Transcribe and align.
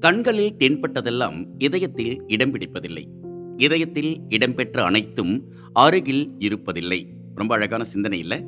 கண்களில் 0.00 0.54
தென்பட்டதெல்லாம் 0.58 1.46
இதயத்தில் 1.58 2.22
இடம் 2.26 2.58
பிடிப்பதில்லை. 2.58 3.04
இதயத்தில் 3.56 4.20
இடம்பெற்ற 4.28 4.82
அனைத்தும் 4.82 5.52
அருகில் 5.72 6.30
இருப்பதில்லை. 6.38 7.06
ரொம்ப 7.34 7.54
அழகான 7.54 7.84
சிந்தனை 7.84 8.18
இல்லை? 8.18 8.44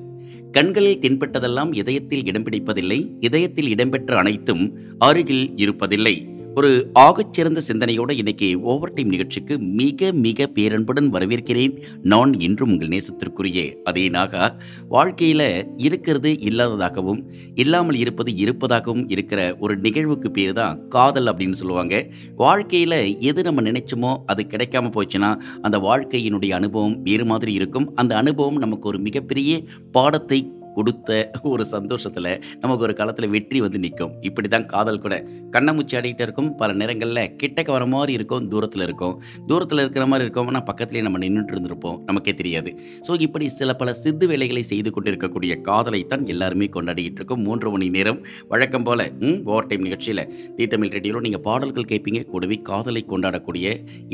கண்களில் 0.52 0.98
தென்பட்டதெல்லாம் 0.98 1.74
இதயத்தில் 1.74 2.24
இடம் 2.24 2.42
பிடிப்பதில்லை. 2.42 3.16
இதயத்தில் 3.20 3.68
இடம்பெற்ற 3.68 4.16
அனைத்தும் 4.16 4.78
அருகில் 4.98 5.50
இருப்பதில்லை. 5.54 6.39
ஒரு 6.54 6.90
ஆகச்சிறந்த 6.98 7.60
சிந்தனையோட 7.68 8.10
இன்னைக்கு 8.10 8.60
ஓவர் 8.60 8.92
டைம் 8.92 9.08
நிகழ்ச்சிக்கு 9.08 9.58
மிக 9.58 10.12
மிக 10.12 10.46
பேரன்புடன் 10.54 11.08
வரவேற்கிறேன். 11.12 11.82
நான் 12.02 12.32
இன்றும் 12.32 12.70
உங்கள் 12.70 12.88
நேசத்திற்குரிய 12.88 13.82
அதே 13.84 14.08
நாகா. 14.08 14.54
வாழ்க்கையில் 14.88 15.64
இருக்கிறது 15.76 16.32
இல்லாததாகவும் 16.32 17.20
இல்லாமல் 17.54 17.94
இருப்பது 17.94 18.36
இருப்பதாகவும் 18.36 19.08
இருக்கிற 19.08 19.56
ஒரு 19.58 19.76
நிகழ்வுக்கு 19.76 20.30
பேர் 20.30 20.52
தான் 20.52 20.88
காதல் 20.88 21.26
அப்படின்னு 21.26 21.50
சொல்லுவாங்க. 21.50 22.12
வாழ்க்கையில் 22.36 23.16
எது 23.18 23.42
நம்ம 23.42 23.62
நினைச்சோமோ 23.62 24.16
அது 24.26 24.42
கிடைக்காம 24.42 24.92
போச்சுன்னா 24.96 25.40
அந்த 25.62 25.78
வாழ்க்கையினுடைய 25.78 26.50
அனுபவம் 26.50 27.02
வேறு 27.02 27.24
மாதிரி 27.24 27.52
இருக்கும். 27.52 27.94
அந்த 27.94 28.16
அனுபவம் 28.16 28.58
நமக்கு 28.58 28.88
ஒரு 28.88 28.98
மிகப்பெரிய 28.98 29.62
பாடத்தை 29.92 30.58
கொடுத்த 30.76 31.18
ஒரு 31.52 31.64
சந்தோஷத்தில் 31.74 32.30
நமக்கு 32.62 32.84
ஒரு 32.86 32.94
காலத்தில் 33.00 33.30
வெற்றி 33.34 33.58
வந்து 33.64 33.78
நிற்கும். 33.84 34.12
இப்படி 34.28 34.48
தான் 34.54 34.66
காதல் 34.72 35.00
கூட 35.04 35.14
கண்ணமூச்சி 35.54 35.96
ஆடிக்கிட்டு 35.98 36.24
இருக்கும். 36.26 36.50
பல 36.60 36.72
நேரங்களில் 36.80 37.22
கிட்டக்க 37.42 37.70
வர 37.76 37.84
மாதிரி 37.94 38.12
இருக்கும் 38.18 38.44
தூரத்தில் 38.52 38.84
இருக்கும். 38.86 39.14
தூரத்தில் 39.50 39.82
இருக்கிற 39.84 40.04
மாதிரி 40.12 40.26
இருக்கும். 40.26 40.48
ஆனால் 40.52 40.66
பக்கத்துலேயே 40.70 41.04
நம்ம 41.06 41.20
நின்றுட்டு 41.24 41.54
இருந்திருப்போம். 41.54 41.96
நமக்கே 42.08 42.34
தெரியாது. 42.40 42.72
ஸோ 43.06 43.20
இப்படி 43.26 43.48
சில 43.58 43.70
பல 43.82 43.94
சித்து 44.02 44.26
வேலைகளை 44.32 44.64
செய்து 44.72 44.92
கொண்டிருக்கக்கூடிய 44.96 45.52
காதலை 45.68 46.02
தான் 46.12 46.24
எல்லாருமே 46.34 46.68
கொண்டாடிக்கிட்டு 46.76 47.20
இருக்கோம். 47.22 47.42
மூன்று 47.48 47.70
மணி 47.74 47.88
நேரம். 47.98 48.20
வழக்கம் 48.54 48.86
போல் 48.88 49.06
ஓவர் 49.50 49.68
டைம் 49.70 49.86
நிகழ்ச்சியில் 49.88 50.24
தீத்தமிழ் 50.58 50.94
ரெடியோ 50.96 51.22
நீங்கள் 51.26 51.44
பாடல்கள் 51.48 51.90
கேட்பீங்க. 51.92 52.22
கூடவே 52.32 52.58
காதலை 52.70 53.04
கொண்டாடக்கூடிய 53.12 53.66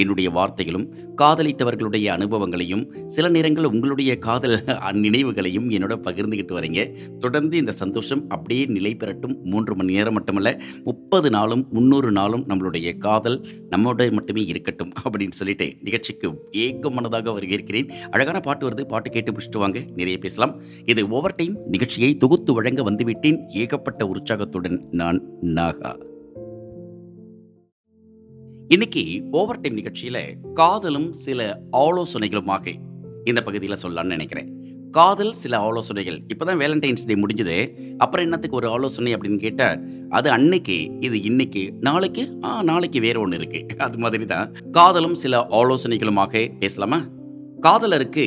என்னுடைய 0.03 0.29
வார்த்தைகளும் 0.39 0.87
காதலித்தவர்களுடைய 1.23 2.07
அனுபவங்களையும் 2.17 2.85
சில 3.15 3.27
நேரங்களில் 3.37 3.73
உங்களுடைய 3.75 4.13
காதல் 4.27 4.57
நினைவுகளையும் 5.05 5.69
என்னோட 5.77 5.95
போயிட்டு 6.47 6.57
வரீங்க. 6.57 7.17
தொடர்ந்து 7.19 7.57
இந்த 7.57 7.73
சந்தோஷம் 7.73 8.29
அப்படியே 8.29 8.65
நிலை 8.65 8.95
பெறட்டும். 8.95 9.39
மூன்று 9.45 9.77
மணி 9.77 9.93
நேரம் 9.93 10.13
மட்டுமல்ல 10.13 10.61
முப்பது 10.85 11.31
நாளும் 11.31 11.67
முந்நூறு 11.71 12.13
நாளும் 12.13 12.47
நம்மளுடைய 12.49 12.99
காதல் 12.99 13.47
நம்மளுடைய 13.71 14.13
மட்டுமே 14.13 14.45
இருக்கட்டும் 14.45 14.93
அப்படின்னு 15.09 15.31
சொல்லிட்டு 15.31 15.75
நிகழ்ச்சிக்கு 15.81 16.49
ஏக 16.51 16.91
மனதாக 16.91 17.33
வருகிறேன். 17.33 17.91
அழகான 18.11 18.41
பாட்டு 18.41 18.69
வருது. 18.69 18.85
பாட்டு 18.85 19.11
கேட்டு 19.11 19.33
முடிச்சுட்டு 19.33 19.59
வாங்க. 19.59 19.85
நிறைய 19.95 20.19
பேசலாம். 20.19 20.61
இது 20.85 21.09
ஓவர் 21.09 21.35
டைம் 21.35 21.59
நிகழ்ச்சியை 21.67 22.17
தொகுத்து 22.17 22.53
வழங்க 22.53 22.91
வந்துவிட்டேன். 22.91 23.49
ஏகப்பட்ட 23.49 24.07
உற்சாகத்துடன் 24.07 24.87
நான் 24.91 25.23
நாகா. 25.43 26.05
இன்னைக்கு 28.69 29.23
ஓவர் 29.31 29.61
டைம் 29.61 29.77
நிகழ்ச்சியில 29.77 30.19
காதலும் 30.55 31.13
சில 31.13 31.61
ஆலோசனைகளுமாக 31.73 32.75
இந்த 33.25 33.43
பகுதியில் 33.43 33.77
சொல்லலாம்னு 33.83 34.05
நினைக்கிறேன். 34.05 34.56
காதல் 34.97 35.33
சில 35.33 35.59
ஆலோசனைகள். 35.59 36.23
இப்போதான் 36.35 36.61
வேலண்டைன்ஸ் 36.63 37.07
டே 37.07 37.15
முடிஞ்சது. 37.15 37.57
அப்புறம் 37.97 38.25
என்னத்துக்கு 38.25 38.57
ஒரு 38.57 38.69
ஆலோசனை 38.69 39.15
அப்படின்னு 39.15 39.39
கேட்டால் 39.39 39.81
அது 40.09 40.31
அன்னைக்கு 40.31 40.91
இது 41.01 41.23
இன்னைக்கு 41.23 41.75
நாளைக்கு 41.81 42.39
ஆ 42.45 42.63
நாளைக்கு 42.63 43.01
வேற 43.01 43.21
ஒன்று 43.21 43.39
இருக்கு. 43.39 43.79
அது 43.79 43.99
மாதிரி 43.99 44.27
தான் 44.27 44.53
காதலும் 44.71 45.15
சில 45.15 45.47
ஆலோசனைகளுமாக 45.51 46.53
பேசலாமா? 46.59 47.05
காதலருக்கு 47.61 48.27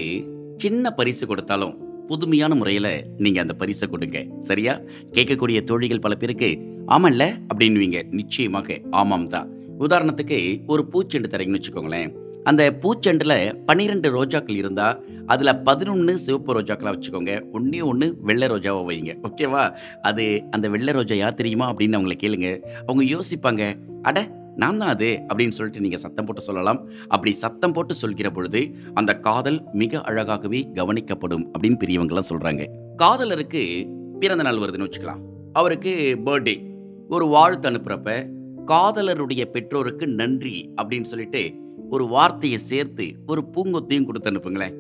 சின்ன 0.58 0.92
பரிசு 0.92 1.28
கொடுத்தாலும் 1.28 2.06
புதுமையான 2.08 2.56
முறையில் 2.56 3.06
நீங்கள் 3.18 3.42
அந்த 3.42 3.54
பரிசை 3.54 3.90
கொடுங்க. 3.90 4.26
சரியா? 4.40 4.80
கேட்கக்கூடிய 5.12 5.64
தோழிகள் 5.64 6.00
பல 6.00 6.16
பேருக்கு 6.16 6.50
ஆமல்ல? 6.88 7.42
அப்படின்னுவீங்க. 7.54 8.10
நிச்சயமாக 8.10 8.80
ஆமாம் 8.92 9.28
தான் 9.28 9.50
உதாரணத்துக்கு 9.80 10.62
ஒரு 10.68 10.86
பூச்செண்டு 10.94 11.26
தரீங்கன்னு 11.30 11.62
வச்சுக்கோங்களேன். 11.66 12.12
அந்த 12.44 12.78
பூச்செண்டில் 12.80 13.54
பன்னிரெண்டு 13.66 14.26
ரோஜாக்கள் 14.26 14.56
இருந்தால் 14.56 15.06
அதில் 15.26 15.58
பதினொன்று 15.58 16.18
சிவப்பு 16.18 16.62
ரோஜாக்களாக 16.62 17.00
வச்சுக்கோங்க. 17.00 17.52
ஒன்றே 17.52 17.82
ஒன்று 17.82 18.18
வெள்ளை 18.22 18.48
ரோஜாவை 18.48 18.86
வைங்க. 18.92 19.18
ஓகேவா 19.24 19.76
அது 20.02 20.44
அந்த 20.52 20.70
வெள்ளை 20.70 20.94
ரோஜா 20.94 21.16
யார் 21.16 21.34
தெரியுமா? 21.34 21.74
அப்படின்னு 21.74 22.00
அவங்கள 22.00 22.12
கேளுங்க. 22.24 22.60
அவங்க 22.86 23.20
யோசிப்பாங்க 23.20 23.80
அட 24.02 24.38
நான் 24.56 24.78
தான் 24.78 24.90
அது. 24.90 25.20
அப்படின்னு 25.34 25.50
சொல்லிட்டு 25.50 25.82
நீங்கள் 25.82 26.00
சத்தம் 26.00 26.26
போட்டு 26.26 26.42
சொல்லலாம். 26.42 26.90
அப்படி 27.08 27.36
சத்தம் 27.36 27.74
போட்டு 27.74 27.94
சொல்கிற 27.94 28.30
பொழுது 28.30 28.76
அந்த 28.94 29.20
காதல் 29.20 29.64
மிக 29.74 29.98
அழகாகவே 29.98 30.64
கவனிக்கப்படும் 30.74 31.48
அப்படின்னு 31.60 31.76
பெரியவங்களாம் 31.86 32.30
சொல்கிறாங்க 32.30 32.66
காதலருக்கு 32.96 33.90
பிறந்த 34.20 34.44
நாள் 34.44 34.58
வருதுன்னு 34.58 34.90
வச்சுக்கலாம். 34.90 35.22
அவருக்கு 35.54 36.18
பர்த்டே 36.26 36.68
ஒரு 37.10 37.26
வாழ்த்து 37.26 37.70
அனுப்புகிறப்ப 37.70 38.28
காதலருடைய 38.68 39.46
பெற்றோருக்கு 39.46 40.08
நன்றி 40.08 40.70
அப்படின்னு 40.82 41.04
சொல்லிட்டு 41.04 41.54
ஒரு 41.90 42.08
வார்த்தையை 42.08 42.60
சேர்த்து 42.60 43.06
ஒரு 43.28 43.44
பூங்கொத்தையும் 43.54 44.06
கொடுத்து 44.06 44.32
அனுப்புங்களேன். 44.32 44.76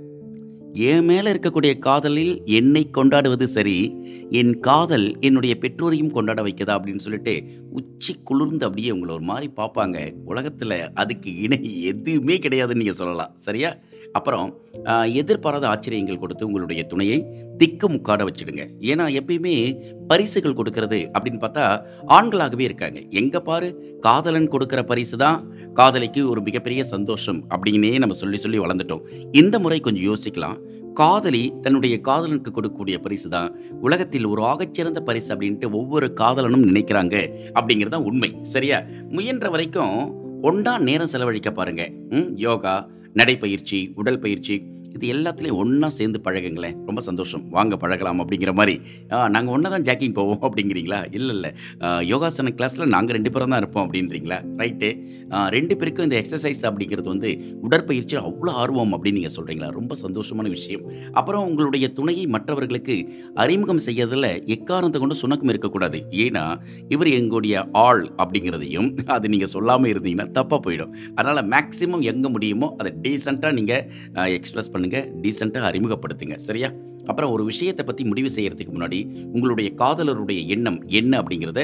என் 0.73 1.05
மேலே 1.05 1.31
இருக்கக்கூடிய 1.31 1.79
காதலில் 1.79 2.41
என்னை 2.45 2.89
கொண்டாடுவது 2.89 3.47
சரி 3.47 3.77
என் 4.29 4.59
காதல் 4.59 5.19
என்னுடைய 5.19 5.57
பெற்றோரையும் 5.61 6.11
கொண்டாட 6.11 6.41
வைக்கதா 6.43 6.73
அப்படின்னு 6.77 7.05
சொல்லிட்டு 7.05 7.43
உச்சி 7.71 8.15
குளிர்ந்து 8.23 8.65
அப்படியே 8.65 8.91
உங்களை 8.91 9.15
ஒரு 9.15 9.23
மாதிரி 9.23 9.51
பார்ப்பாங்க. 9.55 10.13
உலகத்தில் 10.25 10.93
அதுக்கு 10.93 11.37
இணை 11.37 11.83
எதுவுமே 11.83 12.37
கிடையாதுன்னு 12.37 12.81
நீங்கள் 12.81 12.99
சொல்லலாம். 13.01 13.33
சரியா? 13.35 13.75
அப்புறம் 14.13 14.59
எதிர்பாராத 15.15 15.67
ஆச்சரியங்கள் 15.67 16.17
கொடுத்து 16.17 16.45
உங்களுடைய 16.45 16.87
துணையை 16.87 17.17
திக்கு 17.57 17.87
முக்காட 17.89 18.23
வச்சுடுங்க. 18.23 18.63
ஏன்னா 18.81 19.05
எப்பயுமே 19.13 19.53
பரிசுகள் 20.07 20.53
கொடுக்கறது 20.53 21.09
அப்படின்னு 21.13 21.39
பார்த்தா 21.41 21.83
ஆண்களாகவே 22.07 22.59
இருக்காங்க. 22.59 23.01
எங்கே 23.09 23.39
பாரு 23.39 23.97
காதலன் 23.99 24.47
கொடுக்குற 24.47 24.83
பரிசு 24.83 25.17
தான் 25.17 25.39
காதலிக்கு 25.73 26.29
ஒரு 26.29 26.41
மிகப்பெரிய 26.41 26.83
சந்தோஷம் 26.83 27.43
அப்படின்னே 27.49 27.99
நம்ம 27.99 28.13
சொல்லி 28.13 28.37
சொல்லி 28.37 28.59
வளர்ந்துட்டோம். 28.59 29.03
இந்த 29.31 29.59
முறை 29.59 29.79
கொஞ்சம் 29.79 30.03
யோசிக்கலாம். 30.03 30.57
காதலி 30.93 31.53
தன்னுடைய 31.61 32.01
காதலனுக்கு 32.01 32.51
கொடுக்கக்கூடிய 32.51 32.97
பரிசு 32.97 33.29
தான் 33.29 33.51
உலகத்தில் 33.81 34.25
ஒரு 34.25 34.41
ஆகச்சிறந்த 34.41 34.99
பரிசு 34.99 35.35
அப்படின்ட்டு 35.35 35.71
ஒவ்வொரு 35.71 36.13
காதலனும் 36.13 36.65
நினைக்கிறாங்க 36.69 37.15
அப்படிங்கிறது 37.53 37.95
தான் 37.95 38.03
உண்மை. 38.03 38.29
சரியா? 38.41 38.79
முயன்ற 39.11 39.49
வரைக்கும் 39.49 39.93
ஒன்றா 40.41 40.77
நேரம் 40.77 41.07
செலவழிக்க 41.07 41.51
பாருங்க. 41.51 41.83
ம், 42.11 42.35
யோகா 42.35 42.87
நடைப்பயிற்சி 43.19 43.79
உடல் 43.95 44.19
பயிற்சி 44.19 44.55
இது 44.95 45.05
எல்லாத்துலேயும் 45.13 45.59
ஒன்றா 45.61 45.89
சேர்ந்து 45.97 46.19
பழகுங்களேன். 46.25 46.75
ரொம்ப 46.87 47.01
சந்தோஷம். 47.07 47.43
வாங்க 47.57 47.73
பழகலாம் 47.83 48.21
அப்படிங்கிற 48.23 48.51
மாதிரி. 48.59 48.75
நாங்கள் 49.35 49.53
ஒன்றா 49.55 49.69
தான் 49.73 49.85
ஜாக்கிங் 49.89 50.15
போவோம் 50.19 50.41
அப்படிங்கிறீங்களா? 50.47 50.99
இல்லை 51.17 51.33
இல்லை. 51.37 51.51
யோகாசன 52.11 52.53
கிளாஸில் 52.57 52.91
நாங்கள் 52.95 53.15
ரெண்டு 53.17 53.31
பேரும் 53.33 53.53
தான் 53.53 53.61
இருப்போம் 53.63 53.85
அப்படின்றீங்களா? 53.85 54.39
ரைட்டு 54.61 54.89
ரெண்டு 55.55 55.73
பேருக்கும் 55.79 56.07
இந்த 56.07 56.17
எக்ஸசைஸ் 56.21 56.61
அப்படிங்கிறது 56.69 57.09
வந்து 57.13 57.31
உடற்பயிற்சியில் 57.67 58.23
அவ்வளோ 58.29 58.53
ஆர்வம் 58.63 58.93
அப்படின்னு 58.97 59.19
நீங்கள் 59.19 59.35
சொல்கிறீங்களா 59.37 59.69
ரொம்ப 59.79 59.95
சந்தோஷமான 60.03 60.49
விஷயம். 60.57 60.83
அப்புறம் 61.19 61.45
உங்களுடைய 61.49 61.85
துணையை 61.99 62.25
மற்றவர்களுக்கு 62.35 62.97
அறிமுகம் 63.43 63.83
செய்யறதில் 63.87 64.29
எக்காரணத்தை 64.57 65.01
கொண்டு 65.03 65.19
சுணக்கம் 65.23 65.53
இருக்கக்கூடாது. 65.53 65.99
ஏன்னா 66.25 66.45
இவர் 66.95 67.11
எங்களுடைய 67.19 67.55
ஆள் 67.85 68.03
அப்படிங்கிறதையும் 68.21 68.89
அது 69.17 69.33
நீங்கள் 69.35 69.53
சொல்லாமல் 69.55 69.91
இருந்தீங்கன்னா 69.93 70.27
தப்பாக 70.39 70.61
போயிடும். 70.65 70.93
அதனால் 71.17 71.43
மேக்ஸிமம் 71.55 72.05
எங்கே 72.13 72.31
முடியுமோ 72.35 72.69
அதை 72.81 72.91
டீசெண்டாக 73.05 73.53
நீங்கள் 73.59 74.33
எக்ஸ்பிரஸ் 74.37 74.71
பண்ணுங்கள் 74.79 75.07
டீசெண்டாக 75.21 75.69
அறிமுகப்படுத்துங்க 75.69 76.37
சரியா? 76.41 76.69
அப்புறம் 77.05 77.31
ஒரு 77.31 77.43
விஷயத்தை 77.43 77.83
பற்றி 77.85 78.03
முடிவு 78.05 78.29
செய்யறதுக்கு 78.35 78.73
முன்னாடி 78.73 78.97
உங்களுடைய 79.33 79.69
காதலருடைய 79.75 80.39
எண்ணம் 80.47 80.79
என்ன 80.91 81.13
அப்படிங்கிறத 81.21 81.61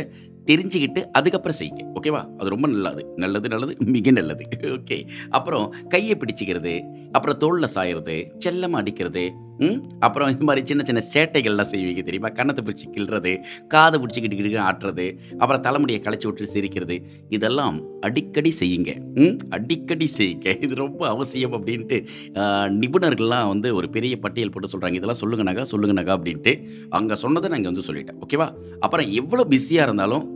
தெரிஞ்சுக்கிட்டு 0.48 1.02
அதுக்கப்புறம் 1.12 1.58
செய்யுங்க 1.60 1.84
ஓகேவா 1.96 2.22
அது 2.38 2.48
ரொம்ப 2.50 2.68
நல்லது 2.68 3.04
நல்லது 3.16 3.48
நல்லது 3.50 3.74
மிக 3.88 4.12
நல்லது 4.12 4.44
ஓகே 4.72 4.98
அப்புறம் 5.30 5.66
கையை 5.88 6.16
பிடிச்சிக்கிறது 6.16 6.74
அப்புறம் 7.12 7.38
தோளில் 7.38 7.74
சாயிறது 7.76 8.18
செல்லமாக 8.38 8.82
அடிக்கிறது 8.82 9.24
ம்? 9.60 9.84
அப்புறம் 10.00 10.30
இந்த 10.30 10.44
மாதிரி 10.44 10.66
சின்ன 10.66 10.84
சின்ன 10.84 11.04
சேட்டைகள்லாம் 11.14 11.72
செய்வீங்க 11.72 12.04
தெரியுமா? 12.04 12.28
கன்னத்தை 12.28 12.66
பிடிச்சி 12.66 12.98
கிள்றது 12.98 13.44
காதை 13.68 14.02
பிடிச்சிக்கிட்டு 14.02 14.36
கிட்டு 14.36 14.60
ஆட்டுறது 14.60 15.18
அப்புறம் 15.38 15.62
தலைமுடியை 15.62 16.02
களைச்சி 16.02 16.24
விட்டு 16.24 16.46
சிரிக்கிறது. 16.46 17.08
இதெல்லாம் 17.30 18.02
அடிக்கடி 18.02 18.54
செய்யுங்க. 18.60 18.96
ம்? 19.14 19.38
அடிக்கடி 19.50 20.10
செய்யுங்க. 20.18 20.64
இது 20.64 20.76
ரொம்ப 20.76 21.08
அவசியம் 21.08 21.54
அப்படின்ட்டு 21.54 22.06
நிபுணர்கள்லாம் 22.68 23.48
வந்து 23.48 23.76
ஒரு 23.76 23.90
பெரிய 23.90 24.20
பட்டியல் 24.20 24.50
போட்டு 24.50 24.78
சொல்கிறாங்க 24.78 24.94
இதெல்லாம் 24.94 25.22
சொல்லுங்க 25.22 25.54
நகா 25.54 25.62
சொல்லுங்க 25.62 26.04
நகா 26.04 26.20
அப்படின்ட்டு. 26.20 26.68
அங்கே 26.90 27.16
சொன்னதை 27.16 27.50
நாங்கள் 27.50 27.74
வந்து 27.74 27.94
சொல்லிட்டேன். 27.94 28.16
ஓகேவா? 28.28 28.52
அப்புறம் 28.80 29.12
எவ்வளோ 29.12 29.44
பிஸியாக 29.44 29.88
இருந்தாலும் 29.88 30.35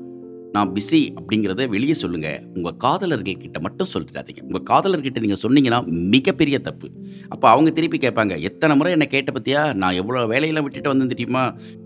நான் 0.55 0.69
பிஸி 0.75 0.99
அப்படிங்கிறத 1.17 1.67
வெளியே 1.73 1.95
சொல்லுங்கள் 2.01 2.39
உங்கள் 2.57 2.77
காதலர்கள் 2.83 3.41
கிட்ட 3.43 3.57
மட்டும் 3.65 3.89
சொல்லிடாதீங்க. 3.93 4.41
உங்கள் 4.47 4.65
காதலர்கிட்ட 4.71 5.19
நீங்கள் 5.25 5.41
சொன்னீங்கன்னா 5.43 5.79
மிகப்பெரிய 6.13 6.57
தப்பு. 6.67 6.87
அப்போ 7.33 7.45
அவங்க 7.53 7.69
திருப்பி 7.77 7.97
கேட்பாங்க 8.05 8.33
எத்தனை 8.49 8.73
முறை 8.77 8.91
என்னை 8.95 9.07
கேட்ட 9.13 9.31
பற்றியா 9.35 9.61
நான் 9.81 9.97
எவ்வளோ 10.01 10.23
வேலையெல்லாம் 10.31 10.65
விட்டுட்டு 10.67 10.91
வந்தேன் 10.91 11.13
தெரியுமா? 11.13 11.43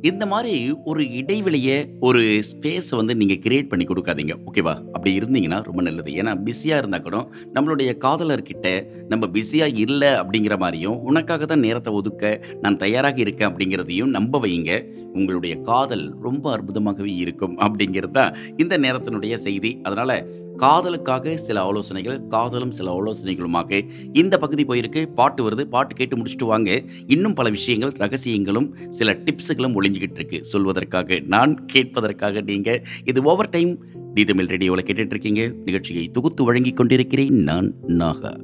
இந்த 0.09 0.23
மாதிரி 0.33 0.53
ஒரு 0.91 1.03
இடைவெளியை 1.19 1.77
ஒரு 2.09 2.21
ஸ்பேஸை 2.51 2.95
வந்து 3.01 3.15
நீங்கள் 3.21 3.41
கிரியேட் 3.45 3.69
பண்ணி 3.73 3.87
கொடுக்காதீங்க. 3.91 4.35
ஓகேவா 4.49 4.75
அப்படி 4.95 5.13
இருந்தீங்கன்னா 5.19 5.59
ரொம்ப 5.69 5.81
நல்லது. 5.89 6.11
ஏன்னா 6.21 6.33
பிஸியாக 6.47 6.81
இருந்தால் 6.83 7.05
கூட 7.07 7.19
நம்மளுடைய 7.57 7.91
காதலர்கிட்ட 8.05 8.67
நம்ம 9.11 9.23
பிஸியாக 9.35 9.79
இல்லை 9.85 10.11
அப்படிங்கிற 10.21 10.57
மாதிரியும் 10.63 10.97
உனக்காக 11.11 11.45
தான் 11.45 11.63
நேரத்தை 11.67 11.93
ஒதுக்க 11.99 12.33
நான் 12.63 12.79
தயாராக 12.85 13.19
இருக்கேன் 13.25 13.49
அப்படிங்கிறதையும் 13.51 14.13
நம்ப 14.17 14.39
வைங்க. 14.45 14.71
உங்களுடைய 15.19 15.53
காதல் 15.69 16.05
ரொம்ப 16.27 16.45
அற்புதமாகவே 16.55 17.11
இருக்கும் 17.23 17.55
அப்படிங்கிறது 17.65 18.15
தான் 18.19 18.35
இந்த 18.57 18.77
நேரத்தினுடைய 18.77 19.33
செய்தி. 19.33 19.79
அதனால் 19.83 20.41
காதலுக்காக 20.57 21.35
சில 21.35 21.61
ஆலோசனைகள் 21.61 22.27
காதலும் 22.27 22.71
சில 22.71 23.01
ஆலோசனைகளுமாக 23.01 23.89
இந்த 24.13 24.37
பகுதி 24.37 24.63
போயிருக்கு. 24.63 25.13
பாட்டு 25.13 25.49
வருது 25.49 25.61
பாட்டு 25.61 25.95
கேட்டு 25.95 26.17
முடிச்சுட்டு 26.17 26.45
வாங்க. 26.45 26.83
இன்னும் 27.07 27.33
பல 27.33 27.49
விஷயங்கள் 27.49 27.91
ரகசியங்களும் 27.91 28.89
சில 28.89 29.13
டிப்ஸுகளும் 29.13 29.75
ஒளிஞ்சிக்கிட்டு 29.81 30.11
இருக்கு. 30.11 30.43
சொல்வதற்காக 30.53 31.25
நான் 31.25 31.65
கேட்பதற்காக 31.73 32.43
நீங்கள் 32.43 32.83
இது 33.05 33.21
ஓவர் 33.21 33.49
டைம் 33.49 33.85
தி 34.13 34.23
தமிழ் 34.23 34.45
ரேடியோவில் 34.45 34.83
கேட்டுட்டு 34.83 35.05
இருக்கீங்க. 35.05 35.51
நிகழ்ச்சியை 35.65 36.09
தொகுத்து 36.09 36.43
வழங்கி 36.43 36.71
கொண்டிருக்கிறேன் 36.71 37.33
நான் 37.33 37.73
நாகா. 37.87 38.39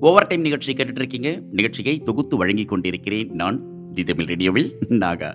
ஓவர் 0.00 0.26
டைம் 0.26 0.40
நிகழ்ச்சி 0.40 0.72
கேட்டுட்டு 0.72 0.96
இருக்கீங்க. 0.96 1.42
நிகழ்ச்சியை 1.50 1.98
தொகுத்து 1.98 2.36
வழங்கி 2.36 2.64
கொண்டிருக்கிறேன் 2.64 3.30
நான் 3.30 3.76
தி 3.98 4.04
தமிழ் 4.04 4.26
ரேடியோவில் 4.26 4.68
நாகா 5.02 5.30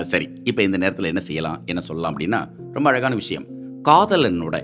சரி 0.00 0.28
இப்போ 0.44 0.62
இந்த 0.62 0.76
நேரத்தில் 0.76 1.04
என்ன 1.04 1.20
செய்யலாம் 1.20 1.62
என்ன 1.66 1.80
சொல்லலாம் 1.80 2.12
அப்படின்னா 2.12 2.40
ரொம்ப 2.72 2.90
அழகான 2.90 3.14
விஷயம். 3.14 3.46
காதலனோட 3.82 4.56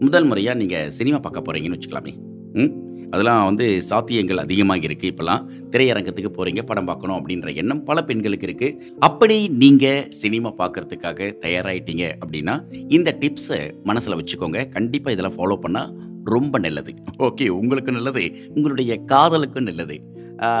முதல் 0.00 0.24
முறையாக 0.24 0.58
நீங்கள் 0.58 0.90
சினிமா 0.90 1.18
பார்க்க 1.18 1.40
போகிறீங்கன்னு 1.40 1.78
வச்சுக்கலாமே. 1.78 2.12
ம்? 2.54 2.72
அதெல்லாம் 3.10 3.44
வந்து 3.44 3.82
சாத்தியங்கள் 3.90 4.36
அதிகமாக 4.36 4.86
இருக்குது 4.88 5.10
இப்போல்லாம். 5.12 5.42
திரையரங்கத்துக்கு 5.70 6.30
போகிறீங்க 6.30 6.62
படம் 6.62 6.84
பார்க்கணும் 6.84 7.18
அப்படின்ற 7.18 7.54
எண்ணம் 7.54 7.84
பல 7.84 8.02
பெண்களுக்கு 8.02 8.46
இருக்குது 8.46 8.78
அப்படி 8.98 9.48
நீங்கள் 9.48 10.08
சினிமா 10.08 10.52
பார்க்கறதுக்காக 10.58 11.28
தயாராகிட்டீங்க 11.40 12.04
அப்படின்னா 12.24 12.54
இந்த 12.88 13.16
டிப்ஸை 13.20 13.60
மனசில் 13.84 14.18
வச்சுக்கோங்க. 14.20 14.68
கண்டிப்பாக 14.68 15.14
இதெல்லாம் 15.16 15.38
ஃபாலோ 15.38 15.58
பண்ணால் 15.62 15.92
ரொம்ப 16.24 16.58
நல்லது. 16.58 16.92
ஓகே 17.18 17.48
உங்களுக்கு 17.48 17.92
நல்லது 17.92 18.24
உங்களுடைய 18.54 18.92
காதலுக்கும் 19.04 19.62
நல்லது. 19.62 19.96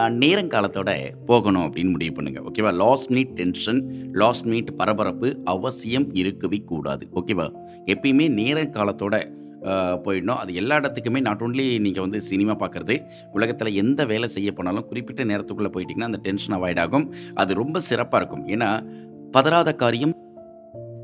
நேரங்காலத்தோட 0.08 0.90
போகணும் 1.26 1.62
அப்படின்னு 1.62 1.90
முடிவு 1.90 2.12
பண்ணுங்க. 2.12 2.40
ஓகேவா? 2.40 2.74
Last 2.74 3.10
meet 3.10 3.28
tension 3.28 4.10
last 4.12 4.44
meet 4.44 4.76
பரபரப்பு 4.76 5.38
அவசியம் 5.44 6.14
இருக்கவே 6.14 6.58
கூடாது. 6.58 7.08
ஓகேவா? 7.14 7.48
எப்பயுமே 7.86 8.28
நேரங்காலத்தோட 8.40 9.34
போயிடணும். 10.04 10.40
அது 10.42 10.54
எல்லா 10.54 10.76
இடத்துக்குமே 10.76 11.20
நாட் 11.20 11.40
ஓன்லி 11.40 11.80
நீங்கள் 11.80 12.02
வந்து 12.02 12.22
சினிமா 12.22 12.56
பார்க்குறது 12.56 13.06
உலகத்தில் 13.32 13.74
எந்த 13.74 14.04
வேலை 14.04 14.28
செய்ய 14.28 14.52
போனாலும் 14.52 14.86
குறிப்பிட்ட 14.88 15.24
நேரத்துக்குள்ளே 15.24 15.70
போயிட்டிங்கன்னா 15.76 16.10
அந்த 16.10 16.18
டென்ஷன் 16.22 16.56
அவாய்ட் 16.58 16.80
ஆகும். 16.80 17.14
அது 17.34 17.54
ரொம்ப 17.54 17.80
சிறப்பாக 17.80 18.24
இருக்கும். 18.24 18.46
ஏன்னா 18.48 18.86
பதறாத 19.32 19.74
காரியம் 19.74 20.14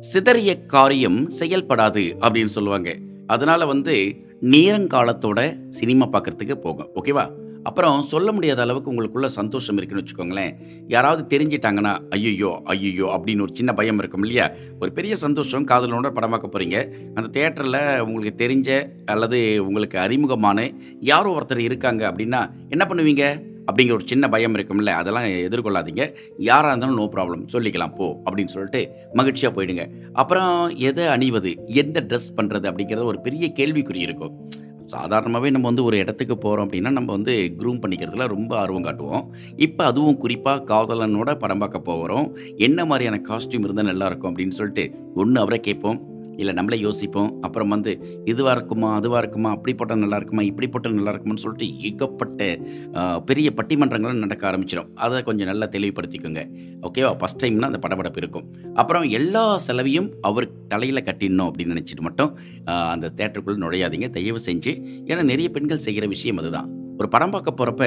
சிதறிய 0.00 0.66
காரியம் 0.66 1.30
செயல்படாது 1.40 2.04
அப்படின்னு 2.24 2.44
சொல்லுவாங்க. 2.44 2.96
அதனால் 3.26 3.66
வந்து 3.66 4.16
நேரங்காலத்தோட 4.42 5.68
சினிமா 5.68 6.06
பார்க்குறதுக்கு 6.06 6.54
போகும் 6.54 6.88
ஓகேவா? 6.94 7.41
அப்புறம் 7.62 8.02
சொல்ல 8.02 8.32
முடியாத 8.32 8.62
அளவுக்கு 8.62 8.92
உங்களுக்குள்ள 8.92 9.26
சந்தோஷம் 9.26 9.76
இருக்குன்னு 9.76 10.04
வச்சுக்கோங்களேன். 10.04 10.52
யாராவது 10.88 11.38
தெரிஞ்சிட்டாங்கன்னா 11.38 11.92
ஐயோ 12.08 12.60
ஐயோ 12.64 13.06
அப்படின்னு 13.16 13.40
ஒரு 13.40 13.54
சின்ன 13.54 13.74
பயம் 13.74 13.98
இருக்கும் 13.98 14.20
இல்லையா? 14.20 14.50
ஒரு 14.80 14.92
பெரிய 14.92 15.16
சந்தோஷம் 15.16 15.66
காதலோட 15.66 16.10
படமாக்க 16.18 16.48
போகிறீங்க 16.48 16.78
அந்த 17.14 17.28
தேட்டரில் 17.38 18.00
உங்களுக்கு 18.00 18.34
தெரிஞ்ச 18.44 18.90
அல்லது 19.04 19.66
உங்களுக்கு 19.66 19.98
அறிமுகமான 19.98 20.70
யாரோ 21.00 21.30
ஒருத்தர் 21.38 21.66
இருக்காங்க 21.68 22.10
அப்படின்னா 22.10 22.42
என்ன 22.68 22.86
பண்ணுவீங்க? 22.88 23.50
அப்படிங்கிற 23.66 23.92
ஒரு 23.92 24.06
சின்ன 24.06 24.28
பயம் 24.28 24.54
இருக்கும்ல 24.54 24.92
அதெல்லாம் 25.00 25.24
எதிர்கொள்ளாதீங்க. 25.24 26.04
யாராக 26.38 26.70
இருந்தாலும் 26.70 26.96
நோ 26.96 27.04
ப்ராப்ளம் 27.12 27.44
சொல்லிக்கலாம் 27.52 27.94
போ 27.94 28.22
அப்படின்னு 28.24 28.52
சொல்லிட்டு 28.54 28.80
மகிழ்ச்சியாக 29.12 29.52
போயிடுங்க. 29.56 29.84
அப்புறம் 30.12 30.76
எதை 30.76 31.06
அணிவது? 31.06 31.52
எந்த 31.66 32.00
ட்ரெஸ் 32.00 32.34
பண்ணுறது 32.36 32.68
அப்படிங்கிறது 32.70 33.04
ஒரு 33.04 33.20
பெரிய 33.20 33.52
கேள்விக்குறி 33.56 33.96
இருக்கும். 33.96 34.34
சாதாரணமாகவே 34.92 35.50
நம்ம 35.54 35.68
வந்து 35.70 35.86
ஒரு 35.88 35.96
இடத்துக்கு 36.02 36.36
போகிறோம் 36.38 36.66
அப்படின்னா 36.68 36.92
நம்ம 36.98 37.08
வந்து 37.16 37.34
க்ரூம் 37.58 37.82
பண்ணிக்கிறதுல 37.82 38.26
ரொம்ப 38.34 38.52
ஆர்வம் 38.62 38.86
காட்டுவோம். 38.88 39.26
இப்போ 39.66 39.82
அதுவும் 39.90 40.20
குறிப்பாக 40.24 40.64
காதலனோட 40.72 41.32
படம் 41.34 41.62
பார்க்க 41.64 41.88
போகிறோம் 41.90 42.28
என்ன 42.68 42.84
மாதிரியான 42.92 43.20
காஸ்டியூம் 43.28 43.66
இருந்தால் 43.66 43.92
நல்லாயிருக்கும் 43.92 44.32
அப்படின்னு 44.32 44.58
சொல்லிட்டு 44.60 44.86
ஒன்று 45.14 45.40
அவரை 45.40 45.60
கேட்போம். 45.60 46.00
இல்லை 46.42 46.54
நம்மளே 46.58 46.78
யோசிப்போம். 46.86 47.30
அப்புறம் 47.46 47.72
வந்து 47.74 47.92
இதுவாக 48.32 48.54
இருக்குமா 48.56 48.88
அதுவாக 48.98 49.22
இருக்குமா 49.24 49.50
அப்படி 49.56 49.74
போட்டால் 49.80 50.02
நல்லா 50.04 50.18
இருக்குமா 50.20 50.42
இப்படி 50.50 50.68
போட்டால் 50.74 50.96
நல்லா 50.98 51.12
இருக்குமான்னு 51.14 51.44
சொல்லிட்டு 51.44 51.68
ஏகப்பட்ட 51.88 52.40
பெரிய 53.30 53.48
பட்டிமன்றங்களும் 53.58 54.22
நடக்க 54.24 54.50
ஆரம்பிச்சிடும். 54.50 54.90
அதை 55.04 55.22
கொஞ்சம் 55.28 55.50
நல்லா 55.52 55.68
தெளிவுபடுத்திக்கோங்க. 55.76 56.42
ஓகேவா? 56.88 57.12
ஃபஸ்ட் 57.20 57.42
டைம்னா 57.44 57.70
அந்த 57.70 57.80
படபடப்பு 57.86 58.20
இருக்கும். 58.22 58.46
அப்புறம் 58.82 59.06
எல்லா 59.18 59.44
செலவையும் 59.66 60.10
அவர் 60.30 60.48
தலையில் 60.72 61.06
கட்டிடணும் 61.08 61.48
அப்படின்னு 61.50 61.76
நினச்சிட்டு 61.76 62.06
மட்டும் 62.08 62.32
அந்த 62.94 63.12
தேட்டருக்குள்ளே 63.18 63.62
நுழையாதீங்க. 63.64 64.08
தயவு 64.18 64.40
செஞ்சு. 64.48 64.74
ஏன்னா 65.10 65.22
நிறைய 65.32 65.48
பெண்கள் 65.56 65.84
செய்கிற 65.88 66.06
விஷயம் 66.14 66.40
அதுதான். 66.42 66.70
ஒரு 67.02 67.10
படம் 67.14 67.32
பார்க்க 67.34 67.58
போகிறப்ப 67.58 67.84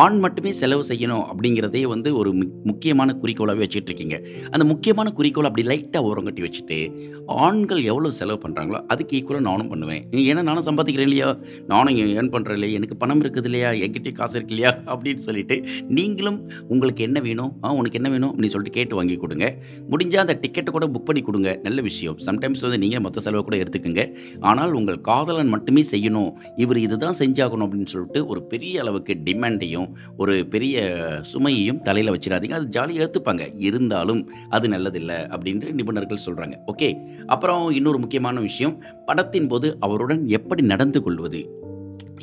ஆண் 0.00 0.18
மட்டுமே 0.24 0.52
செலவு 0.52 0.82
செய்யணும் 0.88 1.24
அப்படிங்கிறதே 1.30 1.82
வந்து 1.92 2.16
ஒரு 2.20 2.32
முக்கியமான 2.70 3.18
குறிக்கோளாகவே 3.22 3.62
வச்சுட்டு 3.64 3.90
இருக்கீங்க. 3.90 4.16
அந்த 4.50 4.64
முக்கியமான 4.72 5.10
குறிக்கோள் 5.10 5.48
அப்படி 5.50 5.66
லைட்டாக 5.70 6.08
ஓரங்கட்டி 6.08 6.42
வச்சுட்டு 6.46 6.78
ஆண்கள் 7.26 7.82
எவ்வளோ 7.82 8.10
செலவு 8.10 8.38
பண்ணுறாங்களோ 8.44 8.78
அதுக்கு 8.92 9.12
ஈக்குவலாக 9.18 9.40
நானும் 9.40 9.68
பண்ணுவேன். 9.68 10.02
ஏன்னா 10.30 10.42
நானும் 10.48 10.66
சம்பாதிக்கிறேன் 10.68 11.08
இல்லையா? 11.10 11.36
நானும் 11.66 11.96
ஏர்ன் 11.96 12.30
பண்ணுறேன் 12.34 12.52
இல்லையா? 12.52 12.74
எனக்கு 12.74 12.96
பணம் 12.96 13.22
இருக்குது 13.22 13.44
இல்லையா? 13.44 13.70
என்கிட்ட 13.70 14.12
காசு 14.12 14.36
இருக்கு 14.38 14.54
இல்லையா? 14.54 14.78
அப்படின்னு 14.86 15.14
சொல்லிட்டு 15.14 15.56
நீங்களும் 15.88 16.38
உங்களுக்கு 16.68 17.02
என்ன 17.02 17.20
வேணும்? 17.20 17.52
ஆ 17.64 17.72
உனக்கு 17.72 17.98
என்ன 18.00 18.10
வேணும்? 18.10 18.32
அப்படின்னு 18.32 18.54
சொல்லிட்டு 18.54 18.78
கேட்டு 18.78 18.94
வாங்கி 18.94 19.16
கொடுங்க. 19.16 19.46
முடிஞ்சால் 19.90 20.24
அந்த 20.26 20.38
டிக்கெட்டை 20.42 20.70
கூட 20.70 20.86
புக் 20.86 21.08
பண்ணி 21.10 21.22
கொடுங்க. 21.22 21.60
நல்ல 21.62 21.80
விஷயம். 21.80 22.18
சம்டைம்ஸ் 22.26 22.64
வந்து 22.66 22.78
நீங்கள் 22.78 23.00
மொத்த 23.00 23.20
செலவை 23.20 23.44
கூட 23.44 23.56
எடுத்துக்கோங்க. 23.56 24.04
ஆனால் 24.40 24.72
உங்கள் 24.72 25.00
காதலன் 25.00 25.48
மட்டுமே 25.48 25.84
செய்யணும். 25.90 26.30
இவர் 26.56 26.82
இதுதான் 26.86 27.18
செஞ்சாகணும் 27.18 27.66
அப்படின்னு 27.66 27.92
சொல்லிட்டு 27.94 28.22
ஒரு 28.26 28.42
பெரிய 28.48 28.80
அளவுக்கு 28.80 29.14
டிமாண்டையும் 29.24 29.88
ஒரு 30.16 30.46
பெரிய 30.46 30.82
சுமையையும் 31.22 31.80
தலையில் 31.80 32.12
வச்சிடாதீங்க. 32.12 32.50
அது 32.50 32.66
ஜாலியாக 32.66 33.10
எடுத்துப்பாங்க 33.10 33.54
இருந்தாலும் 33.58 34.30
அது 34.50 34.68
நல்லதில்லை 34.68 35.18
அப்படின்ட்டு 35.34 35.72
நிபுணர்கள் 35.72 36.24
சொல்கிறாங்க 36.26 36.56
ஓகே 36.66 37.00
அப்புறம் 37.26 37.70
இன்னொரு 37.70 37.98
முக்கியமான 37.98 38.40
விஷயம். 38.40 38.82
படத்தின் 39.06 39.48
போது 39.48 39.76
அவருடன் 39.80 40.28
எப்படி 40.28 40.62
நடந்து 40.62 41.02
கொள்வது? 41.02 41.62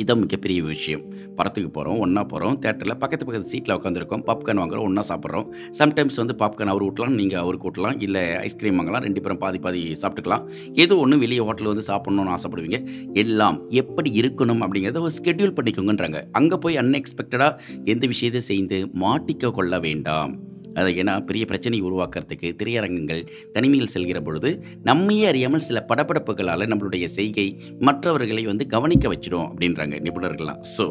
இதான் 0.02 0.22
மிகப்பெரிய 0.24 0.64
விஷயம். 0.64 1.04
படத்துக்கு 1.38 1.70
போகிறோம் 1.70 2.00
ஒன்றா 2.00 2.24
போகிறோம் 2.24 2.56
தேட்டரில் 2.64 2.98
பக்கத்து 3.04 3.26
பக்கத்து 3.26 3.52
சீட்டில் 3.54 3.76
உட்காந்துருக்கோம் 3.78 4.24
பாப்கார்ன் 4.30 4.62
வாங்குறோம் 4.62 4.86
ஒன்றா 4.90 5.04
சாப்பிட்றோம். 5.12 5.48
சம்டைம்ஸ் 5.80 6.20
வந்து 6.22 6.36
பாப்கார்ன் 6.42 6.72
அவர் 6.74 6.86
ஊட்டலாம் 6.88 7.18
நீங்கள் 7.22 7.40
அவருக்கு 7.40 7.68
ஊட்டலாம் 7.70 8.02
இல்லை 8.02 8.24
ஐஸ்கிரீம் 8.36 8.80
வாங்கலாம் 8.82 9.06
ரெண்டு 9.08 9.22
பேரும் 9.22 9.38
பாதி 9.38 9.60
பாதி 9.60 9.82
சாப்பிட்டுக்கலாம். 10.04 10.46
ஏதோ 10.74 10.98
ஒன்று 10.98 11.18
வெளியே 11.18 11.40
ஹோட்டலில் 11.40 11.74
வந்து 11.74 11.88
சாப்பிட்ணுன்னு 11.92 12.36
ஆசைப்படுவீங்க. 12.38 12.80
எல்லாம் 13.14 13.60
எப்படி 13.70 14.12
இருக்கணும் 14.22 14.64
அப்படிங்கிறத 14.68 15.02
ஒரு 15.02 15.16
ஸ்கெட்யூல் 15.22 15.58
பண்ணிக்கோங்கன்றாங்க. 15.60 16.22
அங்கே 16.32 16.56
போய் 16.56 16.78
அன்எக்ஸ்பெக்டடாக 16.78 17.60
எந்த 17.86 18.08
விஷயத்தை 18.08 18.42
செய்து 18.42 18.80
மாட்டிக்க 19.06 19.52
கொள்ள 19.52 19.80
வேண்டாம். 19.80 20.51
அது 20.80 20.90
ஏன்னா 21.02 21.14
பெரிய 21.30 21.44
பிரச்சனையை 21.52 21.84
உருவாக்குறதுக்கு 21.90 22.50
திரையரங்கங்கள் 22.60 23.22
தனிமையில் 23.56 23.92
செல்கிற 23.96 24.20
பொழுது 24.28 24.50
நம்மையே 24.90 25.26
அறியாமல் 25.32 25.66
சில 25.68 25.80
படப்படப்புகளால் 25.90 26.68
நம்மளுடைய 26.72 27.06
செய்கை 27.18 27.48
மற்றவர்களை 27.88 28.44
வந்து 28.52 28.66
கவனிக்க 28.76 29.06
வச்சிடும் 29.14 29.48
அப்படின்றாங்க 29.50 29.96
நிபுணர்கள்லாம். 30.08 30.62
ஸோ 30.76 30.86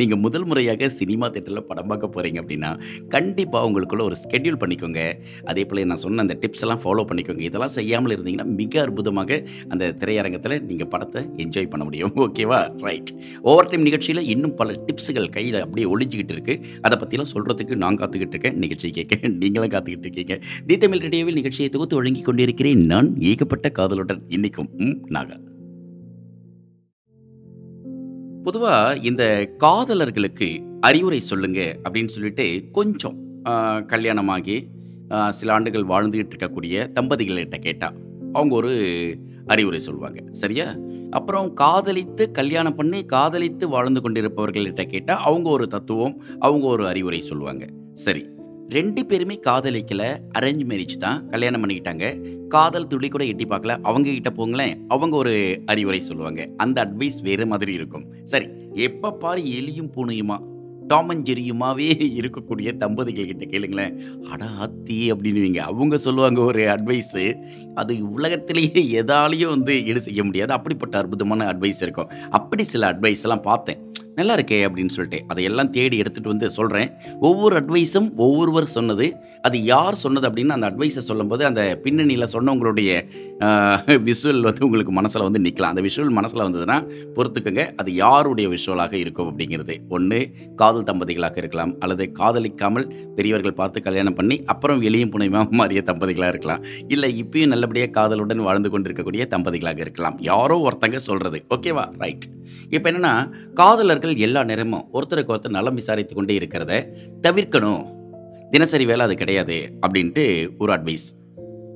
நீங்கள் 0.00 0.20
முதல் 0.24 0.46
முறையாக 0.50 0.90
சினிமா 1.00 1.28
தேட்டரில் 1.34 1.66
படம் 1.70 1.90
பார்க்க 1.92 2.14
போகிறீங்க 2.16 2.38
அப்படின்னா 2.42 2.70
கண்டிப்பாக 3.14 3.68
உங்களுக்குள்ள 3.68 4.04
ஒரு 4.10 4.18
ஸ்கெட்யூல் 4.24 4.60
பண்ணிக்கோங்க. 4.62 5.00
அதே 5.52 5.64
போல் 5.70 5.82
நான் 5.92 6.02
சொன்ன 6.06 6.22
அந்த 6.26 6.36
டிப்ஸ் 6.42 6.64
எல்லாம் 6.66 6.82
ஃபாலோ 6.84 7.04
பண்ணிக்கோங்க. 7.10 7.42
இதெல்லாம் 7.50 7.74
செய்யாமல் 7.78 8.14
இருந்தீங்கன்னா 8.16 8.48
மிக 8.60 8.80
அற்புதமாக 8.86 9.40
அந்த 9.72 9.90
திரையரங்கத்தில் 10.02 10.56
நீங்கள் 10.70 10.90
படத்தை 10.94 11.22
என்ஜாய் 11.44 11.70
பண்ண 11.74 11.82
முடியும். 11.88 12.12
ஓகேவா 12.26 12.60
ரைட் 12.86 13.12
ஓவர் 13.50 13.70
டைம் 13.72 13.86
நிகழ்ச்சியில் 13.88 14.22
இன்னும் 14.34 14.54
பல 14.60 14.78
டிப்ஸுகள் 14.88 15.28
கையில் 15.36 15.58
அப்படியே 15.64 15.88
ஒழிஞ்சிக்கிட்டு 15.94 16.34
இருக்குது 16.36 16.78
அதை 16.86 16.96
பற்றிலாம் 17.02 17.32
சொல்கிறதுக்கு 17.34 17.80
நான் 17.84 17.98
காத்துக்கிட்டு 18.02 18.34
இருக்கேன். 18.36 18.58
நிகழ்ச்சி 18.64 18.81
கேட்க 18.90 19.28
நீங்களும் 19.28 19.68
காத்துக்கிட்டு 19.68 20.06
இருக்கீங்க. 20.06 20.40
தி 20.66 20.78
தமிழ் 20.78 20.98
ரேடியோவில் 20.98 21.34
நிகழ்ச்சியை 21.34 21.70
தொகுத்து 21.70 21.96
வழங்கி 21.96 22.20
கொண்டிருக்கிறேன் 22.20 22.86
நான் 22.86 23.20
ஏகப்பட்ட 23.20 23.68
காதலுடன் 23.68 24.22
இன்னைக்கும் 24.28 24.70
நாகா. 25.08 25.36
பொதுவாக 28.42 28.98
இந்த 28.98 29.54
காதலர்களுக்கு 29.58 30.64
அறிவுரை 30.80 31.20
சொல்லுங்க 31.20 31.78
அப்படின்னு 31.88 32.06
சொல்லிட்டு 32.06 32.64
கொஞ்சம் 32.72 33.18
கல்யாணமாகி 33.86 34.66
சில 35.28 35.52
ஆண்டுகள் 35.52 35.84
வாழ்ந்துகிட்டு 35.84 36.30
இருக்கக்கூடிய 36.36 36.90
தம்பதிகள்கிட்ட 37.00 37.58
கேட்டால் 37.58 37.94
அவங்க 38.32 38.54
ஒரு 38.54 38.72
அறிவுரை 39.46 39.78
சொல்லுவாங்க 39.78 40.24
சரியா? 40.30 40.76
அப்புறம் 41.10 41.54
காதலித்து 41.54 42.30
கல்யாணம் 42.30 42.74
பண்ணி 42.74 43.04
காதலித்து 43.04 43.68
வாழ்ந்து 43.68 44.00
கொண்டிருப்பவர்கள்கிட்ட 44.00 44.84
கேட்டால் 44.84 45.16
அவங்க 45.16 45.50
ஒரு 45.50 45.66
தத்துவம் 45.66 46.22
அவங்க 46.38 46.66
ஒரு 46.66 46.86
அறிவுரை 46.86 47.20
சொல்லுவாங்க 47.20 47.68
சரி. 47.94 48.26
ரெண்டு 48.72 49.06
பேருமே 49.06 49.40
காதலிக்கல 49.46 50.02
அரேஞ்ச் 50.38 50.62
மேரேஜ் 50.68 50.96
தான் 50.96 51.28
கல்யாணம் 51.28 51.64
பண்ணிக்கிட்டாங்க. 51.64 52.04
காதல் 52.48 52.86
துளி 52.86 53.08
கூட 53.08 53.24
எட்டி 53.24 53.44
பார்க்கல. 53.44 53.78
அவங்க 53.82 54.10
கிட்ட 54.10 54.30
போங்களேன். 54.30 54.78
அவங்க 54.88 55.16
ஒரு 55.16 55.62
அறிவுரை 55.66 56.00
சொல்லுவாங்க. 56.00 56.48
அந்த 56.56 56.84
அட்வைஸ் 56.84 57.22
வேறு 57.22 57.46
மாதிரி 57.46 57.72
இருக்கும். 57.72 58.06
சரி 58.24 58.46
எப்போ 58.74 59.12
பாரு 59.12 59.42
எலியும் 59.42 59.92
பூனையுமா? 59.96 60.38
டாமஞ்செரியுமாவே 60.88 61.88
இருக்கக்கூடிய 62.20 62.76
தம்பதிகள் 62.76 63.26
கிட்ட 63.26 63.44
கேளுங்களேன். 63.44 63.98
அடா 64.22 64.46
அத்தி 64.46 65.12
அப்படின்னுவீங்க. 65.12 65.58
அவங்க 65.58 65.98
சொல்லுவாங்க 65.98 66.40
ஒரு 66.40 66.62
அட்வைஸு 66.62 67.24
அது 67.74 68.10
உலகத்திலேயே 68.10 69.02
எதாலையும் 69.02 69.48
வந்து 69.48 69.86
ஈடு 69.86 70.00
செய்ய 70.00 70.24
முடியாது. 70.24 70.52
அப்படிப்பட்ட 70.52 70.98
அற்புதமான 70.98 71.52
அட்வைஸ் 71.52 71.80
இருக்கும். 71.80 72.10
அப்படி 72.30 72.62
சில 72.62 72.92
அட்வைஸ் 72.92 73.22
எல்லாம் 73.22 73.40
பார்த்தேன். 73.40 73.90
நல்லா 74.18 74.34
இருக்கே 74.38 74.58
அப்படின்னு 74.66 74.92
சொல்லிட்டு 74.94 75.18
அதையெல்லாம் 75.32 75.70
தேடி 75.76 75.96
எடுத்துகிட்டு 76.02 76.32
வந்து 76.32 76.48
சொல்கிறேன் 76.56 76.88
ஒவ்வொரு 77.28 77.54
அட்வைஸும் 77.60 78.08
ஒவ்வொருவர் 78.24 78.66
சொன்னது. 78.76 79.06
அது 79.46 79.56
யார் 79.70 79.96
சொன்னது 80.02 80.26
அப்படின்னு 80.28 80.54
அந்த 80.56 80.66
அட்வைஸை 80.70 81.02
சொல்லும்போது 81.10 81.42
அந்த 81.48 81.62
பின்னணியில் 81.84 82.32
சொன்னவங்களுடைய 82.34 82.90
விஷுவல் 84.08 84.44
வந்து 84.48 84.64
உங்களுக்கு 84.66 84.92
மனசில் 84.98 85.24
வந்து 85.26 85.40
நிற்கலாம் 85.46 85.72
அந்த 85.74 85.82
விஷுவல் 85.86 86.12
மனசில் 86.18 86.44
வந்ததுன்னா 86.46 86.76
பொறுத்துக்கோங்க 87.16 87.64
அது 87.82 87.90
யாருடைய 88.02 88.48
விஷுவலாக 88.54 88.94
இருக்கும் 89.02 89.30
அப்படிங்கிறது. 89.30 89.76
ஒன்று 89.96 90.20
காதல் 90.60 90.86
தம்பதிகளாக 90.90 91.36
இருக்கலாம் 91.42 91.72
அல்லது 91.84 92.06
காதலிக்காமல் 92.20 92.86
பெரியவர்கள் 93.16 93.58
பார்த்து 93.60 93.84
கல்யாணம் 93.88 94.18
பண்ணி 94.20 94.38
அப்புறம் 94.54 94.82
வெளியும் 94.86 95.12
புனையமாக 95.14 95.58
மாறிய 95.60 95.82
தம்பதிகளாக 95.90 96.32
இருக்கலாம். 96.34 96.62
இல்லை 96.94 97.10
இப்பயும் 97.22 97.52
நல்லபடியாக 97.54 97.92
காதலுடன் 97.98 98.46
வாழ்ந்து 98.48 98.70
கொண்டிருக்கக்கூடிய 98.74 99.26
தம்பதிகளாக 99.34 99.84
இருக்கலாம். 99.86 100.18
யாரோ 100.30 100.58
ஒருத்தங்க 100.68 101.00
சொல்கிறது 101.08 101.40
ஓகேவா? 101.56 101.86
ரைட் 102.04 102.28
இப்போ 102.74 102.86
என்னென்னா 102.90 103.12
காதலர் 103.60 104.00
காதலர்கள் 104.02 104.26
எல்லா 104.26 104.40
நேரமும் 104.50 104.86
ஒருத்தருக்கு 104.96 105.32
ஒருத்தர் 105.32 105.54
நலம் 105.56 105.76
விசாரித்து 105.80 106.14
கொண்டே 106.16 106.34
இருக்கிறத 106.38 106.72
தவிர்க்கணும். 107.24 107.82
தினசரி 108.52 108.84
வேலை 108.90 109.02
அது 109.06 109.14
கிடையாது 109.20 109.56
அப்படின்ட்டு 109.84 110.24
ஒரு 110.62 110.70
அட்வைஸ் 110.76 111.06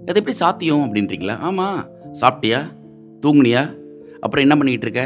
அது 0.08 0.18
எப்படி 0.20 0.34
சாத்தியம் 0.40 0.82
அப்படின்றீங்களா? 0.86 1.34
ஆமாம் 1.48 1.78
சாப்பிட்டியா? 2.20 2.60
தூங்குனியா? 3.22 3.62
அப்புறம் 4.24 4.44
என்ன 4.46 4.56
பண்ணிக்கிட்டு 4.58 4.88
இருக்க? 4.88 5.04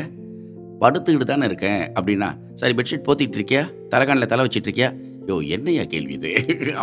படுத்துக்கிட்டு 0.82 1.28
தானே 1.32 1.50
இருக்கேன் 1.50 1.82
அப்படின்னா 1.98 2.30
சரி 2.62 2.74
பெட்ஷீட் 2.78 3.06
போத்திட்டு 3.08 3.38
இருக்கியா? 3.40 3.64
தலைகாணில் 3.92 4.30
தலை 4.32 4.44
வச்சுட்டு 4.46 4.68
இருக்கியா? 4.70 4.90
யோ 5.28 5.36
என்னையா 5.56 5.84
கேள்வி 5.94 6.16
இது? 6.20 6.32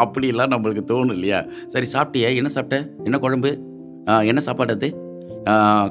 அப்படிலாம் 0.03 0.53
நம்மளுக்கு 0.55 0.83
தோணும் 0.93 1.17
இல்லையா? 1.17 1.41
சரி 1.73 1.89
சாப்பிட்டியா? 1.95 2.29
என்ன 2.41 2.51
சாப்பிட்ட? 2.57 2.79
என்ன 3.09 3.19
குழம்பு? 3.25 3.53
என்ன 4.31 4.41
சாப்பாடு 4.49 4.77
அது? 4.77 4.89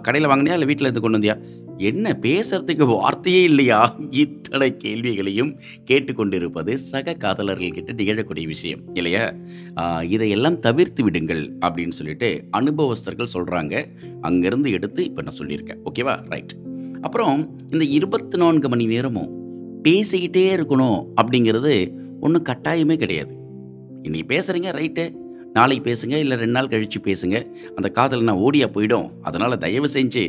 கடையில் 0.06 0.30
வாங்கினியா? 0.30 0.56
இல்லை 0.58 0.68
வீட்டில் 0.70 0.86
இருந்து 0.88 1.04
கொண்டு 1.04 1.18
வந்தியா? 1.18 1.36
என்ன 1.78 2.12
பேசுறதுக்கு 2.22 2.84
வார்த்தையே 2.86 3.42
இல்லையா? 3.42 3.78
இத்தனை 4.22 4.76
கேள்விகளையும் 4.76 5.50
கேட்டுக்கொண்டிருப்பது 5.90 6.74
சக 6.90 7.14
காதலர்கள்கிட்ட 7.24 7.92
நிகழக்கூடிய 8.00 8.46
விஷயம் 8.46 8.82
இல்லையா? 8.94 9.24
இதையெல்லாம் 10.14 10.58
தவிர்த்து 10.58 11.04
விடுங்கள் 11.04 11.42
அப்படின்னு 11.66 11.96
சொல்லிட்டு 11.98 12.30
அனுபவஸ்தர்கள் 12.58 13.34
சொல்கிறாங்க 13.34 13.74
அங்கேருந்து 14.22 14.70
எடுத்து 14.78 15.04
இப்போ 15.04 15.22
நான் 15.22 15.38
சொல்லியிருக்கேன். 15.38 15.82
ஓகேவா 15.90 16.16
ரைட் 16.32 16.54
அப்புறம் 17.00 17.36
இந்த 17.70 17.84
இருபத்தி 17.98 18.38
நான்கு 18.38 18.68
மணி 18.68 18.86
நேரமும் 18.86 19.32
பேசிக்கிட்டே 19.84 20.46
இருக்கணும் 20.56 21.00
அப்படிங்கிறது 21.20 21.74
ஒன்றும் 22.20 22.46
கட்டாயமே 22.50 22.96
கிடையாது. 22.96 23.32
இன்னைக்கு 24.02 24.28
பேசுகிறீங்க 24.34 24.70
ரைட்டு 24.80 25.04
நாளைக்கு 25.56 25.84
பேசுங்க 25.88 26.14
இல்லை 26.24 26.36
ரெண்டு 26.42 26.56
நாள் 26.56 26.70
கழித்து 26.72 27.00
பேசுங்க. 27.08 27.36
அந்த 27.76 27.88
காதல் 27.98 28.26
நான் 28.28 28.42
ஓடியா 28.46 28.66
போயிடும்? 28.76 29.08
அதனால் 29.28 29.62
தயவு 29.64 29.88
செஞ்சு 29.96 30.24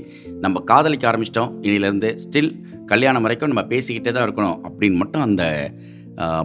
நம்ம 0.45 0.61
காதலிக்க 0.71 1.05
ஆரம்பிச்சிட்டோம். 1.11 1.51
இனியிலேருந்து 1.65 2.11
ஸ்டில் 2.25 2.51
கல்யாணம் 2.91 3.25
வரைக்கும் 3.27 3.51
நம்ம 3.53 3.63
பேசிக்கிட்டே 3.73 4.11
தான் 4.17 4.25
இருக்கணும் 4.27 4.57
அப்படின்னு 4.67 4.99
மட்டும் 5.03 5.25
அந்த 5.27 5.43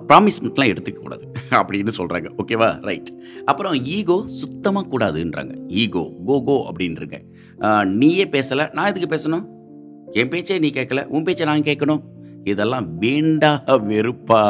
ப்ராமிஸ்மெண்ட்லாம் 0.09 0.71
எடுத்துக்கக்கூடாது 0.73 1.25
அப்படின்னு 1.59 1.93
சொல்கிறாங்க 1.99 2.31
ஓகேவா 2.43 2.69
ரைட் 2.89 3.11
அப்புறம் 3.51 3.77
ஈகோ 3.97 4.17
சுத்தமாக 4.41 4.85
கூடாதுன்றாங்க. 4.93 5.53
ஈகோ 5.83 6.03
கோ 6.29 6.37
கோ 6.49 6.57
அப்படின்றங்க. 6.71 7.19
நீயே 8.01 8.25
பேசலை. 8.35 8.65
நான் 8.77 8.91
எதுக்கு 8.91 9.09
பேசணும்? 9.15 9.45
என் 10.21 10.33
பேச்சே 10.33 10.59
நீ 10.65 10.71
கேட்கல. 10.79 11.03
உன் 11.15 11.27
பேச்சை 11.27 11.47
நான் 11.51 11.69
கேட்கணும். 11.69 12.03
இதெல்லாம் 12.45 12.99
வேண்டா 12.99 13.51
வெறுப்பா 13.87 14.41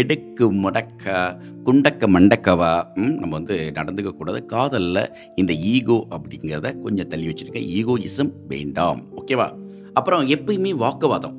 எடுக்கு 0.00 0.52
முடக்கா 0.52 1.16
குண்டக்க 1.64 2.06
மண்டக்கவா 2.06 2.72
ம், 2.96 3.14
நம்ம 3.14 3.32
வந்து 3.36 3.72
நடந்துக்க 3.74 4.10
கூடாது. 4.10 4.44
காதலில் 4.46 5.02
இந்த 5.34 5.52
ஈகோ 5.72 6.06
அப்படிங்கிறத 6.10 6.80
கொஞ்சம் 6.82 7.06
தள்ளி 7.06 7.28
வச்சுருக்கேன் 7.28 7.68
ஈகோயிசம் 7.78 8.32
வேண்டாம். 8.48 9.00
ஓகேவா? 9.16 9.48
அப்புறம் 9.92 10.26
எப்பயுமே 10.26 10.74
வாக்குவாதம். 10.76 11.36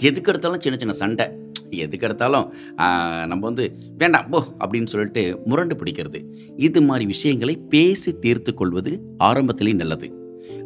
எதுக்கு 0.00 0.30
எடுத்தாலும் 0.32 0.60
சின்ன 0.60 0.78
சின்ன 0.78 0.92
சண்டை. 0.92 1.26
எதுக்கு 1.76 2.06
எடுத்தாலும் 2.06 2.46
நம்ம 3.26 3.40
வந்து 3.40 3.64
வேண்டாம் 3.98 4.28
போ 4.30 4.38
அப்படின்னு 4.58 4.86
சொல்லிட்டு 4.86 5.22
முரண்டு 5.44 5.74
பிடிக்கிறது. 5.74 6.18
இது 6.56 6.82
மாதிரி 6.82 7.06
விஷயங்களை 7.06 7.56
பேசி 7.68 8.18
தீர்த்து 8.18 8.54
கொள்வது 8.54 8.92
ஆரம்பத்திலேயே 9.18 9.76
நல்லது. 9.76 10.08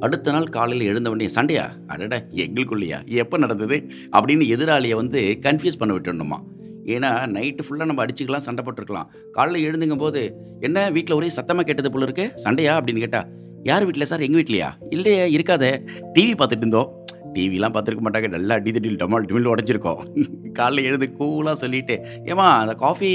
அடுத்த 0.01 0.31
நாள் 0.31 0.45
காலையில் 0.45 0.87
எழுந்த 0.87 1.11
உடனே 1.11 1.29
சண்டையா? 1.29 1.73
அடடா 1.87 2.17
எங்களுக்குள்ளேயா? 2.17 3.07
எப்போ 3.07 3.39
நடந்தது? 3.39 3.87
அப்படின்னு 4.13 4.45
எதிராளியை 4.55 4.95
வந்து 4.95 5.39
கன்ஃபியூஸ் 5.43 5.79
பண்ண 5.79 5.95
விட்டுணுமா 5.95 6.39
ஏன்னா 6.85 7.31
நைட்டு 7.37 7.59
ஃபுல்லாக 7.69 7.85
நம்ம 7.85 8.07
அடிச்சுக்கலாம் 8.07 8.37
சண்டை 8.37 8.65
போட்டிருக்கலாம். 8.65 9.07
காலையில் 9.33 9.75
எழுந்துங்கும் 9.75 9.99
போது 9.99 10.35
என்ன 10.61 10.91
வீட்டில் 10.91 11.17
ஒரே 11.17 11.31
சத்தமாக 11.31 11.67
கேட்டது 11.67 11.91
போல 11.91 12.05
இருக்கு? 12.05 12.33
சண்டையா? 12.35 12.81
அப்படின்னு 12.81 12.99
கேட்டா 12.99 13.27
யார் 13.63 13.85
வீட்டில் 13.85 14.05
சார்? 14.05 14.21
எங்கள் 14.21 14.43
வீட்லையா? 14.43 14.71
இல்லையா 14.91 15.25
இருக்காதே. 15.25 15.87
டிவி 16.15 16.35
பார்த்துட்டு 16.39 16.57
இருந்தோம். 16.57 17.06
டிவிலாம் 17.37 17.75
பார்த்துருக்க 17.77 18.05
மாட்டாங்க. 18.07 18.29
நல்லா 18.37 18.55
அடி 18.61 18.71
தட்டில் 18.77 19.01
டமால் 19.03 19.27
டிமில் 19.31 19.51
உடஞ்சிருக்கோம். 19.53 20.01
காலைல 20.59 20.85
எழுந்து 20.89 21.09
கூலாக 21.19 21.57
சொல்லிட்டு 21.63 21.97
ஏமா 22.33 22.47
அந்த 22.63 22.75
காஃபி 22.85 23.11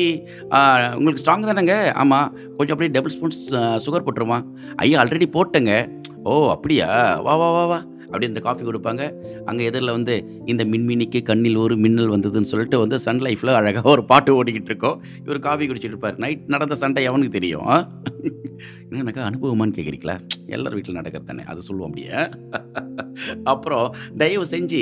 உங்களுக்கு 0.97 1.23
ஸ்ட்ராங் 1.23 1.47
தானேங்க? 1.49 1.77
ஆமாம் 2.03 2.27
கொஞ்சம் 2.57 2.75
அப்படியே 2.75 2.93
டபுள் 2.97 3.15
ஸ்பூன்ஸ் 3.15 3.41
சுகர் 3.85 4.07
போட்டுருமா 4.07 4.39
ஐயா 4.85 5.03
ஆல்ரெடி 5.03 5.29
போட்டேங்க. 5.37 5.73
ஓ 6.23 6.33
அப்படியா? 6.55 6.89
வா 7.27 7.35
வா 7.41 7.49
வா 7.57 7.65
வா. 7.71 7.79
அப்படி 8.12 8.30
இந்த 8.32 8.44
காஃபி 8.48 8.63
கொடுப்பாங்க. 8.70 9.03
அங்கே 9.50 9.63
எதிரில் 9.70 9.96
வந்து 9.98 10.15
இந்த 10.46 10.65
மின்மினிக்கு 10.74 11.22
கண்ணில் 11.30 11.62
ஒரு 11.65 11.77
மின்னல் 11.86 12.13
வந்ததுன்னு 12.15 12.51
சொல்லிட்டு 12.51 12.80
வந்து 12.84 13.00
சன் 13.00 13.24
லைஃப்பில் 13.27 13.58
அழகாக 13.60 13.89
ஒரு 13.96 14.06
பாட்டு 14.12 14.32
ஓடிக்கிட்டு 14.39 14.72
இருக்கோம். 14.74 15.00
இவர் 15.25 15.46
காஃபி 15.48 15.68
குடிச்சிட்டு 15.68 15.96
இருப்பார். 15.96 16.20
நைட் 16.25 16.44
நடந்த 16.56 16.77
சண்டை 16.84 17.03
எவனுக்கு 17.10 17.38
தெரியும். 17.39 17.72
எனக்கு 18.88 19.01
என்னக்கா 19.03 19.24
அனுபவமான்னு 19.30 19.75
கேட்குறீங்களா 19.77 20.15
எல்லார் 20.56 20.74
வீட்டில் 20.77 20.98
நடக்கிறது 21.00 21.30
தானே 21.30 21.44
அது 21.51 21.60
சொல்லுவோம் 21.68 21.89
அப்படியே. 21.89 22.18
அப்புறம் 23.51 23.86
தயவு 24.22 24.46
செஞ்சு 24.51 24.82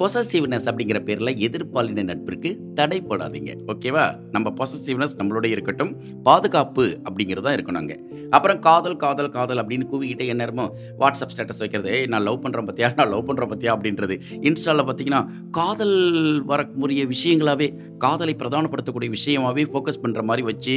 பொசசிவ்னஸ் 0.00 0.68
அப்படிங்கிற 0.70 0.98
பேரில் 1.08 1.32
எதிர்பாலின 1.46 2.04
நட்பிற்கு 2.10 2.50
தடை 2.78 2.98
போடாதீங்க 3.08 3.52
ஓகேவா? 3.72 4.04
நம்ம 4.36 4.52
பொசசிவ்னஸ் 4.60 5.18
நம்மளோட 5.20 5.46
இருக்கட்டும். 5.54 5.92
பாதுகாப்பு 6.28 6.86
அப்படிங்கிறதா 7.08 7.52
இருக்கணும் 7.56 7.82
அங்கே. 7.82 7.98
அப்புறம் 8.36 8.58
காதல் 8.68 8.98
காதல் 9.04 9.34
காதல் 9.36 9.60
அப்படின்னு 9.62 9.86
கூவிக்கிட்டே 9.92 10.26
என்ன 10.32 10.38
நேரமும் 10.42 10.72
வாட்ஸ்அப் 11.00 11.32
ஸ்டேட்டஸ் 11.34 11.62
வைக்கிறது 11.62 11.94
நான் 12.12 12.26
லவ் 12.28 12.42
பண்ணுறேன் 12.44 12.69
பார்த்தியா 12.70 12.90
நான் 12.96 13.08
லவ் 13.08 13.28
பண்ணுறேன் 13.28 13.52
பத்தியா 13.52 13.72
அப்படின்றது. 13.76 14.20
இன்ஸ்டாவில் 14.48 14.86
பார்த்தீங்கன்னா 14.88 15.22
காதல் 15.50 15.96
வரக்கூடிய 16.44 17.04
விஷயங்களாகவே 17.04 17.68
காதலை 17.98 18.34
பிரதானப்படுத்தக்கூடிய 18.38 19.14
விஷயமாகவே 19.16 19.64
ஃபோக்கஸ் 19.72 20.02
பண்ணுற 20.02 20.22
மாதிரி 20.22 20.44
வச்சு 20.50 20.74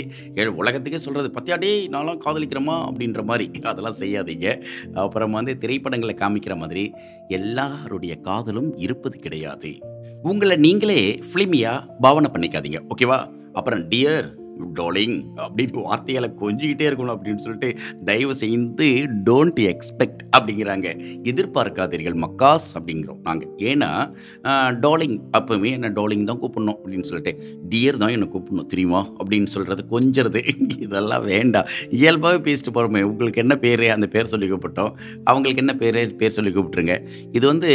உலகத்துக்கே 0.55 0.97
சொல்கிறது 0.97 1.29
பார்த்தியா 1.35 1.57
டே 1.59 1.87
நான்லாம் 1.87 2.19
காதலிக்கிறோமா 2.25 2.75
அப்படின்ற 2.89 3.23
மாதிரி. 3.23 3.51
அதெல்லாம் 3.61 3.99
செய்யாதீங்க. 3.99 4.47
அப்புறம் 4.93 5.31
வந்து 5.31 5.57
திரைப்படங்களை 5.57 6.15
காமிக்கிற 6.19 6.55
மாதிரி 6.57 6.91
எல்லாருடைய 7.27 8.15
காதலும் 8.15 8.77
இருப்பது 8.77 9.19
கிடையாது. 9.19 9.71
உங்களை 10.23 10.55
நீங்களே 10.57 11.19
ஃபிலிமியாக 11.29 11.87
பாவனை 11.99 12.29
பண்ணிக்காதீங்க 12.33 12.81
ஓகேவா 12.89 13.19
அப்புறம் 13.53 13.79
டியர் 13.79 14.27
டோலிங் 14.79 15.17
அப்படின்னு 15.43 15.83
வார்த்தையால் 15.87 16.29
கொஞ்சிக்கிட்டே 16.41 16.85
இருக்கணும் 16.89 17.13
அப்படின்னு 17.15 17.43
சொல்லிட்டு 17.45 17.69
தயவு 18.09 18.35
செய்து 18.41 18.87
டோன்ட் 19.29 19.61
எக்ஸ்பெக்ட் 19.71 20.21
அப்படிங்கிறாங்க. 20.37 20.87
எதிர்பார்க்காதீர்கள் 21.31 22.17
மக்காஸ் 22.25 22.67
அப்படிங்கிறோம் 22.77 23.21
நாங்கள் 23.27 23.51
ஏன்னா 23.71 23.89
டோலிங் 24.85 25.17
அப்போவுமே 25.37 25.71
என்ன 25.77 25.91
டோலிங் 25.99 26.27
தான் 26.29 26.41
கூப்பிடணும் 26.43 26.77
அப்படின்னு 26.79 27.07
சொல்லிட்டு 27.09 27.33
டியர் 27.71 28.01
தான் 28.03 28.13
என்னை 28.15 28.29
கூப்பிடணும் 28.35 28.69
தெரியுமா? 28.73 29.01
அப்படின்னு 29.19 29.51
சொல்கிறது 29.55 29.85
கொஞ்சிறது. 29.93 30.41
இதெல்லாம் 30.85 31.25
வேண்டாம். 31.31 31.69
இயல்பாகவே 31.99 32.41
பேசிட்டு 32.47 32.73
போகிறோமே 32.75 33.03
உங்களுக்கு 33.11 33.43
என்ன 33.45 33.57
பேர்? 33.65 33.85
அந்த 33.95 34.07
பேர் 34.15 34.31
சொல்லி 34.33 34.49
கூப்பிட்டோம். 34.53 34.91
அவங்களுக்கு 35.31 35.63
என்ன 35.65 35.75
பேர்? 35.83 36.01
பேர் 36.21 36.35
சொல்லி 36.35 36.51
கூப்பிட்ருங்க 36.55 36.95
இது 37.37 37.45
வந்து 37.51 37.69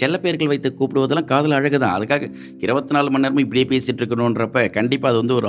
செல்ல 0.00 0.16
பேர்கள் 0.24 0.50
வைத்து 0.52 0.68
கூப்பிடுவதெல்லாம் 0.78 1.28
காதல் 1.32 1.56
அழகு 1.58 1.78
தான் 1.84 1.94
அதுக்காக 1.98 2.24
இருபத்தி 2.64 2.94
நாலு 2.96 3.10
மணி 3.12 3.24
நேரமும் 3.24 3.44
இப்படியே 3.44 3.66
பேசிகிட்டு 3.72 4.02
இருக்கணுன்றப்ப 4.02 4.64
கண்டிப்பாக 4.76 5.10
அது 5.12 5.20
வந்து 5.22 5.34
ஒரு 5.38 5.48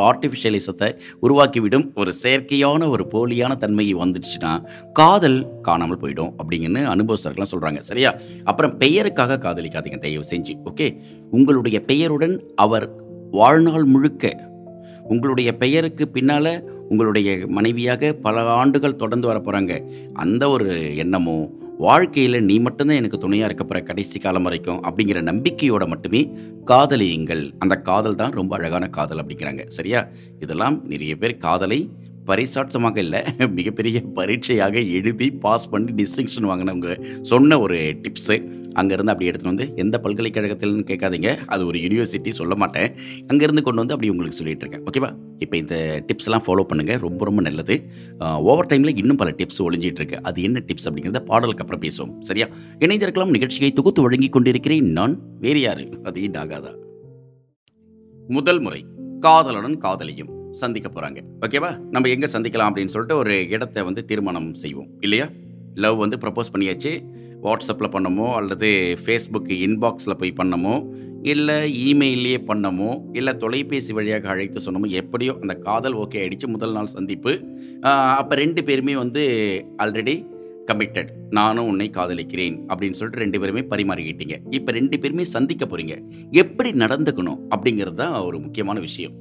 ஆர்டிஃபிஷியலிசத்தை 0.74 1.22
உருவாக்கிவிடும் 1.22 1.94
ஒரு 1.96 2.14
செயற்கையான 2.24 2.90
ஒரு 2.90 3.08
போலியான 3.12 3.58
தன்மை 3.58 3.96
வந்துடுச்சுன்னா 3.96 4.64
காதல் 4.94 5.62
காணாமல் 5.62 5.98
போயிடும் 5.98 6.34
அப்படிங்கன்னு 6.44 6.82
அனுபவஸ்தர்கள்லாம் 6.88 7.52
சொல்கிறாங்க 7.52 7.78
சரியா? 7.78 8.16
அப்புறம் 8.44 8.80
பெயருக்காக 8.80 9.38
காதலிக்காதீங்க 9.38 9.98
தயவு 9.98 10.26
செஞ்சு. 10.30 10.58
ஓகே? 10.66 11.00
உங்களுடைய 11.32 11.86
பெயருடன் 11.86 12.44
அவர் 12.56 12.90
வாழ்நாள் 13.32 13.84
முழுக்க 13.84 14.52
உங்களுடைய 15.04 15.58
பெயருக்கு 15.58 16.08
பின்னால் 16.08 16.72
உங்களுடைய 16.90 17.48
மனைவியாக 17.48 18.14
பல 18.14 18.42
ஆண்டுகள் 18.42 18.96
தொடர்ந்து 18.96 19.28
வர 19.28 19.40
போகிறாங்க 19.40 19.90
அந்த 20.14 20.50
ஒரு 20.50 20.98
எண்ணமோ 20.98 21.50
வாழ்க்கையில் 21.78 22.44
நீ 22.44 22.60
மட்டும்தான் 22.60 22.96
எனக்கு 22.96 23.18
துணையாக 23.18 23.46
இருக்க 23.46 23.64
போகிற 23.64 23.86
கடைசி 23.86 24.20
காலம் 24.20 24.44
வரைக்கும் 24.44 24.84
அப்படிங்கிற 24.84 25.22
நம்பிக்கையோட 25.22 25.88
மட்டுமே 25.88 26.32
காதலியுங்கள். 26.66 27.52
அந்த 27.60 27.76
காதல் 27.76 28.16
தான் 28.16 28.32
ரொம்ப 28.32 28.56
அழகான 28.56 28.88
காதல் 28.88 29.26
அப்படிங்கிறாங்க. 29.26 29.68
சரியா? 29.68 30.08
இதெல்லாம் 30.40 30.88
நிறைய 30.88 31.16
பேர் 31.16 31.38
காதலை 31.38 31.90
பரிசாட்சமாக 32.26 32.98
இல்லை 32.98 33.22
மிகப்பெரிய 33.58 34.02
பரீட்சையாக 34.02 34.80
எழுதி 34.80 35.32
பாஸ் 35.32 35.70
பண்ணி 35.70 36.04
டிஸ்டிங்ஷன் 36.04 36.50
வாங்கினவங்க 36.50 37.22
சொன்ன 37.22 37.60
ஒரு 37.60 37.78
டிப்ஸு. 37.78 38.36
அங்கேருந்து 38.80 39.12
அப்படியே 39.14 39.32
எடுத்துகிட்டு 39.32 39.52
வந்து 39.52 39.74
எந்த 39.76 40.00
பல்கலைக்கழகத்தில்னு 40.04 40.86
கேட்காதீங்க. 40.92 41.38
அது 41.46 41.66
ஒரு 41.66 41.80
யுனிவர்சிட்டி 41.80 42.30
சொல்ல 42.30 42.56
மாட்டேன். 42.56 42.92
அங்கேருந்து 43.28 43.64
கொண்டு 43.68 43.82
வந்து 43.84 43.94
அப்படியே 43.94 44.12
உங்களுக்கு 44.12 44.40
சொல்லிகிட்டு 44.40 44.64
இருக்கேன். 44.66 44.84
ஓகேவா? 44.92 45.10
இப்போ 45.38 45.58
இந்த 45.58 46.04
டிப்ஸ்லாம் 46.08 46.46
ஃபாலோ 46.48 46.64
பண்ணுங்கள் 46.74 47.00
ரொம்ப 47.00 47.26
ரொம்ப 47.26 47.42
நல்லது. 47.42 47.78
ஓவர் 48.20 48.66
டைமில் 48.66 48.98
இன்னும் 48.98 49.16
பல 49.16 49.32
டிப்ஸ் 49.32 49.62
ஒளிஞ்சிகிட்டுருக்கு 49.66 50.22
அது 50.22 50.42
என்ன 50.42 50.64
டிப்ஸ் 50.68 50.88
அப்படிங்கிறத 50.90 51.20
பாடலுக்கு 51.20 51.66
அப்புறம் 51.66 51.84
பேசுவோம். 51.86 52.22
சரியா? 52.22 52.48
இணைந்திருக்கலாம் 52.80 53.36
நிகழ்ச்சியை 53.38 53.72
தொகுத்து 53.72 54.02
வழங்கி 54.02 54.30
கொண்டிருக்கிறேன் 54.30 54.92
நான். 55.00 55.18
வேறு 55.40 55.62
யாரு? 55.62 55.86
அதையும் 56.04 56.34
நாகாதா. 56.34 56.74
முதல் 58.28 58.60
முறை 58.60 58.86
காதலனும் 59.22 59.78
காதலியும் 59.78 60.32
சந்திக்க 60.62 60.88
போகிறாங்க 60.90 61.20
ஓகேவா? 61.42 61.72
நம்ம 61.92 62.10
எங்கே 62.10 62.28
சந்திக்கலாம் 62.34 62.68
அப்படின்னு 62.70 62.94
சொல்லிட்டு 62.94 63.18
ஒரு 63.22 63.36
இடத்த 63.50 63.84
வந்து 63.84 64.06
தீர்மானம் 64.06 64.54
செய்வோம். 64.54 64.90
இல்லையா? 65.00 65.28
லவ் 65.76 65.98
வந்து 65.98 66.18
ப்ரப்போஸ் 66.18 66.52
பண்ணியாச்சு. 66.54 66.92
வாட்ஸ்அப்பில் 67.44 67.94
பண்ணமோ 67.96 68.28
அல்லது 68.34 68.98
ஃபேஸ்புக்கு 69.06 69.56
இன்பாக்ஸில் 69.68 70.20
போய் 70.20 70.34
பண்ணமோ, 70.38 70.76
இல்லை 71.22 71.60
இமெயிலே 71.88 72.36
பண்ணமோ, 72.48 72.90
இல்லை 73.12 73.34
தொலைபேசி 73.38 73.94
வழியாக 73.94 74.30
அழைத்து 74.30 74.60
சொன்னமோ, 74.66 74.88
எப்படியோ 74.90 75.38
அந்த 75.42 75.54
காதல் 75.54 75.96
ஓகே 75.96 76.18
ஆகிடுச்சு 76.24 76.48
முதல் 76.48 76.72
நாள் 76.72 76.94
சந்திப்பு. 76.96 77.34
அப்போ 78.20 78.36
ரெண்டு 78.36 78.64
பேருமே 78.64 78.96
வந்து 78.96 79.24
ஆல்ரெடி 79.78 80.16
கமிட்டட். 80.72 81.10
நானும் 81.30 81.68
உன்னை 81.68 81.90
காதலிக்கிறேன் 81.94 82.58
அப்படின்னு 82.68 82.98
சொல்லிட்டு 83.00 83.24
ரெண்டு 83.24 83.40
பேருமே 83.40 83.62
பரிமாறிக்கிட்டீங்க. 83.62 84.36
இப்போ 84.50 84.72
ரெண்டு 84.72 85.00
பேருமே 85.00 85.24
சந்திக்க 85.24 85.66
போகிறீங்க 85.66 85.96
எப்படி 86.32 86.72
நடந்துக்கணும் 86.72 87.42
அப்படிங்கிறது 87.56 87.94
தான் 87.94 88.16
ஒரு 88.22 88.40
முக்கியமான 88.40 88.80
விஷயம். 88.80 89.14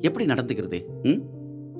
எப்படி 0.00 0.26
நடந்துக்கிறது? 0.26 0.82
ம். 1.02 1.34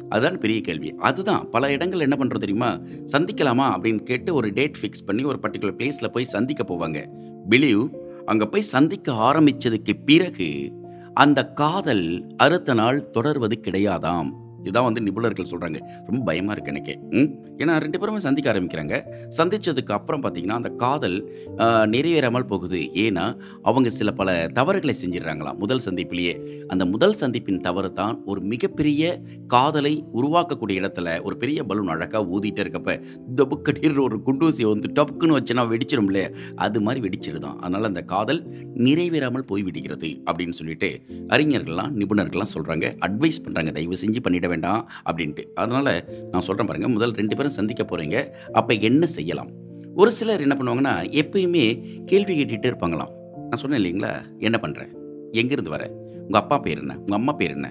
அதுதான் 0.09 0.39
பெரிய 0.39 0.61
கேள்வி. 0.61 0.95
அதுதான் 0.99 1.51
பல 1.51 1.69
இடங்கள்ல 1.69 1.99
என்ன 1.99 2.17
பண்றோம் 2.19 2.39
தெரியுமா? 2.39 2.81
சந்திக்கலாமா 3.13 3.77
அப்படின்னு 3.77 4.03
கேட்டு 4.03 4.35
ஒரு 4.35 4.53
டேட் 4.53 4.77
ஃபிக்ஸ் 4.81 5.07
பண்ணி 5.07 5.25
ஒரு 5.25 5.39
பர்ட்டிகுலர் 5.43 5.75
பிளேஸ்ல 5.79 6.09
போய் 6.09 6.25
சந்திக்க 6.25 6.65
போவாங்க. 6.69 7.07
பிலீவ் 7.51 7.89
அங்க 8.25 8.47
போய் 8.47 8.63
சந்திக்க 8.63 9.13
ஆரம்பிச்சதுக்கு 9.13 9.93
பிறகு 10.05 10.73
அந்த 11.15 11.49
காதல் 11.49 12.27
அடுத்த 12.37 12.75
நாள் 12.75 13.11
தொடர்வது 13.11 13.61
கிடையாதாம். 13.63 14.31
இதான் 14.65 14.93
வந்து 14.93 15.01
நிபுணர்கள் 15.01 15.51
சொல்றாங்க. 15.51 15.81
ரொம்ப 16.07 16.25
பயமா 16.25 16.53
இருக்கு 16.53 16.73
எனக்கே. 16.75 16.99
ம். 17.11 17.46
ஏன்னா 17.59 17.79
ரெண்டு 17.79 17.99
பேருமே 17.99 18.19
சந்திக்க 18.19 18.53
ஆரம்பிக்கிறாங்க. 18.53 19.03
சந்தித்ததுக்கு 19.37 19.93
அப்புறம் 19.93 20.23
பார்த்தீங்கன்னா, 20.23 20.57
அந்த 20.61 20.69
காதல் 20.69 21.35
நிறைவேறாமல் 21.57 22.47
போகுது. 22.47 22.79
ஏன்னா, 22.79 23.39
அவங்க 23.63 23.91
சில 23.91 24.11
பல 24.11 24.49
தவறுகளை 24.53 24.95
செஞ்சிடுறாங்களாம் 25.05 25.59
முதல் 25.59 25.81
சந்திப்பிலேயே. 25.91 26.63
அந்த 26.67 26.85
முதல் 26.85 27.17
சந்திப்பின் 27.21 27.61
தவறு 27.61 27.93
தான் 27.93 28.23
ஒரு 28.25 28.41
மிகப்பெரிய 28.41 29.21
காதலை 29.47 30.05
உருவாக்கக்கூடிய 30.15 30.77
இடத்துல 30.83 31.23
ஒரு 31.23 31.37
பெரிய 31.37 31.65
பலூன் 31.65 31.89
அழகாக 31.89 32.39
ஊதிட்டே 32.39 32.65
இருக்கப்ப, 32.65 33.03
டொபுக்கடிர்னு 33.37 34.01
ஒரு 34.01 34.21
குண்டூசிய 34.27 34.69
வந்து 34.69 34.93
டப்புக்குன்னு 34.95 35.39
வச்சோன்னா 35.39 35.65
வெடிச்சிடும்ல 35.67 36.05
இல்லையா? 36.05 36.29
அது 36.55 36.81
மாதிரி 36.81 37.09
வெடிச்சிருதான் 37.09 37.57
அதனால் 37.57 37.85
அந்த 37.85 38.03
காதல் 38.03 38.47
நிறைவேறாமல் 38.75 39.39
போய் 39.39 39.63
விடுகிறது 39.63 40.09
அப்படின்னு 40.09 40.51
சொல்லிட்டு 40.51 41.01
அறிஞர்கள்லாம், 41.29 41.91
நிபுணர்கள்லாம் 41.95 42.55
சொல்கிறாங்க 42.55 42.97
அட்வைஸ் 43.07 43.41
பண்ணுறாங்க 43.45 43.73
தயவு 43.73 43.95
செஞ்சு 44.07 44.19
பண்ணிட 44.29 44.49
வேண்டாம் 44.49 44.91
அப்படின்ட்டு. 45.11 45.45
அதனால் 45.55 46.05
நான் 46.31 46.41
சொல்கிறேன் 46.41 46.67
பாருங்கள் 46.67 46.93
முதல் 46.93 47.11
ரெண்டு 47.11 47.37
பேரும் 47.37 47.46
சந்திக்க 47.49 47.85
போறீங்க. 47.85 48.17
அப்போ 48.53 48.75
என்ன 48.75 49.07
செய்யலாம்? 49.07 49.51
ஒரு 49.95 50.11
சிலர் 50.11 50.41
என்ன 50.41 50.57
பண்ணுவாங்கன்னா, 50.59 50.95
எப்பயுமே 51.23 51.65
கேள்வி 52.05 52.35
கேட்டுகிட்டே 52.39 52.71
இருப்பாங்களாம். 52.73 53.13
நான் 53.49 53.61
சொன்னேன் 53.63 53.81
இல்லைங்களா? 53.81 54.13
என்ன 54.39 54.59
பண்ணுறேன் 54.63 54.93
எங்கேருந்து 55.33 55.69
வர? 55.69 55.85
உங்க 56.27 56.39
அப்பா 56.39 56.59
பேர் 56.59 56.79
என்ன? 56.79 56.97
உங்க 56.99 57.15
அம்மா 57.15 57.33
பேர் 57.33 57.51
என்ன? 57.51 57.69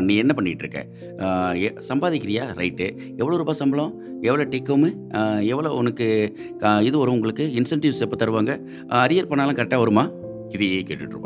நீ 0.00 0.16
என்ன 0.16 0.32
பண்ணிட்டு 0.34 0.64
இருக்க? 0.64 0.80
சம்பாதிக்கிறியா? 1.88 2.44
ரைட்டு. 2.60 2.86
எவ்வளோ 3.16 3.36
ரூபாய் 3.36 3.58
சம்பளம்? 3.60 3.92
எவ்வளோ 4.22 4.44
டேக் 4.44 4.70
எவ்வளோ 5.52 5.72
உனக்கு 5.72 6.36
இது 6.82 6.98
வரும் 6.98 7.14
உங்களுக்கு? 7.14 7.46
இன்சென்டிவ்ஸ் 7.58 8.04
எப்போ 8.06 8.18
தருவாங்க? 8.24 8.54
அரியர் 9.04 9.30
பண்ணாலும் 9.32 9.54
கரெக்டாக 9.54 9.78
வருமா? 9.78 10.10
இதையே 10.48 10.80
கேட்டுட்டு 10.80 11.16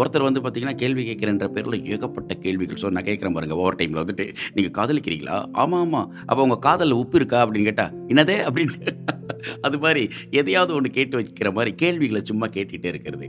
ஒருத்தர் 0.00 0.26
வந்து 0.26 0.40
பார்த்தீங்கன்னா, 0.40 0.74
கேள்வி 0.74 1.02
கேட்குறேன்ற 1.08 1.46
பேரில் 1.48 1.86
ஏகப்பட்ட 1.94 2.34
கேள்விகள். 2.34 2.80
ஸோ 2.82 2.90
நான் 2.96 3.08
கேட்குறேன் 3.08 3.36
பாருங்க 3.36 3.56
ஓவர் 3.62 3.78
டைம்ல 3.80 4.02
வந்துட்டு, 4.04 4.26
நீங்கள் 4.54 4.76
காதலிக்கிறீங்களா? 4.78 5.38
ஆமாம் 5.52 5.84
ஆமாம் 5.84 6.10
அப்போ 6.26 6.40
உங்கள் 6.42 6.64
காதலில் 6.68 7.00
உப்பு 7.02 7.18
இருக்கா? 7.18 7.40
அப்படின்னு 7.46 7.68
கேட்டால் 7.70 7.94
என்னதே 8.06 8.38
அப்படின்னு 8.48 8.94
அது 9.60 9.76
மாதிரி 9.78 10.02
எதையாவது 10.30 10.72
ஒன்று 10.74 10.90
கேட்டு 10.90 11.14
வைக்கிற 11.18 11.48
மாதிரி 11.52 11.70
கேள்விகளை 11.74 12.20
சும்மா 12.24 12.46
கேட்டுகிட்டே 12.46 12.88
இருக்கிறது. 12.92 13.26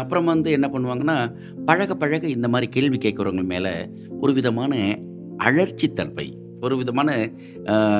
அப்புறம் 0.00 0.24
வந்து 0.24 0.50
என்ன 0.50 0.66
பண்ணுவாங்கன்னா, 0.72 1.16
பழக 1.64 1.94
பழக 1.96 2.26
இந்த 2.28 2.48
மாதிரி 2.48 2.70
கேள்வி 2.70 2.98
கேட்குறவங்க 2.98 3.44
மேலே 3.44 3.72
ஒரு 4.20 4.32
விதமான 4.32 4.74
அழற்சி 5.36 5.88
தன்மை, 5.92 6.26
ஒரு 6.66 6.76
விதமான 6.76 7.30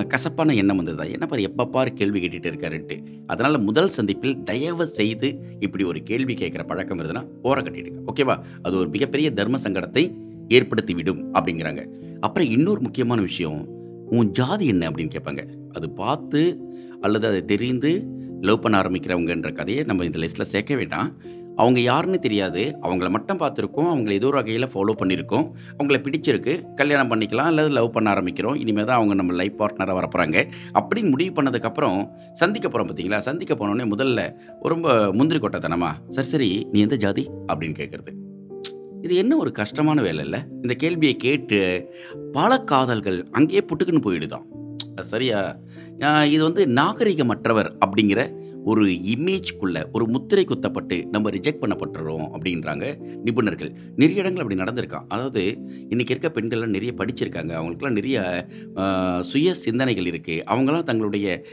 கசப்பான 0.08 0.54
எண்ணம் 0.54 0.78
வந்துருதாம். 0.80 1.12
என்ன 1.12 1.26
பாரு 1.26 1.42
எப்போ 1.42 1.64
பாரு 1.66 1.90
கேள்வி 1.92 2.20
கேட்டுகிட்டு 2.22 2.50
இருக்காருன்ட்டு. 2.50 2.96
அதனால் 3.26 3.58
முதல் 3.60 3.94
சந்திப்பில் 3.96 4.42
தயவு 4.42 4.86
செய்து 4.98 5.28
இப்படி 5.60 5.84
ஒரு 5.84 6.00
கேள்வி 6.02 6.34
கேட்குற 6.34 6.64
பழக்கம் 6.66 6.98
இருந்ததுன்னா, 6.98 7.22
ஓர 7.44 7.56
கட்டிடுங்க. 7.58 8.00
ஓகேவா? 8.10 8.36
அது 8.62 8.74
ஒரு 8.76 8.88
மிகப்பெரிய 8.88 9.30
தர்ம 9.30 9.58
சங்கடத்தை 9.62 10.04
ஏற்படுத்திவிடும் 10.48 11.22
அப்படிங்கிறாங்க. 11.38 11.80
அப்புறம் 12.20 12.48
இன்னொரு 12.48 12.80
முக்கியமான 12.80 13.20
விஷயம், 13.20 13.60
உன் 14.10 14.30
ஜாதி 14.30 14.66
என்ன? 14.66 14.90
அப்படின்னு 14.90 15.14
கேட்பாங்க. 15.16 15.42
அது 15.72 15.86
பார்த்து 15.90 16.40
அல்லது 17.00 17.26
அதை 17.26 17.40
தெரிந்து 17.44 17.90
லவ் 18.40 18.62
பண்ண 18.62 18.76
ஆரம்பிக்கிறவங்கன்ற 18.80 19.52
கதையை 19.52 19.82
நம்ம 19.84 20.04
இந்த 20.04 20.18
லிஸ்ட்டில் 20.18 20.52
சேர்க்க 20.52 20.74
வேண்டாம். 20.76 21.10
அவங்க 21.56 21.80
யாருன்னு 21.80 22.18
தெரியாது. 22.18 22.76
அவங்கள 22.82 23.10
மட்டும் 23.10 23.38
பார்த்துருக்கோம். 23.38 23.92
அவங்கள 23.92 24.10
ஏதோ 24.10 24.26
ஒரு 24.26 24.36
வகையில் 24.36 24.66
ஃபாலோ 24.66 24.92
பண்ணியிருக்கோம். 25.04 25.50
அவங்கள 25.78 25.96
பிடிச்சிருக்கு. 25.96 26.74
கல்யாணம் 26.74 27.10
பண்ணிக்கலாம் 27.10 27.50
அல்லது 27.50 27.68
லவ் 27.68 27.92
பண்ண 27.92 28.12
ஆரம்பிக்கிறோம். 28.12 28.56
இனிமேல் 28.56 28.84
தான் 28.84 28.96
அவங்க 28.96 29.14
நம்ம 29.14 29.32
லைஃப் 29.32 29.62
பார்ட்னராக 29.62 30.02
வரப்போகிறாங்க 30.02 30.50
அப்படின்னு 30.74 31.10
முடிவு 31.10 31.42
பண்ணதுக்கப்புறம் 31.42 32.08
சந்திக்க 32.32 32.68
போகிறோம் 32.68 32.96
பார்த்தீங்களா? 32.96 33.18
சந்திக்க 33.18 33.54
போனோடனே 33.54 33.92
முதல்ல 33.96 34.32
ரொம்ப 34.62 35.12
முந்திரி 35.12 35.40
கொட்டத்தனமா 35.40 35.90
சரி 36.08 36.26
சரி 36.26 36.68
நீ 36.72 36.80
எந்த 36.80 36.96
ஜாதி? 36.96 37.30
அப்படின்னு 37.52 37.74
கேட்கறது. 37.78 38.12
இது 39.02 39.16
என்ன 39.16 39.36
ஒரு 39.36 39.52
கஷ்டமான 39.52 40.02
வேலை 40.02 40.24
இல்லை 40.24 40.40
இந்த 40.62 40.74
கேள்வியை 40.74 41.16
கேட்டு 41.16 41.88
பல 42.32 42.58
காதல்கள் 42.58 43.28
அங்கேயே 43.30 43.60
புட்டுக்குன்னு 43.60 44.00
போயிடுதான் 44.00 44.46
சரியா? 45.12 45.40
இது 46.34 46.42
வந்து 46.42 46.62
நாகரிகமற்றவர் 46.80 47.70
அப்படிங்கிற 47.84 48.22
ஒரு 48.70 48.84
இமேஜ்குள்ளே 49.12 49.80
ஒரு 49.92 50.04
முத்திரை 50.14 50.44
குத்தப்பட்டு 50.44 50.96
நம்ம 51.10 51.30
ரிஜெக்ட் 51.30 51.60
பண்ணப்பட்டுறோம் 51.62 52.24
அப்படின்றாங்க 52.36 52.84
நிபுணர்கள். 53.26 53.70
நிறைய 54.00 54.22
இடங்கள் 54.22 54.42
அப்படி 54.44 54.58
நடந்திருக்கான் 54.62 55.06
அதாவது 55.08 55.42
இன்றைக்கி 55.92 56.14
இருக்க 56.14 56.30
பெண்கள்லாம் 56.36 56.74
நிறைய 56.76 56.92
படிச்சிருக்காங்க. 57.00 57.52
அவங்களுக்கெல்லாம் 57.58 57.98
நிறைய 58.00 58.16
சுய 59.30 59.54
சிந்தனைகள் 59.64 60.10
இருக்குது 60.12 60.44
அவங்களாம் 60.54 60.88
தங்களுடைய 60.90 61.44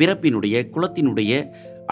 பிறப்பினுடைய, 0.00 0.56
குலத்தினுடைய 0.76 1.32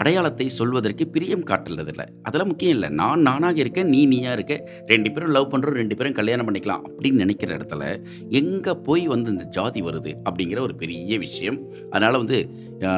அடையாளத்தை 0.01 0.49
சொல்வதற்கு 0.49 1.07
பிரியம் 1.07 1.43
காட்டுறதில்ல. 1.45 2.03
அதெல்லாம் 2.21 2.49
முக்கியம் 2.49 2.73
இல்லை 2.73 2.89
நான் 2.89 3.21
நானாக 3.21 3.59
இருக்கேன். 3.59 3.87
நீ 3.87 4.05
நீயா 4.05 4.31
இருக்க. 4.33 4.69
ரெண்டு 4.87 5.11
பேரும் 5.11 5.31
லவ் 5.31 5.53
பண்ணுறோம் 5.53 5.77
ரெண்டு 5.81 5.95
பேரும் 5.95 6.13
கல்யாணம் 6.13 6.47
பண்ணிக்கலாம். 6.47 6.81
அப்படின்னு 6.97 7.21
நினைக்கிற 7.23 7.57
இடத்துல, 7.57 7.83
எங்கே 8.29 8.73
போய் 8.73 9.07
வந்து 9.07 9.31
இந்த 9.31 9.43
ஜாதி 9.43 9.81
வருது? 9.81 10.15
அப்படிங்கிற 10.29 10.59
ஒரு 10.59 10.75
பெரிய 10.75 11.17
விஷயம். 11.17 11.59
அதனால் 11.89 12.17
வந்து 12.17 12.49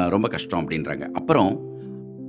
ரொம்ப 0.09 0.27
கஷ்டம் 0.27 0.69
அப்படின்றாங்க. 0.69 1.03
அப்புறம் 1.19 1.59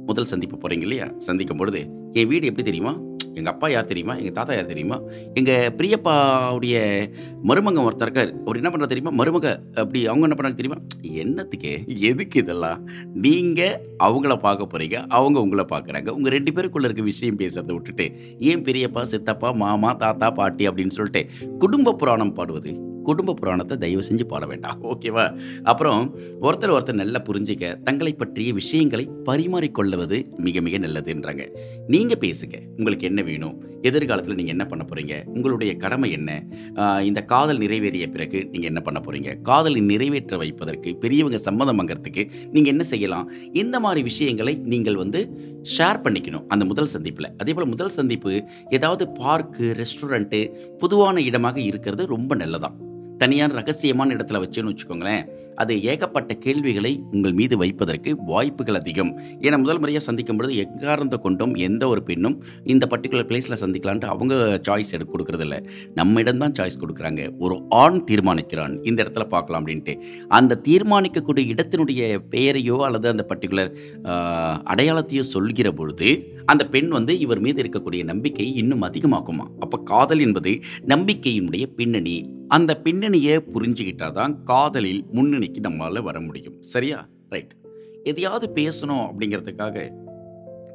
முதல் 0.07 0.31
சந்திப்பு 0.33 0.57
போகிறீங்க 0.57 0.85
இல்லையா? 0.87 1.07
சந்திக்கும் 1.19 1.57
பொழுது, 1.57 1.81
என் 2.13 2.29
வீடு 2.29 2.47
எப்படி 2.47 2.67
தெரியுமா? 2.71 2.93
எங்கள் 3.35 3.53
அப்பா 3.53 3.69
யார் 3.69 3.85
தெரியுமா? 3.85 4.17
எங்கள் 4.17 4.33
தாத்தா 4.33 4.55
யார் 4.55 4.67
தெரியுமா? 4.67 5.01
எங்கள் 5.35 5.73
பிரியப்பாவுடைய 5.77 6.77
மருமங்க 7.47 7.81
ஒருத்தர் 7.85 8.03
இருக்கார் 8.03 8.35
அவர் 8.41 8.57
என்ன 8.57 8.71
பண்ணுறது 8.71 8.87
தெரியுமா? 8.87 9.25
மருமக 9.25 9.57
அப்படி 9.75 10.07
அவங்க 10.07 10.29
என்ன 10.29 10.37
பண்ணாங்க 10.39 10.55
தெரியுமா? 10.55 10.81
என்னத்துக்கு? 11.03 11.85
எதுக்கு 11.87 12.41
இதெல்லாம்? 12.41 12.89
நீங்கள் 13.15 13.81
அவங்கள 13.99 14.37
பார்க்க 14.37 14.79
போகிறீங்க 14.79 15.05
அவங்க 15.09 15.41
உங்களை 15.41 15.65
பார்க்குறாங்க. 15.69 16.09
உங்கள் 16.09 16.33
ரெண்டு 16.33 16.53
பேருக்குள்ள 16.53 16.85
இருக்க 16.85 17.03
விஷயம் 17.03 17.39
பேசுறத 17.39 17.73
விட்டுட்டு, 17.73 18.13
ஏன் 18.39 18.63
பெரியப்பா, 18.63 19.03
சித்தப்பா, 19.03 19.51
மாமா, 19.53 19.93
தாத்தா, 19.93 20.31
பாட்டி 20.31 20.69
அப்படின்னு 20.69 20.91
சொல்லிட்டு 20.91 21.31
குடும்ப 21.59 21.95
புராணம் 21.95 22.33
பாடுவது. 22.33 22.93
குடும்ப 23.09 23.35
புராணத்தை 23.41 23.77
தயவு 23.85 24.03
செஞ்சு 24.09 24.27
பாட 24.33 24.45
வேண்டாம். 24.53 24.81
ஓகேவா? 24.93 25.27
அப்புறம் 25.73 26.01
ஒருத்தர் 26.47 26.75
ஒருத்தர் 26.77 27.01
நல்லா 27.03 27.21
புரிஞ்சுக்க, 27.29 27.75
தங்களை 27.89 28.13
பற்றிய 28.23 28.53
விஷயங்களை 28.61 29.05
பரிமாறிக்கொள்வது 29.29 30.19
மிக 30.47 30.61
மிக 30.67 30.79
நல்லதுன்றாங்க. 30.87 31.45
நீங்கள் 31.95 32.23
பேசுங்க. 32.25 32.59
உங்களுக்கு 32.79 33.09
என்ன 33.11 33.23
வேணும்? 33.31 33.57
எதிர்காலத்தில் 33.89 34.39
நீங்கள் 34.39 34.55
என்ன 34.57 34.65
பண்ண 34.69 34.83
போகிறீங்க 34.91 35.15
உங்களுடைய 35.35 35.73
கடமை 35.83 36.09
என்ன? 36.19 36.31
இந்த 37.09 37.21
காதல் 37.33 37.61
நிறைவேறிய 37.63 38.05
பிறகு 38.15 38.39
நீங்கள் 38.53 38.71
என்ன 38.73 38.81
பண்ண 38.87 38.99
போகிறீங்க 39.07 39.31
காதலை 39.49 39.81
நிறைவேற்ற 39.91 40.37
வைப்பதற்கு 40.43 40.93
பெரியவங்க 41.03 41.41
சம்மதம் 41.49 41.79
வாங்கிறதுக்கு 41.81 42.23
நீங்கள் 42.55 42.73
என்ன 42.75 42.87
செய்யலாம்? 42.93 43.29
இந்த 43.63 43.77
மாதிரி 43.87 44.03
விஷயங்களை 44.11 44.55
நீங்கள் 44.75 45.01
வந்து 45.03 45.23
ஷேர் 45.75 46.03
பண்ணிக்கணும். 46.07 46.47
அந்த 46.55 46.65
முதல் 46.71 46.93
சந்திப்பில் 46.95 47.31
அதே 47.43 47.55
போல் 47.59 47.73
முதல் 47.75 47.95
சந்திப்பு 47.99 48.33
ஏதாவது 48.79 49.07
பார்க்கு, 49.21 49.67
ரெஸ்டாரண்ட்டு 49.83 50.41
பொதுவான 50.83 51.21
இடமாக 51.29 51.59
இருக்கிறது 51.71 52.05
ரொம்ப 52.15 52.35
நல்லதான் 52.43 52.77
தனியார் 53.19 53.55
ரகசியமான 53.55 54.15
இடத்துல 54.17 54.41
வச்சுன்னு 54.45 54.73
வச்சுக்கோங்களேன் 54.73 55.25
அது 55.55 55.83
ஏகப்பட்ட 55.83 56.35
கேள்விகளை 56.35 57.03
உங்கள் 57.13 57.33
மீது 57.33 57.57
வைப்பதற்கு 57.57 58.11
வாய்ப்புகள் 58.27 58.75
அதிகம். 58.75 59.11
ஏன்னா 59.41 59.59
முதல் 59.59 59.79
முறையாக 59.79 60.05
சந்திக்கும் 60.05 60.37
பொழுது 60.37 60.55
எக்காரணத்தை 60.57 61.19
கொண்டும் 61.19 61.55
எந்த 61.55 61.89
ஒரு 61.89 62.03
பெண்ணும் 62.03 62.45
இந்த 62.65 62.89
பர்டிகுலர் 62.91 63.29
பிளேஸில் 63.31 63.61
சந்திக்கலான்ட்டு 63.61 64.05
அவங்க 64.05 64.35
சாய்ஸ் 64.69 64.91
எடுத்து 64.91 65.13
கொடுக்குறதில்ல. 65.15 65.59
நம்ம 65.95 66.21
இடம்தான் 66.21 66.57
சாய்ஸ் 66.59 66.81
கொடுக்குறாங்க. 66.83 67.39
ஒரு 67.39 67.57
ஆண் 67.69 68.05
தீர்மானிக்கிறான் 68.11 68.75
இந்த 68.83 68.99
இடத்துல 69.03 69.25
பார்க்கலாம் 69.25 69.67
அப்படின்ட்டு. 69.67 69.95
அந்த 70.29 70.61
தீர்மானிக்கக்கூடிய 70.69 71.45
இடத்தினுடைய 71.55 72.19
பெயரையோ 72.31 72.79
அல்லது 72.79 73.09
அந்த 73.09 73.27
பர்டிகுலர் 73.29 73.73
அடையாளத்தையோ 74.73 75.21
சொல்கிற 75.21 75.71
பொழுது 75.73 76.11
அந்த 76.47 76.63
பெண் 76.67 76.89
வந்து 76.89 77.19
இவர் 77.19 77.41
மீது 77.41 77.63
இருக்கக்கூடிய 77.63 78.05
நம்பிக்கை 78.05 78.55
இன்னும் 78.55 78.83
அதிகமாக்குமா? 78.83 79.45
அப்போ 79.61 79.77
காதல் 79.79 80.21
என்பது 80.21 80.53
நம்பிக்கையினுடைய 80.87 81.67
பின்னணி. 81.77 82.17
அந்த 82.55 82.73
பின்னணியை 82.77 83.37
புரிஞ்சுக்கிட்டா 83.37 84.13
தான் 84.13 84.43
காதலில் 84.45 85.05
முன்னணிக்கு 85.13 85.61
நம்மளால் 85.61 86.03
வர 86.03 86.21
முடியும். 86.21 86.63
சரியா? 86.63 87.09
ரைட் 87.29 87.57
எதையாவது 88.03 88.51
பேசணும் 88.55 89.11
அப்படிங்கிறதுக்காக 89.11 89.77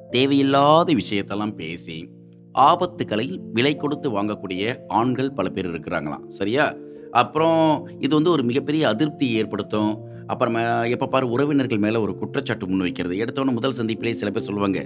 தேவையில்லாத 0.09 0.93
விஷயத்தெல்லாம் 0.93 1.55
பேசி 1.55 2.09
ஆபத்துக்களை 2.51 3.39
விலை 3.53 3.75
கொடுத்து 3.75 4.09
வாங்கக்கூடிய 4.11 4.77
ஆண்கள் 4.87 5.31
பல 5.31 5.49
பேர் 5.49 5.69
இருக்கிறாங்களாம். 5.69 6.27
சரியா? 6.27 6.75
அப்புறம் 7.11 7.89
இது 7.99 8.15
வந்து 8.15 8.31
ஒரு 8.31 8.43
மிகப்பெரிய 8.43 8.87
அதிருப்தியை 8.87 9.35
ஏற்படுத்தும். 9.35 9.93
அப்புறமா 10.33 10.61
எப்போ 10.95 11.05
பாரு 11.13 11.25
உறவினர்கள் 11.35 11.81
மேலே 11.85 11.97
ஒரு 12.05 12.13
குற்றச்சாட்டு 12.21 12.69
முன்வைக்கிறது 12.71 13.19
எடுத்தவொன்னே 13.23 13.53
முதல் 13.57 13.77
சந்திப்பிலே 13.79 14.13
சில 14.21 14.31
பேர் 14.35 14.47
சொல்லுவாங்க 14.47 14.79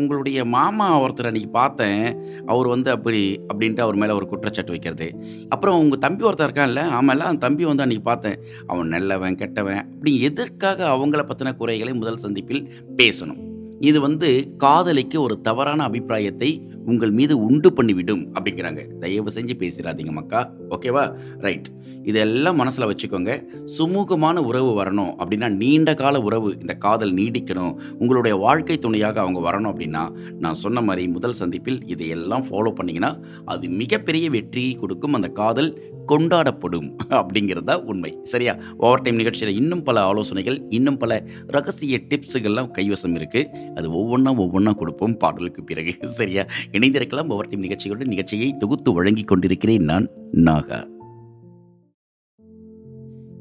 உங்களுடைய 0.00 0.38
மாமா 0.56 0.86
ஒருத்தர் 1.04 1.30
அன்றைக்கி 1.30 1.50
பார்த்தேன். 1.60 2.04
அவர் 2.52 2.68
வந்து 2.74 2.90
அப்படி 2.96 3.22
அப்படின்ட்டு 3.50 3.84
அவர் 3.86 4.00
மேலே 4.02 4.16
ஒரு 4.18 4.28
குற்றச்சாட்டு 4.32 4.74
வைக்கிறது. 4.74 5.08
அப்புறம் 5.54 5.78
உங்கள் 5.82 6.02
தம்பி 6.06 6.28
ஒருத்தர் 6.30 6.48
இருக்கான்ல 6.48 6.82
ஆமாம்ல 6.98 7.28
அந்த 7.30 7.42
தம்பி 7.46 7.70
வந்து 7.70 7.84
அன்றைக்கி 7.86 8.06
பார்த்தேன். 8.10 8.40
அவன் 8.72 8.92
நல்லவன் 8.94 9.38
கெட்டவன் 9.42 9.80
அப்படி 9.84 10.14
எதற்காக 10.30 10.88
அவங்கள 10.94 11.22
பற்றின 11.30 11.54
குறைகளை 11.60 11.94
முதல் 12.00 12.22
சந்திப்பில் 12.24 12.66
பேசணும்? 13.00 13.40
இது 13.88 13.98
வந்து 14.06 14.28
காதலிக்கு 14.62 15.18
ஒரு 15.26 15.34
தவறான 15.46 15.84
அபிப்பிராயத்தை 15.88 16.48
உங்கள் 16.90 17.10
மீது 17.10 17.34
உண்டு 17.44 17.70
பண்ணிவிடும் 17.70 18.24
அப்படிங்கிறாங்க. 18.34 18.80
தயவு 18.98 19.30
செஞ்சு 19.34 19.54
பேசிடாதீங்க 19.62 20.10
மக்கா. 20.10 20.40
ஓகேவா? 20.70 21.04
ரைட். 21.38 21.68
இதெல்லாம் 22.04 22.56
மனசில் 22.56 22.88
வச்சுக்கோங்க. 22.88 23.30
சுமூகமான 23.78 24.36
உறவு 24.36 24.70
வரணும் 24.80 25.12
அப்படின்னா 25.18 25.48
நீண்ட 25.54 25.94
கால 25.94 26.20
உறவு 26.20 26.56
இந்த 26.60 26.74
காதல் 26.74 27.14
நீடிக்கணும். 27.14 27.74
உங்களுடைய 27.98 28.36
வாழ்க்கை 28.36 28.78
துணையாக 28.78 29.20
அவங்க 29.20 29.40
வரணும் 29.50 29.70
அப்படின்னா 29.72 30.04
நான் 30.38 30.60
சொன்ன 30.64 30.80
மாதிரி 30.80 31.08
முதல் 31.08 31.32
சந்திப்பில் 31.32 31.80
இதையெல்லாம் 31.86 32.44
ஃபாலோ 32.50 32.72
பண்ணிங்கன்னா 32.80 33.12
அது 33.44 33.68
மிகப்பெரிய 33.68 34.30
வெற்றியை 34.30 34.74
கொடுக்கும். 34.74 35.12
அந்த 35.12 35.28
காதல் 35.28 35.70
கொண்டாடப்படும் 36.08 36.88
அப்படிங்கிறதா 37.10 37.74
உண்மை. 37.82 38.18
சரியா? 38.22 38.56
ஓவர் 38.78 39.02
டைம் 39.02 39.16
நிகழ்ச்சியில் 39.16 39.54
இன்னும் 39.54 39.82
பல 39.82 40.00
ஆலோசனைகள் 40.00 40.58
இன்னும் 40.68 40.96
பல 40.96 41.22
ரகசிய 41.46 42.00
டிப்ஸுகள்லாம் 42.08 42.70
கைவசம் 42.78 43.16
இருக்குது 43.16 43.44
அது 43.76 43.88
ஒவ்வொன்றா 43.90 44.32
ஒவ்வொன்றா 44.42 44.74
கொடுப்போம் 44.74 45.16
பாடலுக்கு 45.16 45.64
பிறகு. 45.64 45.92
சரியா? 46.08 46.44
இணைந்திருக்கலாம் 46.80 47.28
ஓவர் 47.28 47.48
டைம் 47.48 47.62
நிகழ்ச்சியோட 47.62 48.06
நிகழ்ச்சியை 48.06 48.56
தொகுத்து 48.56 48.92
வழங்கி 48.92 49.22
கொண்டிருக்கிறேன் 49.22 49.84
நான் 49.84 50.08
நாகா. 50.32 50.78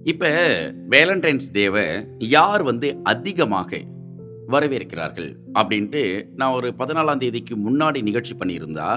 இப்போ 0.04 0.30
வேலண்டைன்ஸ் 0.90 1.48
டேவை 1.54 1.86
யார் 2.18 2.64
வந்து 2.64 2.98
அதிகமாக 3.04 3.82
வரவேற்கிறார்கள் 4.48 5.30
அப்படின்ட்டு 5.54 6.28
நான் 6.36 6.54
ஒரு 6.54 6.74
பதினாலாம் 6.80 7.18
தேதிக்கு 7.18 7.56
முன்னாடி 7.56 8.02
நிகழ்ச்சி 8.02 8.36
பண்ணியிருந்தா 8.36 8.88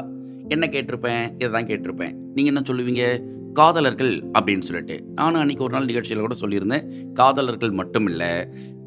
என்ன 0.49 0.67
கேட்டிருப்பேன்? 0.71 1.25
இதை 1.35 1.51
தான் 1.51 1.67
கேட்டிருப்பேன். 1.67 2.15
நீங்கள் 2.35 2.53
என்ன 2.55 2.63
சொல்லுவீங்க? 2.71 3.05
காதலர்கள் 3.53 4.13
அப்படின்னு 4.39 4.59
சொல்லிட்டு. 4.59 5.05
நானும் 5.15 5.41
அன்றைக்கி 5.43 5.61
ஒரு 5.61 5.73
நாள் 5.73 5.85
நிகழ்ச்சியில் 5.85 6.23
கூட 6.23 6.35
சொல்லியிருந்தேன். 6.41 7.13
காதலர்கள் 7.13 7.71
மட்டும் 7.71 8.07
இல்லை 8.07 8.31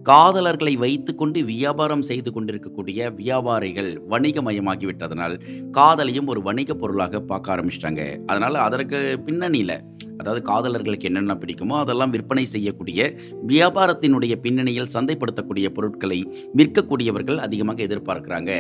காதலர்களை 0.10 0.72
வைத்துக்கொண்டு 0.84 1.40
வியாபாரம் 1.52 2.04
செய்து 2.08 2.30
கொண்டிருக்கக்கூடிய 2.34 3.08
வியாபாரிகள் 3.20 3.92
வணிகமயமாகிவிட்டதனால் 4.12 5.36
காதலையும் 5.78 6.30
ஒரு 6.32 6.42
வணிக 6.48 6.74
பொருளாக 6.82 7.22
பார்க்க 7.32 7.54
ஆரம்பிச்சிட்டாங்க. 7.54 8.04
அதனால் 8.30 8.58
அதற்கு 8.66 9.00
பின்னணியில் 9.28 9.78
அதாவது 10.20 10.42
காதலர்களுக்கு 10.50 11.08
என்னென்ன 11.10 11.34
பிடிக்குமோ 11.40 11.78
அதெல்லாம் 11.84 12.14
விற்பனை 12.16 12.44
செய்யக்கூடிய 12.54 13.08
வியாபாரத்தினுடைய 13.52 14.34
பின்னணியில் 14.46 14.94
சந்தைப்படுத்தக்கூடிய 14.96 15.70
பொருட்களை 15.78 16.20
விற்கக்கூடியவர்கள் 16.60 17.42
அதிகமாக 17.48 17.82
எதிர்பார்க்குறாங்க. 17.88 18.52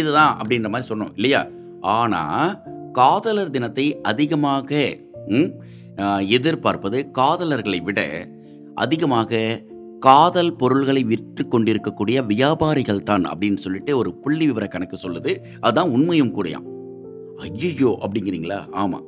இதுதான் 0.00 0.34
அப்படின்ற 0.40 0.70
மாதிரி 0.74 0.90
சொன்னோம் 0.92 1.14
இல்லையா? 1.18 1.42
ஆனால் 1.98 2.52
காதலர் 3.00 3.54
தினத்தை 3.56 3.86
அதிகமாக 4.12 4.80
எதிர்பார்ப்பது 6.36 6.98
காதலர்களை 7.18 7.80
விட 7.88 8.00
அதிகமாக 8.82 9.40
காதல் 9.98 10.56
பொருள்களை 10.56 11.02
விற்று 11.02 11.48
கொண்டிருக்கக்கூடிய 11.48 12.22
வியாபாரிகள் 12.22 13.02
தான் 13.02 13.24
அப்படின்னு 13.24 13.56
சொல்லிட்டு 13.56 13.96
ஒரு 13.96 14.14
புள்ளி 14.14 14.46
விவர 14.46 14.66
கணக்கு 14.66 14.98
சொல்லுது. 15.02 15.38
அதுதான் 15.60 15.90
உண்மையும் 15.90 16.34
கூடயாம் 16.34 16.66
ஐயோ 17.36 17.98
அப்படிங்கிறீங்களா? 18.00 18.70
ஆமாம் 18.70 19.04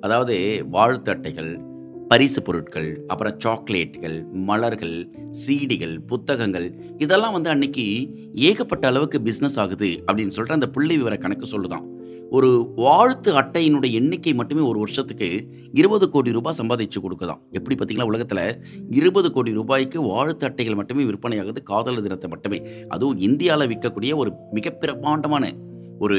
அதாவது 0.00 0.66
வாழ்த்து 0.70 1.12
அட்டைகள் 1.12 1.73
பரிசு 2.14 2.42
பொருட்கள் 2.42 3.04
அப்புறம் 3.06 3.38
சாக்லேட்டுகள் 3.44 4.30
மலர்கள் 4.32 5.08
சீடிகள் 5.46 5.98
புத்தகங்கள் 6.06 6.80
இதெல்லாம் 6.98 7.32
வந்து 7.32 7.50
அன்னைக்கு 7.50 8.14
ஏகப்பட்ட 8.34 8.88
அளவுக்கு 8.88 9.18
பிஸ்னஸ் 9.18 9.56
ஆகுது 9.56 9.86
அப்படின்னு 9.86 10.34
சொல்லிட்டு 10.36 10.52
அந்த 10.52 10.70
புள்ளி 10.70 10.96
விவர 10.96 11.16
கணக்கு 11.16 11.46
சொல்லுதான். 11.50 11.84
ஒரு 12.30 12.72
வாழ்த்து 12.76 13.34
அட்டையினுடைய 13.34 13.92
எண்ணிக்கை 13.92 14.34
மட்டுமே 14.34 14.60
ஒரு 14.60 14.78
வருஷத்துக்கு 14.78 15.48
இருபது 15.72 16.10
கோடி 16.10 16.32
ரூபாய் 16.32 16.54
சம்பாதிச்சு 16.58 17.02
கொடுக்குதான். 17.02 17.40
எப்படி 17.50 17.74
பார்த்தீங்களா 17.74 18.02
உலகத்தில் 18.02 18.64
இருபது 18.90 19.32
கோடி 19.32 19.52
ரூபாய்க்கு 19.52 20.02
வாழ்த்து 20.02 20.46
அட்டைகள் 20.46 20.74
மட்டுமே 20.74 21.04
விற்பனையாகுது 21.04 21.62
காதல் 21.62 22.02
தினத்தை 22.02 22.30
மட்டுமே. 22.30 22.62
அதுவும் 22.88 23.18
இந்தியாவில் 23.18 23.68
விற்கக்கூடிய 23.68 24.16
ஒரு 24.16 24.32
மிக 24.50 24.70
பிரமாண்டமான 24.70 25.52
ஒரு 25.98 26.18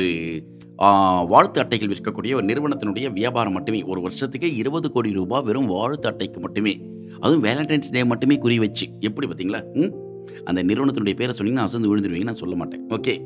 வாழ்த்து 0.76 1.64
அட்டைகள் 1.64 1.96
விற்கக்கூடிய 1.96 2.36
ஒரு 2.36 2.46
நிறுவனத்தினுடைய 2.46 3.12
வியாபாரம் 3.12 3.54
மட்டுமே. 3.54 3.84
ஒரு 3.84 4.02
வருஷத்துக்கு 4.02 4.56
இருபது 4.56 4.92
கோடி 4.92 5.12
ரூபாய் 5.12 5.42
வெறும் 5.42 5.66
வாழ்த்து 5.66 6.10
அட்டைக்கு 6.10 6.40
மட்டுமே. 6.40 6.82
அதுவும் 7.20 7.44
வேலண்டைன்ஸ் 7.44 7.92
டே 7.92 8.04
மட்டுமே 8.04 8.38
குறி 8.38 8.60
வச்சு. 8.60 8.88
எப்படி 9.00 9.28
பார்த்தீங்களா? 9.28 9.64
ம்? 9.74 10.04
அந்த 10.44 10.64
நிறுவனத்தினுடைய 10.64 11.16
பேரை 11.16 11.36
சொன்னீங்கன்னா 11.38 11.58
அசந்து 11.58 11.98
விழுந்துருவீங்க 11.98 12.24
நான் 12.24 12.34
சொல்ல 12.34 12.56
மாட்டேன். 12.56 12.88
ஓகே. 12.88 13.26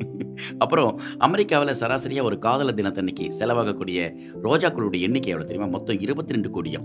அப்புறம் 0.58 1.02
அமெரிக்காவில் 1.18 1.74
சராசரியாக 1.74 2.28
ஒரு 2.28 2.40
காதலர் 2.40 2.76
தினத்தன்னைக்கு 2.76 3.30
செலவாகக்கூடிய 3.40 4.16
ரோஜாக்களுடைய 4.44 5.00
எண்ணிக்கை 5.00 5.32
எவ்வளோ 5.32 5.44
தெரியுமா? 5.44 5.72
மொத்தம் 5.72 6.00
இருபத்தி 6.00 6.34
ரெண்டு 6.34 6.50
கோடியும். 6.50 6.84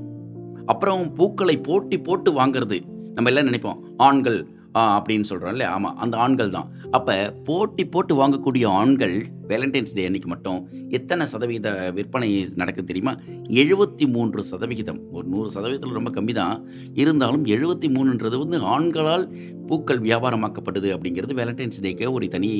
அப்புறம் 0.67 1.13
பூக்களை 1.13 1.57
போட்டி 1.57 1.99
போட்டு 1.99 2.33
வாங்குறது. 2.33 2.81
நம்ம 3.15 3.31
எல்லாம் 3.31 3.47
நினைப்போம். 3.47 3.93
ஆண்கள் 3.97 4.47
அப்படின்னு 4.75 5.29
சொல்கிறோம் 5.31 5.53
இல்லையா? 5.53 5.73
ஆமாம் 5.73 5.97
அந்த 5.97 6.17
ஆண்கள் 6.17 6.51
தான். 6.51 6.69
அப்போ 6.91 7.15
போட்டி 7.49 7.85
போட்டு 7.85 8.15
வாங்கக்கூடிய 8.21 8.65
ஆண்கள் 8.81 9.27
வேலண்டைன்ஸ் 9.49 9.95
டே 9.95 10.05
அன்னைக்கு 10.05 10.29
மட்டும் 10.29 10.69
எத்தனை 10.91 11.27
சதவீத 11.27 11.93
விற்பனை 11.95 12.47
நடக்குது 12.55 12.87
தெரியுமா? 12.87 13.15
எழுபத்தி 13.63 14.07
மூன்று 14.07 14.43
சதவிகிதம். 14.43 15.01
ஒரு 15.13 15.27
நூறு 15.29 15.51
சதவீதத்தில் 15.51 15.99
ரொம்ப 15.99 16.11
கம்மி 16.11 16.33
தான். 16.33 16.65
இருந்தாலும் 16.95 17.45
எழுபத்தி 17.45 17.91
மூணுன்றது 17.97 18.39
வந்து 18.39 18.61
ஆண்களால் 18.61 19.27
பூக்கள் 19.67 20.01
வியாபாரமாக்கப்படுது 20.01 20.91
அப்படிங்கிறது 20.97 21.39
வேலண்டைன்ஸ் 21.43 21.85
டேக்கு 21.87 22.13
ஒரு 22.13 22.29
தனி 22.29 22.53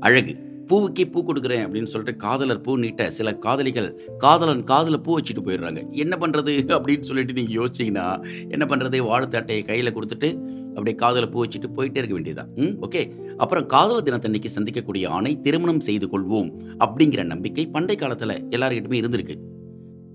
அழகு. 0.00 0.34
பூவுக்கே 0.70 1.04
பூ 1.12 1.20
கொடுக்குறேன் 1.28 1.62
அப்படின்னு 1.64 1.90
சொல்லிட்டு 1.92 2.16
காதலர் 2.16 2.60
பூ 2.60 2.76
நீட்ட 2.76 3.10
சில 3.10 3.32
காதலிகள் 3.34 3.88
காதலன் 4.18 4.62
காதில் 4.64 5.00
பூ 5.00 5.16
வச்சுட்டு 5.18 5.42
போயிடுறாங்க. 5.46 5.80
என்ன 6.02 6.16
பண்ணுறது 6.16 6.52
அப்படின்னு 6.76 7.08
சொல்லிட்டு 7.08 7.32
நீங்கள் 7.32 7.56
யோசிச்சிங்கன்னா 7.60 8.06
என்ன 8.48 8.64
பண்ணுறது 8.66 9.00
வாழ்த்து 9.04 9.38
அட்டையை 9.40 9.62
கையில் 9.62 9.94
கொடுத்துட்டு 9.96 10.30
அப்படியே 10.72 10.94
காதல 10.94 11.26
பூ 11.26 11.44
வச்சுட்டு 11.44 11.68
போயிட்டே 11.76 12.00
இருக்க 12.00 12.14
வேண்டியதுதான். 12.16 12.52
ம் 12.54 12.84
ஓகே. 12.84 13.02
அப்புறம் 13.36 13.66
காதலர் 13.66 14.02
தினத்தன்னைக்கு 14.02 14.50
சந்திக்கக்கூடிய 14.54 15.08
ஆணை 15.08 15.40
திருமணம் 15.40 15.80
செய்து 15.80 16.06
கொள்வோம் 16.06 16.50
அப்படிங்கிற 16.78 17.24
நம்பிக்கை 17.24 17.66
பண்டை 17.66 17.96
காலத்தில் 17.96 18.48
எல்லாருக்கிட்டுமே 18.50 18.98
இருந்திருக்கு. 19.02 19.36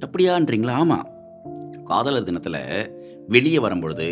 அப்படியான்றீங்களா? 0.05 0.75
ஆமாம் 0.81 1.07
காதலர் 1.85 2.23
தினத்தில் 2.23 2.91
வெளியே 3.27 3.59
வரும்பொழுது 3.59 4.07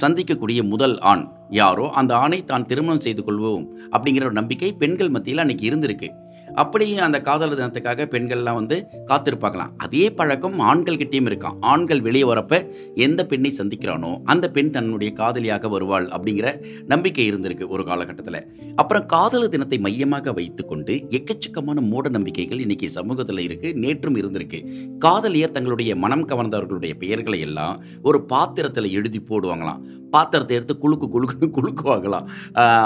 சந்திக்கக்கூடிய 0.00 0.68
முதல் 0.68 0.98
ஆண் 0.98 1.24
யாரோ 1.50 1.90
அந்த 1.90 2.12
ஆணை 2.16 2.44
தான் 2.44 2.66
திருமணம் 2.66 3.00
செய்து 3.00 3.22
கொள்வோம் 3.22 3.66
அப்படிங்கிற 3.92 4.24
ஒரு 4.24 4.32
நம்பிக்கை 4.32 4.72
பெண்கள் 4.72 5.08
மத்தியில் 5.08 5.38
அன்னைக்கு 5.38 5.70
இருந்திருக்கு. 5.70 6.08
அப்படியே 6.54 6.98
அந்த 6.98 7.20
காதலர் 7.20 7.58
தினத்துக்காக 7.58 8.06
பெண்கள்லாம் 8.10 8.54
வந்து 8.54 8.86
காத்திருப்பாங்களாம். 9.06 9.72
அதே 9.76 10.10
பழக்கம் 10.10 10.60
ஆண்கள்கிட்டயும் 10.60 11.28
இருக்கான் 11.28 11.56
ஆண்கள் 11.60 12.00
வெளியே 12.00 12.24
வரப்ப 12.24 12.70
எந்த 12.94 13.26
பெண்ணை 13.26 13.52
சந்திக்கிறானோ 13.58 14.20
அந்த 14.24 14.50
பெண் 14.50 14.70
தன்னுடைய 14.70 15.12
காதலியாக 15.12 15.68
வருவாள் 15.68 16.06
அப்படிங்கிற 16.06 16.64
நம்பிக்கை 16.86 17.32
இருந்திருக்கு 17.32 17.66
ஒரு 17.68 17.84
காலகட்டத்தில். 17.84 18.46
அப்புறம் 18.76 19.06
காதலர் 19.06 19.48
தினத்தை 19.48 19.78
மையமாக 19.78 20.32
வைத்துக்கொண்டு 20.32 21.06
எக்கச்சக்கமான 21.10 21.80
மூட 21.80 22.08
நம்பிக்கைகள் 22.08 22.60
இன்னைக்கு 22.60 22.90
சமூகத்தில் 22.90 23.38
இருக்கு 23.38 23.74
நேற்றும் 23.76 24.16
இருந்திருக்கு. 24.16 24.66
காதலியர் 24.98 25.50
தங்களுடைய 25.50 25.96
மனம் 25.96 26.28
கவர்ந்தவர்களுடைய 26.28 26.94
பெயர்களை 26.94 27.40
எல்லாம் 27.40 27.82
ஒரு 28.02 28.24
பாத்திரத்தில் 28.24 28.90
எழுதி 28.90 29.22
போடுவாங்களாம். 29.28 29.80
பாத்திரத்தை 30.14 30.56
எடுத்து 30.58 30.76
குலுக்கு 30.84 31.06
குழுக்குன்னு 31.14 31.48
குழுக்குவாங்களாம் 31.58 32.26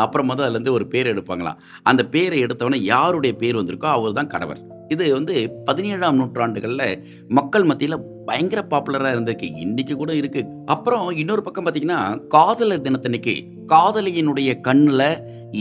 அப்புறம் 0.05 0.31
வந்து 0.33 0.45
அதுலேருந்து 0.47 0.77
ஒரு 0.79 0.87
பேர் 0.95 1.13
எடுப்பாங்களாம். 1.15 1.59
அந்த 1.83 2.03
பேரை 2.15 2.39
எடுத்தவொடனே 2.45 2.81
யாருடைய 2.93 3.35
பேர் 3.43 3.59
வந்திருக்கோ 3.61 3.91
அவர் 3.97 4.19
தான் 4.21 4.33
கணவர். 4.35 4.63
இது 4.89 5.05
வந்து 5.13 5.35
பதினேழாம் 5.65 6.19
நூற்றாண்டுகளில் 6.21 6.89
மக்கள் 7.29 7.65
மத்தியில் 7.65 8.03
பயங்கர 8.27 8.61
பாப்புலராக 8.71 9.15
இருந்திருக்கு. 9.15 9.49
இன்னைக்கு 9.65 9.95
கூட 9.97 10.13
இருக்கு. 10.15 10.41
அப்புறம் 10.75 11.07
இன்னொரு 11.23 11.43
பக்கம் 11.43 11.67
பார்த்தீங்கன்னா 11.67 12.01
காதலர் 12.35 12.85
தினத்தன்னைக்கு 12.87 13.35
காதலியினுடைய 13.73 14.51
கண்ணில் 14.69 15.09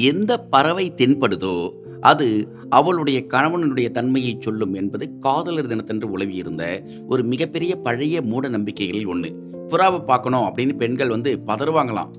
எந்த 0.10 0.32
பறவை 0.54 0.86
தென்படுதோ 1.02 1.56
அது 2.02 2.56
அவளுடைய 2.70 3.26
கணவனுடைய 3.28 3.92
தன்மையை 3.92 4.38
சொல்லும் 4.40 4.74
என்பது 4.74 5.18
காதலர் 5.20 5.68
தினத்தன்று 5.68 6.12
உலவியிருந்த 6.12 6.84
ஒரு 7.10 7.24
மிகப்பெரிய 7.24 7.76
பழைய 7.76 8.22
மூட 8.22 8.50
நம்பிக்கைகளில் 8.50 9.08
ஒன்று 9.08 9.36
புறாவை 9.68 10.06
பார்க்கணும் 10.06 10.42
அப்படின்னு 10.42 10.74
பெண்கள் 10.74 11.10
வந்து 11.10 11.40
பதறுவாங்களாம். 11.46 12.10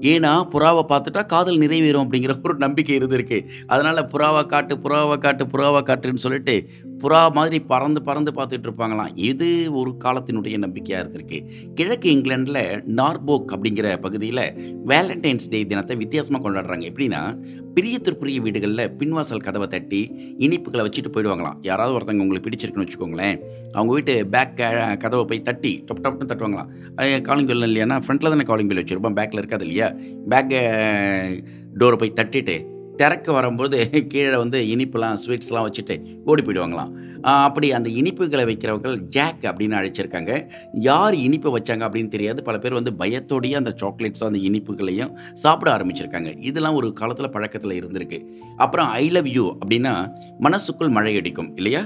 ஏன்னா 0.00 0.48
புறாவை 0.52 0.82
பார்த்துட்டா 0.88 1.26
காதல் 1.26 1.58
நிறைவேறும் 1.58 2.06
அப்படிங்கிற 2.06 2.42
ஒரு 2.44 2.56
நம்பிக்கை 2.56 2.98
இருந்திருக்கு. 2.98 3.46
அதனால 3.66 4.08
புறாவை 4.12 4.46
காட்டு 4.46 4.76
புறாவை 4.76 5.18
காட்டு 5.18 5.44
புறாவை 5.44 5.82
காட்டுன்னு 5.82 6.14
சொல்லிட்டு 6.14 6.68
புறா 7.00 7.20
மாதிரி 7.36 7.58
பறந்து 7.60 8.00
பறந்து 8.02 8.30
பார்த்துட்டு 8.32 8.66
இருப்பாங்களாம் 8.66 9.12
இது 9.28 9.48
ஒரு 9.78 9.90
காலத்தினுடைய 10.04 10.58
நம்பிக்கையாக 10.58 11.04
இருந்திருக்கு. 11.04 11.38
கிழக்கு 11.74 12.08
இங்கிலாண்டில் 12.12 12.60
நார்போக் 12.98 13.52
அப்படிங்கிற 13.54 13.96
பகுதியில் 13.96 14.44
வேலண்டைன்ஸ் 14.86 15.48
டே 15.50 15.60
தினத்தை 15.66 15.96
வித்தியாசமாக 15.96 16.42
கொண்டாடுறாங்க. 16.44 16.84
எப்படின்னா 16.90 17.22
பிரியத்திற்குரிய 17.76 18.40
வீடுகளில் 18.44 18.92
பின்வாசல் 18.98 19.42
கதவை 19.46 19.66
தட்டி 19.68 20.00
இனிப்புகளை 20.38 20.82
வச்சுட்டு 20.84 21.10
போயிடுவாங்களாம். 21.12 21.58
யாராவது 21.62 21.96
ஒருத்தவங்க 21.96 22.24
உங்களுக்கு 22.24 22.48
பிடிச்சிருக்குன்னு 22.48 22.86
வச்சுக்கோங்களேன். 22.86 23.36
அவங்க 23.72 23.92
வீட்டு 23.92 24.14
பேக் 24.26 24.56
கதவை 25.02 25.24
போய் 25.24 25.46
தட்டி 25.48 25.84
டப் 25.88 26.02
டப்னு 26.04 26.30
தட்டுவாங்களாம். 26.30 27.20
காலிங் 27.20 27.50
பெல் 27.50 27.66
இல்லையானா 27.68 27.98
ஃப்ரண்ட்டில் 28.06 28.32
தானே 28.34 28.46
காலிங் 28.52 28.70
பெல் 28.72 28.82
வச்சுருப்போம். 28.84 29.18
பேக்கில் 29.18 29.42
இருக்காது 29.42 29.66
இல்லையா? 29.66 29.90
பேக்கை 30.30 30.62
டோரை 31.80 31.96
போய் 32.00 32.16
தட்டிட்டு 32.20 32.56
திறக்க 32.96 33.32
வரும்போது 33.32 34.06
கீழே 34.06 34.36
வந்து 34.36 34.60
இனிப்புலாம் 34.60 35.16
ஸ்வீட்ஸ்லாம் 35.26 35.66
வச்சுட்டு 35.66 35.96
ஓடி 36.24 36.42
போயிடுவாங்களாம். 36.42 36.92
அப்படி 37.20 37.72
அந்த 37.72 37.90
இனிப்புகளை 37.90 38.44
வைக்கிறவர்கள் 38.46 38.96
ஜாக் 38.96 39.42
அப்படின்னு 39.42 39.78
அழைச்சிருக்காங்க. 39.78 40.48
யார் 40.72 41.14
இனிப்பை 41.14 41.50
வச்சாங்க 41.56 41.84
அப்படின்னு 41.86 42.08
தெரியாது. 42.08 42.42
பல 42.42 42.58
பேர் 42.58 42.72
வந்து 42.72 42.92
பயத்தோடையே 42.98 43.54
அந்த 43.54 43.74
சாக்லேட்ஸும் 43.82 44.30
அந்த 44.30 44.38
இனிப்புகளையும் 44.38 45.12
சாப்பிட 45.34 45.76
ஆரம்பிச்சிருக்காங்க. 45.76 46.42
இதெல்லாம் 46.42 46.74
ஒரு 46.74 46.92
காலத்தில் 46.92 47.30
பழக்கத்தில் 47.30 47.84
இருந்திருக்கு. 47.84 48.24
அப்புறம் 48.56 48.88
ஐ 48.88 49.08
லவ் 49.08 49.26
யூ 49.26 49.58
அப்படின்னா 49.66 50.12
மனசுக்குள் 50.38 50.88
மழை 50.88 51.16
அடிக்கும் 51.16 51.56
இல்லையா? 51.56 51.80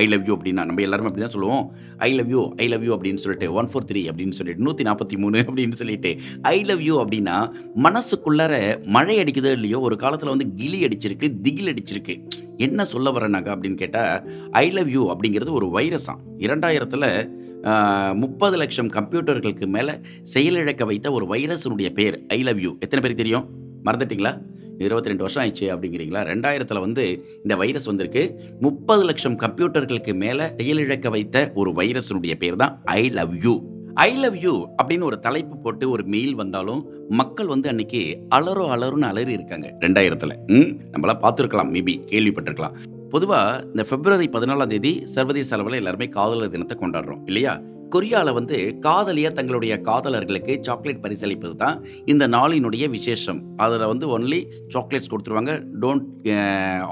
ஐ 0.00 0.04
லவ் 0.12 0.26
யூ 0.28 0.34
அப்படின்னா 0.36 0.62
நம்ம 0.68 0.82
எல்லாருமே 0.86 1.08
அப்படி 1.10 1.24
தான் 1.24 1.34
சொல்லுவோம். 1.34 1.64
I 2.06 2.10
love 2.18 2.30
you 2.34 2.42
I 2.62 2.66
love 2.72 2.84
you 2.86 2.92
அப்படின்னு 2.96 3.22
சொல்லிட்டு 3.24 3.48
ஒன் 3.58 3.68
ஃபோர் 3.72 3.86
த்ரீ 3.90 4.02
அப்படின்னு 4.10 4.36
சொல்லிட்டு 4.38 4.64
நூற்றி 4.66 4.84
நாற்பத்தி 4.88 5.18
மூணு 5.22 5.38
அப்படின்னு 5.48 5.78
சொல்லிட்டு 5.80 6.12
ஐ 6.54 6.56
லவ் 6.70 6.82
யூ 6.88 6.94
அப்படின்னா 7.02 7.36
மனசுக்குள்ளார 7.86 8.54
மழை 8.96 9.16
அடிக்குதோ 9.24 9.52
இல்லையோ 9.58 9.80
ஒரு 9.88 9.96
காலத்தில் 10.04 10.32
வந்து 10.34 10.48
கிளி 10.60 10.80
அடிச்சிருக்கு 10.88 11.28
திகில் 11.46 11.72
அடிச்சிருக்கு. 11.74 12.16
என்ன 12.66 12.84
சொல்ல 12.94 13.10
வரேனாங்க 13.10 13.48
அப்படின்னு 13.54 13.78
கேட்டால் 13.82 14.26
ஐ 14.62 14.66
லவ் 14.78 14.90
யூ 14.96 15.04
அப்படிங்கிறது 15.12 15.52
ஒரு 15.58 15.68
வைரஸாம் 15.76 16.20
இரண்டாயிரத்தில் 16.46 17.08
முப்பது 18.22 18.56
லட்சம் 18.56 18.90
கம்ப்யூட்டர்களுக்கு 18.90 19.66
மேலே 19.76 19.92
செயலிழக்க 20.34 20.84
வைத்த 20.90 21.12
ஒரு 21.12 21.26
வைரஸினுடைய 21.32 21.90
பேர் 21.98 22.16
ஐ 22.36 22.42
லவ் 22.48 22.60
யூ 22.64 22.70
எத்தனை 22.84 23.00
பேருக்கு 23.02 23.22
தெரியும்? 23.22 23.46
மறந்துட்டீங்களா? 23.86 24.32
இருபத்தி 24.84 25.10
ரெண்டு 25.12 25.26
வருஷம் 25.26 25.42
ஆயிடுச்சு 25.42 25.66
அப்படிங்கிறீங்களா? 25.74 26.22
ரெண்டாயிரத்தில் 26.32 26.84
வந்து 26.86 27.04
இந்த 27.42 27.56
வைரஸ் 27.56 27.84
வந்திருக்கு. 27.84 28.24
முப்பது 28.60 29.04
லட்சம் 29.04 29.38
கம்ப்யூட்டர்களுக்கு 29.38 30.14
மேலே 30.14 30.44
செயலிழக்க 30.44 31.08
வைத்த 31.08 31.52
ஒரு 31.54 31.70
வைரஸினுடைய 31.70 32.34
பேர் 32.34 32.56
தான் 32.56 32.80
I 32.84 33.08
love 33.08 33.34
you. 33.44 33.54
I 33.94 34.10
love 34.16 34.36
you 34.36 34.66
அப்படின்னு 34.82 35.02
ஒரு 35.02 35.18
தலைப்பு 35.18 35.56
போட்டு 35.56 35.90
ஒரு 35.90 36.04
மெயில் 36.04 36.34
வந்தாலும் 36.34 36.86
மக்கள் 37.08 37.46
வந்து 37.46 37.68
அன்னைக்கு 37.68 38.00
அலரோ 38.34 38.64
அலருன்னு 38.76 39.08
அலறி 39.10 39.32
இருக்காங்க 39.32 39.76
ரெண்டாயிரத்தில். 39.80 40.34
ம் 40.46 40.70
நம்மளாம் 40.92 41.22
பார்த்துருக்கலாம். 41.24 41.70
மேபி 41.76 41.94
கேள்விப்பட்டிருக்கலாம். 42.12 42.76
பொதுவாக 43.10 43.64
இந்த 43.64 43.82
பிப்ரவரி 43.90 44.28
பதினாலாம் 44.32 44.66
தேதி 44.66 44.92
சர்வதேச 45.04 45.56
அளவில் 45.56 45.72
எல்லாருமே 45.72 46.08
காதலர் 46.08 46.50
தினத்தை 46.50 46.76
கொண்டாடுறோம். 46.80 47.22
இல்லையா? 47.26 47.60
கொரியாவில் 47.94 48.36
வந்து 48.36 48.56
காதலியாக 48.86 49.34
தங்களுடைய 49.38 49.72
காதலர்களுக்கு 49.88 50.52
சாக்லேட் 50.66 51.02
பரிசளிப்பது 51.04 51.54
தான் 51.62 51.76
இந்த 52.12 52.24
நாளினுடைய 52.36 52.84
விசேஷம். 52.96 53.40
அதில் 53.64 53.90
வந்து 53.92 54.06
ஒன்லி 54.16 54.40
சாக்லேட்ஸ் 54.74 55.10
கொடுத்துருவாங்க. 55.12 55.54
Don't 55.82 56.28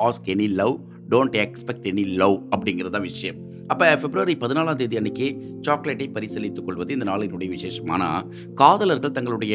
ask 0.07 0.31
any 0.35 0.49
love 0.61 0.75
don't 1.13 1.37
expect 1.45 1.87
any 1.93 2.05
love 2.23 2.37
அப்படிங்கிறது 2.55 2.95
தான் 2.97 3.09
விஷயம். 3.11 3.39
அப்போ 3.73 3.87
பிப்ரவரி 4.03 4.35
பதினாலாம் 4.43 4.79
தேதி 4.81 4.99
அன்னைக்கு 5.01 5.27
சாக்லேட்டை 5.67 6.07
பரிசளித்துக் 6.17 6.67
கொள்வது 6.69 6.91
இந்த 6.97 7.07
நாளினுடைய 7.11 7.49
விசேஷம். 7.57 7.91
ஆனால் 7.97 8.29
காதலர்கள் 8.63 9.17
தங்களுடைய 9.19 9.55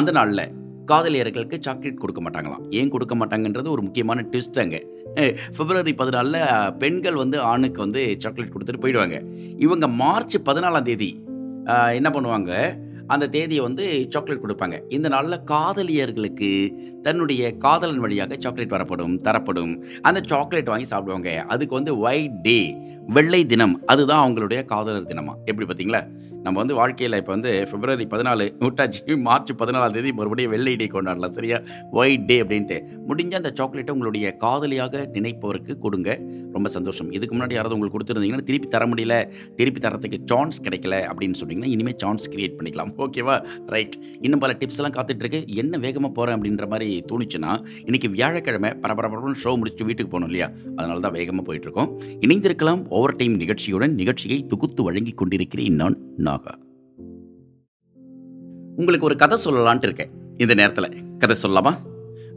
அந்த 0.00 0.10
நாளில் 0.18 0.44
காதலியர்களுக்கு 0.90 1.56
சாக்லேட் 1.66 2.02
கொடுக்க 2.04 2.20
மாட்டாங்களாம். 2.26 2.64
ஏன் 2.80 2.92
கொடுக்க 2.94 3.14
மாட்டாங்கன்றது 3.20 3.74
ஒரு 3.76 3.82
முக்கியமான 3.86 4.24
ட்விஸ்ட் 4.32 4.60
அங்கே. 4.64 4.80
பிப்ரவரி 5.56 5.92
பதினாலில் 6.02 6.42
பெண்கள் 6.82 7.20
வந்து 7.22 7.38
ஆணுக்கு 7.52 7.80
வந்து 7.86 8.02
சாக்லேட் 8.24 8.54
கொடுத்துட்டு 8.54 8.84
போயிடுவாங்க. 8.84 9.18
இவங்க 9.66 9.88
மார்ச் 10.02 10.36
பதினாலாம் 10.50 10.88
தேதி 10.92 11.10
என்ன 11.98 12.08
பண்ணுவாங்க? 12.14 12.52
அந்த 13.14 13.28
தேதியை 13.34 13.62
வந்து 13.66 13.84
சாக்லேட் 14.12 14.42
கொடுப்பாங்க. 14.42 14.76
இந்த 14.96 15.08
நாளில் 15.14 15.44
காதலியர்களுக்கு 15.52 16.50
தன்னுடைய 17.06 17.42
காதலன் 17.64 18.02
வழியாக 18.04 18.36
சாக்லேட் 18.44 18.74
வரப்படும் 18.76 19.16
தரப்படும். 19.26 19.72
அந்த 20.08 20.20
சாக்லேட் 20.32 20.70
வாங்கி 20.72 20.88
சாப்பிடுவாங்க. 20.92 21.30
அதுக்கு 21.54 21.74
வந்து 21.78 21.94
ஒயிட் 22.06 22.38
டே 22.46 22.60
வெள்ளை 23.16 23.46
தினம் 23.46 23.80
அதுதான் 23.86 24.22
அவங்களுடைய 24.24 24.64
காதலர் 24.64 25.08
தினமா. 25.12 25.32
எப்படி 25.44 25.66
பார்த்தீங்களா? 25.68 26.02
நம்ம 26.42 26.58
வந்து 26.58 26.74
வாழ்க்கையில் 26.74 27.16
இப்போ 27.16 27.32
வந்து 27.32 27.66
பிப்ரவரி 27.70 28.04
பதினாலு 28.04 28.44
விட்டாச்சு 28.60 29.16
மார்ச் 29.16 29.50
பதினாலாம் 29.52 29.90
தேதி 29.90 30.12
மறுபடியும் 30.12 30.50
வெள்ளை 30.50 30.76
டே 30.76 30.86
கொண்டாடலாம் 30.86 31.30
சரியா? 31.30 31.60
ஒயிட் 31.90 32.26
டே 32.26 32.42
அப்படின்ட்டு. 32.42 32.76
முடிஞ்ச 33.08 33.34
அந்த 33.34 33.52
சாக்லேட்டை 33.54 33.94
உங்களுடைய 33.94 34.36
காதலியாக 34.36 35.10
நினைப்பவருக்கு 35.12 35.78
கொடுங்க. 35.78 36.18
ரொம்ப 36.52 36.68
சந்தோஷம். 36.68 37.12
இதுக்கு 37.12 37.36
முன்னாடி 37.36 37.52
யாராவது 37.52 37.74
உங்களுக்கு 37.74 37.96
கொடுத்துருந்தீங்கன்னா 37.96 38.44
திருப்பி 38.44 38.68
தர 38.68 38.86
முடியல 38.86 39.30
திருப்பி 39.54 39.80
தரத்துக்கு 39.80 40.18
சான்ஸ் 40.24 40.62
கிடைக்கல 40.62 40.94
அப்படின்னு 41.10 41.38
சொன்னீங்கன்னா 41.40 41.64
இனிமேல் 41.64 41.96
சான்ஸ் 41.96 42.30
கிரியேட் 42.30 42.56
பண்ணிக்கலாம். 42.60 42.92
ஓகேவா 42.98 43.36
ரைட் 43.66 43.96
இன்னும் 44.20 44.38
பல 44.38 44.52
டிப்ஸ் 44.52 44.80
எல்லாம் 44.80 44.96
காத்துகிட்டுருக்கு 44.96 45.42
என்ன 45.46 45.78
வேகமாக 45.78 46.12
போகிறேன் 46.12 46.38
அப்படின்ற 46.38 46.68
மாதிரி 46.68 47.04
தோணுச்சுன்னா 47.12 47.62
இன்னைக்கு 47.84 48.08
வியாழக்கிழமை 48.08 48.70
பரபரப்பரன்னு 48.70 49.42
ஷோ 49.44 49.52
முடிச்சுட்டு 49.60 49.88
வீட்டுக்கு 49.90 50.12
போகணும் 50.16 50.26
இல்லையா? 50.26 50.50
அதனால 50.76 50.98
தான் 51.00 51.12
வேகமாக 51.12 51.46
போயிட்டுருக்கோம் 51.50 51.92
இணைந்திருக்கலாம் 52.20 52.28
இணைந்திருக்கலாம். 52.30 52.82
ஓவர் 53.00 53.18
டைம் 53.18 53.36
நிகழ்ச்சியுடன் 53.40 53.92
நிகழ்ச்சியை 54.00 54.38
தொகுத்து 54.46 54.82
வழங்கி 54.82 55.12
கொண்டிருக்கிறேன் 55.12 55.78
நான் 55.80 55.96
நாகா. 56.26 56.52
உங்களுக்கு 58.76 59.08
ஒரு 59.08 59.16
கதை 59.22 59.36
சொல்லலான்ட்டு 59.44 59.86
இருக்கேன் 59.88 60.12
இந்த 60.38 60.54
நேரத்தில். 60.60 60.90
கதை 61.22 61.36
சொல்லலாமா? 61.42 61.72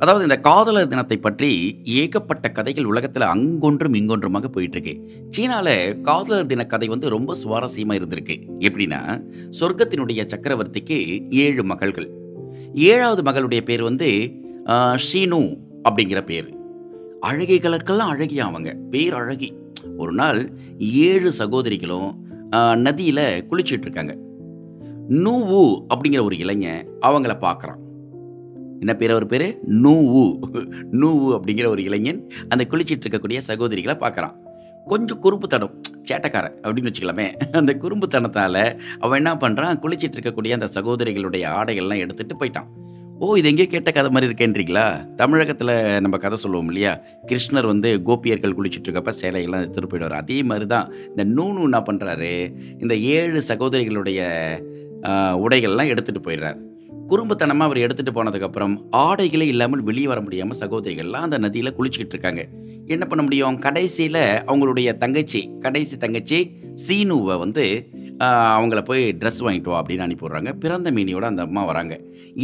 அதாவது 0.03 0.23
இந்த 0.27 0.37
காதலர் 0.47 0.89
தினத்தை 0.91 1.17
பற்றி 1.17 1.49
ஏகப்பட்ட 1.97 2.47
கதைகள் 2.57 2.89
உலகத்தில் 2.91 3.25
அங்கொன்றும் 3.33 3.95
இங்கொன்றுமாக 3.99 4.49
போயிட்டு 4.55 4.77
இருக்கு 4.77 4.93
சீனால 5.35 5.67
காதலர் 6.07 6.49
தின 6.51 6.65
கதை 6.73 6.87
வந்து 6.93 7.13
ரொம்ப 7.15 7.35
சுவாரஸ்யமா 7.43 7.95
இருந்திருக்கு. 7.99 8.35
எப்படின்னா 8.67 9.01
சொர்க்கத்தினுடைய 9.59 10.21
சக்கரவர்த்திக்கு 10.33 10.99
ஏழு 11.45 11.63
மகள்கள். 11.71 12.09
ஏழாவது 12.91 13.23
மகளுடைய 13.29 13.61
பேர் 13.69 13.83
வந்து 13.89 14.09
ஷீனு 15.05 15.41
அப்படிங்கிற 15.89 16.21
பேர். 16.31 16.49
அழகிகளுக்கெல்லாம் 17.29 18.13
அழகியா 18.13 18.45
அவங்க. 18.51 18.71
பேர் 18.93 19.17
அழகி 19.21 19.49
ஒரு 19.97 20.13
நாள் 20.13 20.51
ஏழு 20.79 21.31
சகோதரிகளும் 21.31 22.21
நதியில் 22.75 23.15
நதியில 23.15 23.45
குளிச்சிட்டு 23.49 23.87
இருக்காங்க 23.87 24.17
நூவு 25.09 25.85
அப்படிங்கிற 25.93 26.23
ஒரு 26.23 26.37
இளைஞன் 26.37 26.87
அவங்கள 27.01 27.33
பார்க்குறான். 27.45 27.81
என்ன 28.79 28.95
பேர் 28.95 29.09
அவர் 29.09 29.25
பேர்? 29.25 29.59
நூவு. 29.69 30.39
நூவு 30.91 31.39
அப்படிங்கிற 31.39 31.67
ஒரு 31.67 31.83
இளைஞன் 31.83 32.29
அந்த 32.49 32.67
குளிச்சிட்டு 32.69 33.03
இருக்கக்கூடிய 33.09 33.39
சகோதரிகளை 33.47 33.95
பார்க்குறான். 33.95 34.35
கொஞ்சம் 34.85 35.21
குறும்புத்தனம் 35.23 35.81
சேட்டக்காரன் 36.11 36.55
அப்படின்னு 36.61 36.89
வச்சுக்கலாமே. 36.89 37.27
அந்த 37.33 37.77
குறும்புத்தனத்தால் 37.81 38.79
அவன் 38.99 39.25
என்ன 39.25 39.33
பண்ணுறான் 39.33 39.79
குளிச்சிட்டு 39.79 40.17
இருக்கக்கூடிய 40.19 40.51
அந்த 40.51 40.67
சகோதரிகளுடைய 40.73 41.45
ஆடைகள்லாம் 41.59 41.97
எடுத்துட்டு 41.97 42.35
போயிட்டான். 42.35 42.67
ஓ 43.23 43.27
இது 43.39 43.49
எங்கேயோ 43.49 43.67
கேட்ட 43.71 43.89
கதை 43.91 44.09
மாதிரி 44.11 44.27
இருக்கேன்றீங்களா? 44.29 45.15
தமிழகத்தில் 45.15 45.71
நம்ம 46.03 46.15
கதை 46.23 46.37
சொல்லுவோம் 46.37 46.69
இல்லையா? 46.71 46.93
கிருஷ்ணர் 47.29 47.69
வந்து 47.71 47.89
கோபியர்கள் 48.07 48.55
குளிச்சுட்டு 48.57 48.87
இருக்கப்ப 48.87 49.11
சேலைகள்லாம் 49.21 49.63
எடுத்துகிட்டு 49.63 49.91
போயிடுவார். 49.91 50.15
அதே 50.23 50.37
மாதிரி 50.49 50.65
தான் 50.65 50.87
இந்த 51.09 51.23
நூனு 51.35 51.67
என்ன 51.67 51.79
பண்ணுறாரு 51.89 52.31
இந்த 52.83 52.95
ஏழு 52.95 53.41
சகோதரிகளுடைய 53.51 54.19
உடைகள்லாம் 55.45 55.91
எடுத்துகிட்டு 55.93 56.25
போயிடுறாரு. 56.27 56.59
குறும்புத்தனமாக 57.13 57.67
அவர் 57.69 57.79
எடுத்துகிட்டு 57.85 58.13
போனதுக்கப்புறம் 58.13 58.75
ஆடைகளே 58.97 59.47
இல்லாமல் 59.53 59.81
வெளியே 59.87 60.07
வர 60.11 60.19
முடியாமல் 60.25 60.57
சகோதரிகள்லாம் 60.59 61.25
அந்த 61.27 61.37
நதியில் 61.43 61.75
குளிச்சுக்கிட்டு 61.77 62.15
இருக்காங்க. 62.15 62.43
என்ன 62.93 63.03
பண்ண 63.09 63.21
முடியும்? 63.23 63.57
கடைசியில் 63.65 64.23
அவங்களுடைய 64.49 64.89
தங்கச்சி 65.03 65.41
கடைசி 65.65 65.97
தங்கச்சி 66.03 66.39
சீனுவை 66.85 67.35
வந்து 67.43 67.65
அவங்கள 68.25 68.81
போய் 68.89 69.03
ட்ரெஸ் 69.19 69.43
வாங்கிட்டு 69.45 69.71
வா 69.73 69.77
அப்படின்னு 69.81 70.05
அனுப்பி 70.05 70.25
விட்றாங்க. 70.25 70.51
பிறந்த 70.63 70.91
மீனியோட 70.97 71.27
அந்த 71.31 71.41
அம்மா 71.47 71.63
வராங்க. 71.69 71.93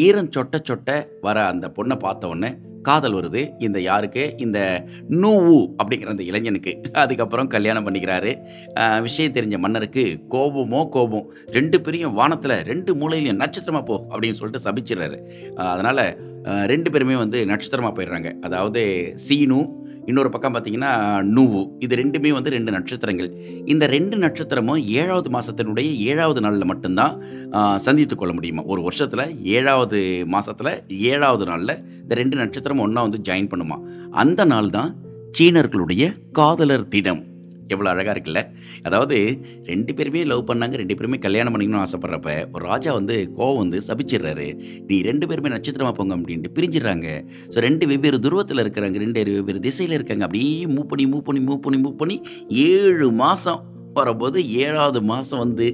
ஈரம் 0.06 0.32
சொட்ட 0.36 0.60
சொட்ட 0.70 1.00
வர 1.22 1.38
அந்த 1.54 1.66
பொண்ணை 1.78 1.98
பார்த்த 2.06 2.32
உடனே 2.34 2.52
காதல் 2.82 3.14
வருது. 3.14 3.42
இந்த 3.60 3.82
யாருக்கு? 3.82 4.34
இந்த 4.38 4.60
நூவு 5.10 5.60
அப்படிங்கிற 5.84 6.06
அந்த 6.06 6.24
இளைஞனுக்கு. 6.24 6.78
அதுக்கப்புறம் 6.94 7.48
கல்யாணம் 7.48 7.88
பண்ணிக்கிறாரு. 7.88 8.32
விஷயம் 9.02 9.32
தெரிஞ்ச 9.32 9.58
மன்னருக்கு 9.58 10.20
கோபமோ 10.32 10.90
கோபம். 10.90 11.28
ரெண்டு 11.46 11.82
பேரையும் 11.82 12.14
வானத்தில் 12.14 12.58
ரெண்டு 12.72 12.94
மூலையிலையும் 12.96 13.42
நட்சத்திரமா 13.44 13.82
போ 13.86 14.06
அப்படின்னு 14.10 14.40
சொல்லிட்டு 14.42 14.66
சபிச்சிடுறாரு. 14.72 15.20
அதனால் 15.54 16.04
ரெண்டு 16.74 16.92
பேருமே 16.92 17.16
வந்து 17.16 17.46
நட்சத்திரமா 17.46 17.90
போயிடுறாங்க. 17.98 18.30
அதாவது 18.42 19.12
சீனு 19.16 19.79
இன்னொரு 20.10 20.30
பக்கம் 20.34 20.54
பார்த்தீங்கன்னா 20.56 20.92
நூவு 21.36 21.62
இது 21.86 21.94
ரெண்டுமே 22.02 22.30
வந்து 22.38 22.54
ரெண்டு 22.56 22.72
நட்சத்திரங்கள். 22.76 23.30
இந்த 23.74 23.86
ரெண்டு 23.96 24.16
நட்சத்திரமும் 24.24 24.82
ஏழாவது 25.00 25.30
மாதத்தினுடைய 25.36 25.90
ஏழாவது 26.12 26.42
நாளில் 26.46 26.70
மட்டும்தான் 26.72 27.16
சந்தித்து 27.86 28.16
கொள்ள 28.16 28.34
முடியுமா? 28.38 28.64
ஒரு 28.74 28.82
வருஷத்தில் 28.88 29.26
ஏழாவது 29.58 30.00
மாதத்தில் 30.36 30.74
ஏழாவது 31.12 31.48
நாளில் 31.52 31.76
இந்த 32.04 32.16
ரெண்டு 32.22 32.38
நட்சத்திரம் 32.42 32.84
ஒன்றா 32.86 33.04
வந்து 33.08 33.22
ஜாயின் 33.30 33.52
பண்ணுமா? 33.54 33.80
அந்த 34.24 34.42
நாள் 34.54 34.70
தான் 34.78 34.92
சீனர்களுடைய 35.38 36.04
காதலர் 36.38 36.88
தினம். 36.96 37.24
எவ்வளோ 37.74 37.90
அழகாக 37.94 38.14
இருக்குல்ல? 38.16 38.42
அதாவது 38.88 39.18
ரெண்டு 39.70 39.94
பேருமே 39.98 40.24
லவ் 40.32 40.44
பண்ணாங்க 40.50 40.76
ரெண்டு 40.82 40.98
பேருமே 41.00 41.18
கல்யாணம் 41.26 41.54
பண்ணிக்கணும்னு 41.56 41.86
ஆசைப்பட்றப்ப 41.86 42.36
ஒரு 42.54 42.64
ராஜா 42.72 42.94
வந்து 43.00 43.16
கோவம் 43.38 43.62
வந்து 43.64 43.80
சபிச்சிடுறாரு. 43.90 44.48
நீ 44.90 44.98
ரெண்டு 45.10 45.28
பேருமே 45.32 45.54
நட்சத்திரமா 45.56 45.94
போங்க 46.00 46.16
அப்படின்ட்டு 46.18 46.54
பிரிஞ்சிடுறாங்க. 46.60 47.08
ஸோ 47.54 47.60
ரெண்டு 47.68 47.88
வெவ்வேறு 47.94 48.20
துருவத்தில் 48.28 48.64
இருக்கிறாங்க 48.66 48.98
ரெண்டு 49.06 49.26
வெவ்வேறு 49.38 49.60
திசையில் 49.60 49.98
இருக்காங்க. 50.00 50.24
அப்படியே 50.24 50.66
மூவ் 50.76 50.90
பண்ணி 50.94 51.08
மூவ் 51.14 51.26
பண்ணி 51.30 51.44
மூவ் 51.50 51.64
பண்ணி 51.68 51.80
மூவ் 51.86 51.98
பண்ணி 52.04 52.18
ஏழு 52.70 53.10
மாதம் 53.24 53.62
வரும்போது 53.94 54.40
ஏழாவது 54.66 55.00
மாதம் 55.12 55.40
வந்து 55.40 55.68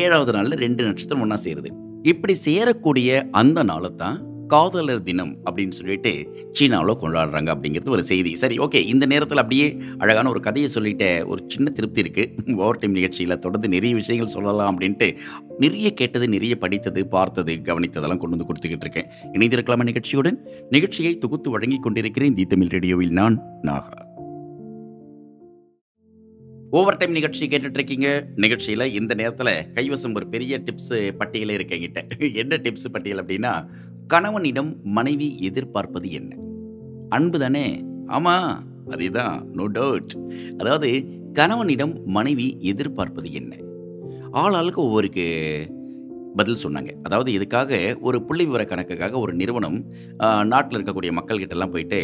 ஏழாவது 0.00 0.32
நாளில் 0.36 0.62
ரெண்டு 0.64 0.82
நட்சத்திரம் 0.88 1.22
ஒன்றா 1.26 1.38
சேருது. 1.44 1.70
இப்படி 2.12 2.34
சேரக்கூடிய 2.44 3.28
அந்த 3.40 3.62
நாளை 3.62 3.90
தான் 4.02 4.16
காதலர் 4.52 5.02
தினம் 5.02 5.32
அப்படின்னு 5.44 5.74
சொல்லிட்டு 5.78 6.12
சீனாவில் 6.50 7.00
கொண்டாடுறாங்க 7.02 7.50
அப்படிங்கிறது 7.54 7.94
ஒரு 7.96 8.04
செய்தி. 8.10 8.32
சரி 8.42 8.56
ஓகே 8.58 8.80
இந்த 8.92 9.04
நேரத்தில் 9.06 9.42
அப்படியே 9.42 9.66
அழகான 9.98 10.28
ஒரு 10.28 10.40
கதையை 10.40 10.68
சொல்லிட்ட 10.74 11.06
ஒரு 11.26 11.40
சின்ன 11.46 11.70
திருப்தி 11.70 12.02
இருக்குது 12.04 12.56
ஓவர் 12.64 12.80
டைம் 12.82 12.98
நிகழ்ச்சியில் 12.98 13.38
தொடர்ந்து 13.38 13.68
நிறைய 13.68 13.94
விஷயங்கள் 13.94 14.34
சொல்லலாம் 14.36 14.70
அப்படின்ட்டு 14.72 15.08
நிறைய 15.58 15.90
கேட்டது 16.00 16.28
நிறைய 16.28 16.56
படித்தது 16.56 17.02
பார்த்தது 17.16 17.54
கவனித்ததெல்லாம் 17.70 18.22
கொண்டு 18.22 18.36
வந்து 18.36 18.48
கொடுத்துக்கிட்டு 18.50 18.86
இருக்கேன். 18.86 19.10
இணைந்திருக்கலாமா 19.36 19.86
நிகழ்ச்சியுடன்? 19.90 20.38
நிகழ்ச்சியை 20.70 21.18
தொகுத்து 21.18 21.50
வழங்கி 21.50 21.80
கொண்டிருக்கிறேன் 21.80 22.38
தி 22.38 22.46
தமிழ் 22.46 22.72
ரேடியோவில் 22.76 23.14
நான் 23.20 23.38
நாகா. 23.68 23.98
ஓவர் 26.78 26.96
டைம் 26.96 27.16
நிகழ்ச்சி 27.16 27.46
கேட்டுட்ருக்கீங்க 27.52 28.08
நிகழ்ச்சியில் 28.34 28.84
இந்த 28.98 29.12
நேரத்தில் 29.14 29.50
கைவசம் 29.74 30.14
ஒரு 30.14 30.26
பெரிய 30.34 30.58
டிப்ஸு 30.66 30.98
பட்டியலே 31.20 31.56
இருக்கேங்கிட்ட 31.58 32.00
என்ன 32.42 32.58
டிப்ஸ் 32.66 32.92
பட்டியல் 32.92 33.20
அப்படின்னா 33.22 33.52
கணவனிடம் 34.06 34.76
மனைவி 34.82 35.38
எதிர்பார்ப்பது 35.38 36.10
என்ன? 36.10 36.36
அன்பு 37.08 37.38
தானே 37.38 37.84
ஆமா 38.06 38.62
அதேதான். 38.86 39.42
நோ 39.44 39.68
டவுட் 39.68 40.12
அதாவது 40.58 41.04
கணவனிடம் 41.32 41.94
மனைவி 42.04 42.56
எதிர்பார்ப்பது 42.60 43.32
என்ன? 43.32 43.56
ஆளாளுக்கு 44.32 44.74
ஒவ்வொருக்கு 44.74 45.26
பதில் 46.36 46.62
சொன்னாங்க. 46.64 46.90
அதாவது 47.02 47.30
இதுக்காக 47.38 48.00
ஒரு 48.08 48.18
புள்ளி 48.28 48.44
விவர 48.44 48.64
கணக்குக்காக 48.64 49.18
ஒரு 49.24 49.34
நிறுவனம் 49.40 49.78
நாட்டில் 50.52 50.78
இருக்கக்கூடிய 50.78 51.12
மக்கள்கிட்டலாம் 51.18 51.74
போயிட்டு 51.74 52.00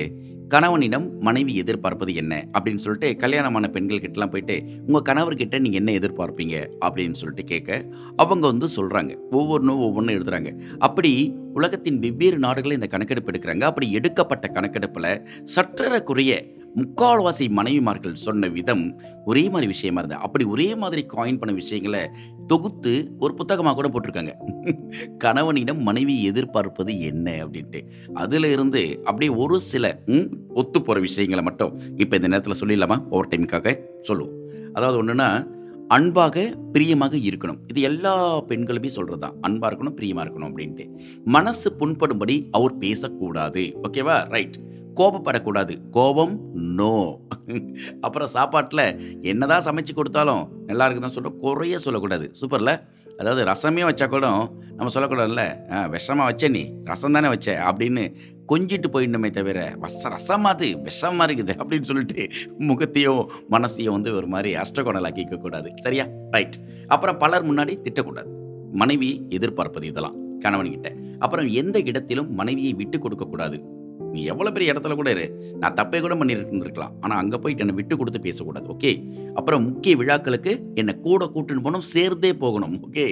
கணவனிடம் 0.52 1.06
மனைவி 1.26 1.54
எதிர்பார்ப்பது 1.62 2.12
என்ன? 2.20 2.34
அப்படின்னு 2.58 2.82
சொல்லிட்டு 2.84 3.08
கல்யாணமான 3.22 3.68
பெண்கள் 3.74 4.02
கிட்டலாம் 4.04 4.32
போயிட்டு 4.34 4.56
உங்கள் 4.86 5.06
கணவர்கிட்ட 5.08 5.56
நீங்கள் 5.64 5.80
என்ன 5.80 5.92
எதிர்பார்ப்பீங்க? 6.00 6.56
அப்படின்னு 6.86 7.18
சொல்லிட்டு 7.22 7.44
கேட்க 7.52 7.80
அவங்க 8.16 8.44
வந்து 8.52 8.68
சொல்கிறாங்க 8.76 9.12
ஒவ்வொன்றும் 9.40 9.82
ஒவ்வொன்றும் 9.86 10.16
எழுதுறாங்க. 10.18 10.52
அப்படி 10.88 11.12
உலகத்தின் 11.58 11.98
வெவ்வேறு 11.98 12.38
நாடுகளில் 12.46 12.78
இந்த 12.80 12.90
கணக்கெடுப்பு 12.94 13.32
எடுக்கிறாங்க. 13.32 13.64
அப்படி 13.70 13.88
எடுக்கப்பட்ட 13.98 14.46
கணக்கெடுப்பில் 14.56 15.10
சற்றறக்குரிய 15.54 16.32
முக்கால்வாசி 16.76 17.50
மனைவிமார்கள் 17.50 18.12
சொன்ன 18.12 18.48
விதம் 18.48 18.84
ஒரே 19.24 19.48
மாதிரி 19.48 19.66
விஷயமா 19.66 20.00
இருந்தது. 20.00 20.20
அப்படி 20.20 20.44
ஒரே 20.44 20.74
மாதிரி 20.74 21.06
காயின் 21.08 21.38
பண்ண 21.38 21.52
விஷயங்களை 21.52 22.02
தொகுத்து 22.46 22.92
ஒரு 23.18 23.34
புத்தகமாக 23.34 23.74
கூட 23.74 23.88
போட்டிருக்காங்க. 23.88 24.32
கணவனிடம் 25.18 25.82
மனைவி 25.82 26.22
எதிர்பார்ப்பது 26.22 27.00
என்ன 27.00 27.30
அப்படின்ட்டு. 27.44 27.80
அதில் 28.14 28.44
இருந்து 28.44 29.02
அப்படியே 29.04 29.32
ஒரு 29.34 29.60
சில 29.60 30.00
ம், 30.06 30.26
ஒத்து 30.54 30.82
போகிற 30.82 31.00
விஷயங்களை 31.00 31.42
மட்டும் 31.42 31.78
இப்போ 31.96 32.16
இந்த 32.16 32.28
நேரத்தில் 32.28 32.60
சொல்லிடலாமா? 32.60 33.08
ஓவர் 33.10 33.28
டைமுக்காக 33.28 33.74
சொல்லுவோம். 34.00 34.34
அதாவது 34.72 35.02
ஒன்றுன்னா 35.02 35.28
அன்பாக 35.90 36.38
பிரியமாக 36.72 37.16
இருக்கணும். 37.16 37.58
இது 37.66 37.80
எல்லா 37.80 38.38
பெண்களுமே 38.48 38.86
சொல்கிறது 38.86 39.20
தான் 39.20 39.36
அன்பாக 39.40 39.70
இருக்கணும் 39.70 39.94
பிரியமாக 39.94 40.24
இருக்கணும் 40.24 40.50
அப்படின்ட்டு. 40.50 40.84
மனசு 41.24 41.76
புண்படும்படி 41.80 42.48
அவர் 42.50 42.76
பேசக்கூடாது. 42.76 43.62
ஓகேவா 43.82 44.28
ரைட் 44.28 44.58
கோபப்படக்கூடாது. 44.98 45.90
கோபம் 45.90 46.40
நோ. 46.52 47.18
அப்புறம் 48.00 48.28
சாப்பாட்டில் 48.28 49.22
என்னதான் 49.22 49.64
சமைச்சு 49.64 49.94
கொடுத்தாலும் 49.94 50.48
நல்லா 50.66 50.90
இருக்குதான் 50.90 51.06
சொல்ல 51.06 51.28
குறைய 51.28 51.78
சொல்லக்கூடாது. 51.78 52.30
சூப்பரில்? 52.40 52.80
அதாவது 53.16 53.44
ரசமே 53.44 53.82
வச்சா 53.82 54.08
கூட 54.08 54.50
நம்ம 54.76 54.92
சொல்லக்கூடாதுல்ல? 54.94 55.44
விஷமாக 55.72 56.16
வச்ச 56.16 56.48
நீ 56.48 56.72
ரசம் 56.84 57.12
தானே 57.12 57.28
வச்ச 57.28 57.74
அப்படின்னு 57.76 58.14
கொஞ்சிட்டு 58.48 58.88
போயிடணுமே 58.92 59.30
தவிர 59.30 59.76
வச 59.80 60.04
ரசமா 60.04 60.50
அது 60.54 60.66
விஷமா 60.66 61.24
இருக்குது 61.26 61.54
அப்படின்னு 61.62 61.80
சொல்லிட்டு 61.80 62.28
முகத்தையும் 62.58 63.30
மனசையும் 63.50 63.90
வந்து 63.90 64.14
ஒரு 64.14 64.26
மாதிரி 64.26 64.54
அஷ்டகோணலாக்கிக்க 64.54 65.36
கூடாது 65.36 65.70
சரியா? 65.76 66.06
ரைட். 66.30 66.54
அப்புறம் 66.86 67.18
பலர் 67.18 67.50
முன்னாடி 67.50 67.74
திட்டக்கூடாது. 67.82 68.30
மனைவி 68.72 69.26
எதிர்பார்ப்பது 69.28 69.86
இதெல்லாம். 69.86 70.16
கணவன்கிட்ட. 70.40 71.16
அப்புறம் 71.18 71.48
எந்த 71.48 71.80
இடத்திலும் 71.80 72.34
மனைவியை 72.34 72.72
விட்டு 72.72 72.98
கொடுக்கக்கூடாது. 72.98 73.76
நீ 74.12 74.20
எவ்வளோ 74.32 74.50
பெரிய 74.56 74.72
இடத்துல 74.72 74.94
கூட 75.00 75.10
இரு. 75.16 75.26
நான் 75.62 75.76
தப்பே 75.80 75.98
கூட 76.04 76.14
பண்ணியிருந்திருக்கலாம். 76.20 76.94
ஆனால் 77.04 77.20
அங்கே 77.22 77.40
போயிட்டு 77.42 77.64
என்னை 77.64 77.76
விட்டு 77.80 77.96
கொடுத்து 78.00 78.20
பேசக்கூடாது 78.28 78.70
ஓகே? 78.74 78.92
அப்புறம் 79.40 79.66
முக்கிய 79.68 79.96
விழாக்களுக்கு 80.02 80.54
என்னை 80.82 80.94
கூட 81.08 81.30
கூட்டுன்னு 81.34 81.66
போனோம் 81.66 81.90
சேர்ந்தே 81.94 82.32
போகணும் 82.44 82.76
ஓகே? 82.88 83.06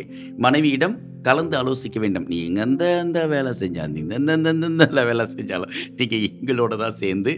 மனைவியிடம் 0.47 0.97
கலந்து 1.29 1.55
ஆலோசிக்க 1.61 1.99
வேண்டும். 2.03 2.27
நீ 2.33 2.37
இங்கே 2.49 2.89
எந்த 3.05 3.21
வேலை 3.33 3.53
செஞ்சால் 3.61 3.93
நீ 3.95 4.01
இந்த 4.19 4.35
இந்த 4.53 5.03
வேலை 5.09 5.25
செஞ்சாலும் 5.37 5.73
நீங்கள் 5.99 6.25
எங்களோட 6.29 6.77
தான் 6.83 6.99
சேர்ந்து 7.03 7.33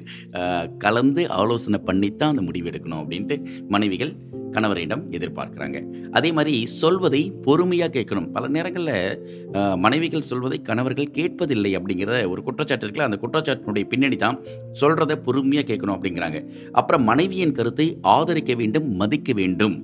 கலந்து 0.84 1.22
ஆலோசனை 1.40 1.80
பண்ணித்தான் 1.88 2.32
அந்த 2.34 2.44
முடிவு 2.48 2.68
எடுக்கணும் 2.70 3.00
அப்படின்ட்டு 3.02 3.36
மனைவிகள் 3.74 4.12
கணவரிடம் 4.54 5.02
எதிர்பார்க்குறாங்க. 5.16 5.78
அதே 6.18 6.30
மாதிரி 6.36 6.54
சொல்வதை 6.80 7.22
பொறுமையாக 7.46 7.92
கேட்கணும். 7.96 8.28
பல 8.36 8.48
நேரங்களில் 8.56 9.76
மனைவிகள் 9.84 10.28
சொல்வதை 10.30 10.58
கணவர்கள் 10.68 11.14
கேட்பதில்லை 11.18 11.72
அப்படிங்கிறத 11.78 12.20
ஒரு 12.32 12.42
குற்றச்சாட்டு 12.48 12.84
இருக்குல்ல 12.86 13.08
அந்த 13.08 13.18
குற்றச்சாட்டினுடைய 13.24 13.86
பின்னணி 13.92 14.18
தான் 14.24 14.38
சொல்கிறத 14.80 15.16
பொறுமையாக 15.26 15.68
கேட்கணும் 15.70 15.96
அப்படிங்கிறாங்க. 15.96 16.40
அப்புறம் 16.80 17.06
மனைவியின் 17.10 17.56
கருத்தை 17.58 17.88
ஆதரிக்க 18.16 18.54
வேண்டும் 18.62 18.88
மதிக்க 19.02 19.32
வேண்டும். 19.42 19.76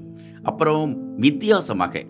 அப்புறம் 0.50 0.90
வித்தியாசமாக 1.24 2.04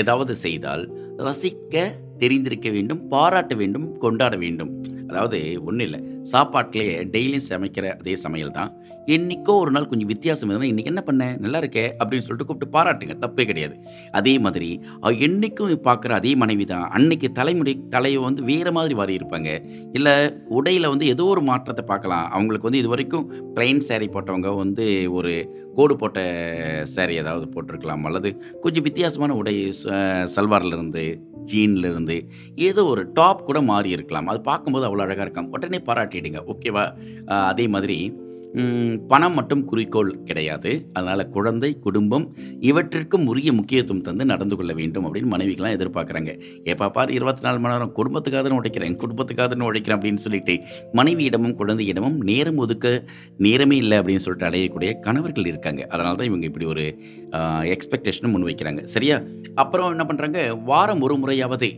ஏதாவது 0.00 0.34
செய்தால் 0.44 0.84
ரசிக்க 1.26 1.84
தெரிந்திருக்க 2.22 2.68
வேண்டும் 2.74 3.00
பாராட்ட 3.12 3.54
வேண்டும் 3.60 3.86
கொண்டாட 4.04 4.34
வேண்டும். 4.42 4.70
அதாவது 5.10 5.40
ஒன்றும் 5.68 5.86
இல்லை. 5.88 6.00
சாப்பாட்டிலேயே 6.32 6.96
டெய்லியும் 7.14 7.48
சமைக்கிற 7.50 7.86
அதே 8.00 8.14
சமையல் 8.24 8.56
தான். 8.60 8.70
என்னைக்கோ 9.06 9.52
ஒரு 9.62 9.70
நாள் 9.70 9.88
கொஞ்சம் 9.90 10.10
வித்தியாசம் 10.12 10.48
இருந்தால் 10.48 10.70
இன்றைக்கி 10.72 10.90
என்ன 10.92 11.02
பண்ண? 11.02 11.24
நல்லா 11.44 11.58
இருக்கே? 11.62 11.84
அப்படின்னு 12.00 12.24
சொல்லிட்டு 12.26 12.48
கூப்பிட்டு 12.48 12.74
பாராட்டுங்க. 12.76 13.14
தப்பே 13.24 13.44
கிடையாது. 13.44 13.74
அதே 14.10 14.34
மாதிரி 14.38 14.68
என்றைக்கும் 15.02 15.28
என்னைக்கும் 15.28 15.70
பார்க்குற 15.88 16.12
அதே 16.20 16.32
மனைவி 16.34 16.64
தான். 16.64 16.84
அன்னைக்கு 16.90 17.28
தலைமுடி 17.32 17.72
தலையை 17.88 18.20
வந்து 18.20 18.42
வேறு 18.42 18.72
மாதிரி 18.72 18.94
வாரி 18.94 19.14
இருப்பாங்க. 19.20 19.50
இல்லை 19.92 20.14
உடையில் 20.58 20.88
வந்து 20.88 21.06
ஏதோ 21.06 21.24
ஒரு 21.24 21.42
மாற்றத்தை 21.42 21.84
பார்க்கலாம். 21.92 22.26
அவங்களுக்கு 22.30 22.68
வந்து 22.68 22.82
இது 22.82 22.92
வரைக்கும் 22.94 23.26
பிளைன் 23.56 23.82
சேரீ 23.88 24.08
போட்டவங்க 24.16 24.50
வந்து 24.56 24.86
ஒரு 25.12 25.32
கோடு 25.74 25.94
போட்ட 25.96 26.20
சேரீ 26.94 27.14
ஏதாவது 27.22 27.46
போட்டிருக்கலாம் 27.54 28.06
அல்லது 28.08 28.30
கொஞ்சம் 28.60 28.86
வித்தியாசமான 28.88 29.34
உடை 29.34 29.54
சல்வார்லேருந்து 30.36 31.04
ஜீன்லேருந்து 31.52 32.16
ஏதோ 32.68 32.82
ஒரு 32.84 33.02
டாப் 33.12 33.46
கூட 33.48 33.60
மாறி 33.70 33.90
இருக்கலாம் 33.90 34.26
அது 34.26 34.40
பார்க்கும்போது 34.40 34.86
அவ்வளோ 34.86 35.04
அழகாக 35.06 35.24
இருக்கும். 35.26 35.50
உடனே 35.50 35.78
பாராட்டிடுங்க. 35.86 36.40
ஓகேவா 36.52 36.84
அதே 37.52 37.66
மாதிரி 37.76 37.98
பணம் 39.10 39.34
மட்டும் 39.38 39.62
குறிக்கோள் 39.70 40.10
கிடையாது. 40.28 40.70
அதனால் 40.96 41.22
குழந்தை 41.34 41.70
குடும்பம் 41.84 42.24
இவற்றிற்கும் 42.68 43.26
உரிய 43.32 43.50
முக்கியத்துவம் 43.58 44.02
தந்து 44.06 44.24
நடந்து 44.30 44.54
கொள்ள 44.56 44.72
வேண்டும் 44.78 45.04
அப்படின்னு 45.06 45.30
மனைவிகளாம் 45.34 45.74
எதிர்பார்க்குறாங்க. 45.76 46.32
எப்போ 46.72 46.88
பார் 46.96 47.12
இருபத்தி 47.18 47.44
நாலு 47.46 47.58
மணி 47.64 47.74
நேரம் 47.74 47.92
குடும்பத்துக்காக 47.98 48.52
உழைக்கிறேன் 48.58 48.96
குடும்பத்துக்காக 49.02 49.58
உழைக்கிறேன் 49.68 49.98
அப்படின்னு 49.98 50.24
சொல்லிட்டு 50.26 50.56
மனைவியிடமும் 51.00 51.54
குழந்தையிடமும் 51.60 52.18
நேரம் 52.30 52.58
ஒதுக்க 52.64 52.94
நேரமே 53.46 53.78
இல்லை 53.82 53.98
அப்படின்னு 54.00 54.24
சொல்லிட்டு 54.24 54.48
அடையக்கூடிய 54.50 54.92
கணவர்கள் 55.06 55.50
இருக்காங்க. 55.52 55.82
அதனால 55.92 56.16
தான் 56.20 56.30
இவங்க 56.30 56.46
இப்படி 56.50 56.68
ஒரு 56.74 56.86
எக்ஸ்பெக்டேஷனும் 57.76 58.34
முன் 58.36 58.48
வைக்கிறாங்க 58.50 58.82
சரியா? 58.96 59.18
அப்புறம் 59.64 59.92
என்ன 59.96 60.06
பண்ணுறாங்க 60.10 60.40
வாரம் 60.72 61.04
ஒரு 61.08 61.16
முறையாவது 61.22 61.70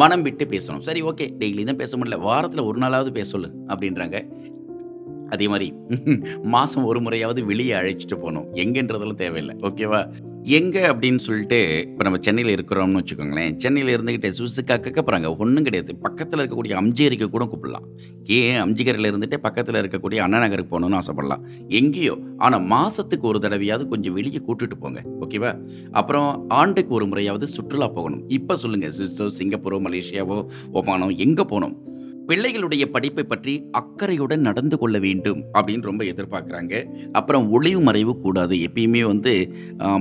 மனம் 0.00 0.22
விட்டு 0.24 0.44
பேசணும். 0.52 0.84
சரி 0.88 1.00
ஓகே 1.10 1.24
டெய்லி 1.40 1.62
தான் 1.68 1.80
பேச 1.80 1.96
முடியல. 1.98 2.18
வாரத்தில் 2.26 2.66
ஒரு 2.68 2.78
நாளாவது 2.82 3.10
பேச 3.16 3.28
சொல்லு 3.34 3.48
அப்படின்றாங்க. 3.72 4.18
அதே 5.30 5.48
மாதிரி 5.48 5.68
மாதம் 6.54 6.84
ஒரு 6.84 7.00
முறையாவது 7.00 7.44
வெளியே 7.44 7.72
அழைச்சிட்டு 7.72 8.18
போகணும். 8.24 8.48
எங்கன்றதெல்லாம் 8.64 9.22
தேவையில்லை. 9.24 9.56
ஓகேவா? 9.62 10.02
எங்கே 10.44 10.82
அப்படின்னு 10.82 11.20
சொல்லிட்டு 11.24 11.86
இப்போ 11.88 12.02
நம்ம 12.02 12.18
சென்னையில் 12.20 12.52
இருக்கிறோம்னு 12.56 13.00
வச்சுக்கோங்களேன். 13.00 13.56
சென்னையில் 13.56 13.92
இருந்துக்கிட்டு 13.96 14.28
சுசுக்கா 14.38 14.76
கேட்க 14.84 15.00
போகிறாங்க 15.00 15.36
ஒன்றும் 15.36 15.64
கிடையாது. 15.64 15.96
பக்கத்தில் 15.96 16.40
இருக்கக்கூடிய 16.40 16.76
அம்ஜிகரிக்கு 16.82 17.30
கூட 17.30 17.44
கூப்பிடலாம். 17.44 17.86
ஏன் 18.26 18.60
அம்ஜிகரில் 18.60 19.08
இருந்துகிட்டே 19.10 19.36
பக்கத்தில் 19.36 19.74
இருக்கக்கூடிய 19.74 20.16
அண்ணா 20.16 20.38
நகருக்கு 20.38 20.72
போகணும்னு 20.72 20.98
ஆசைப்படலாம். 21.00 21.44
எங்கேயோ. 21.68 22.16
ஆனால் 22.38 22.64
மாதத்துக்கு 22.64 23.26
ஒரு 23.26 23.38
தடவையாவது 23.38 23.86
கொஞ்சம் 23.86 24.12
வெளியே 24.12 24.40
கூட்டிட்டு 24.48 24.78
போங்க. 24.80 25.02
ஓகேவா? 25.20 25.52
அப்புறம் 25.92 26.48
ஆண்டுக்கு 26.48 26.94
ஒரு 26.94 27.06
முறையாவது 27.06 27.46
சுற்றுலா 27.46 27.88
போகணும். 27.88 28.24
இப்போ 28.28 28.56
சொல்லுங்கள் 28.56 28.96
சிங்கப்பூரோ 29.38 29.80
மலேசியாவோ 29.88 30.38
ஒமானோ 30.72 31.16
எங்கே 31.16 31.44
போகணும்? 31.44 31.76
பிள்ளைகளுடைய 32.30 32.84
படிப்பை 32.94 33.22
பற்றி 33.30 33.52
அக்கறையுடன் 33.78 34.44
நடந்து 34.48 34.76
கொள்ள 34.80 34.96
வேண்டும் 35.04 35.40
அப்படின்னு 35.58 35.88
ரொம்ப 35.90 36.02
எதிர்பார்க்குறாங்க. 36.10 36.74
அப்புறம் 37.18 37.46
ஒளிவு 37.56 37.80
மறைவு 37.86 38.12
கூடாது. 38.24 38.54
எப்பயுமே 38.66 39.02
வந்து 39.12 39.32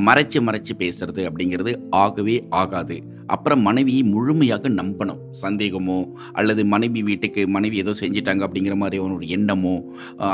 மறைச்சு 0.07 0.39
மறைச்சு 0.47 0.73
பேசுறது 0.81 1.21
அப்படிங்கிறது 1.29 1.73
ஆகவே 2.03 2.35
ஆகாது. 2.61 2.97
அப்புறம் 3.35 3.61
மனைவியை 3.67 4.03
முழுமையாக 4.13 4.69
நம்பணும். 4.79 5.19
சந்தேகமோ 5.43 5.97
அல்லது 6.39 6.61
மனைவி 6.73 7.01
வீட்டுக்கு 7.09 7.41
மனைவி 7.55 7.77
ஏதோ 7.83 7.93
செஞ்சிட்டாங்க 8.01 8.45
அப்படிங்கிற 8.47 8.75
மாதிரி 8.83 8.99
ஒரு 9.05 9.27
எண்ணமோ 9.37 9.75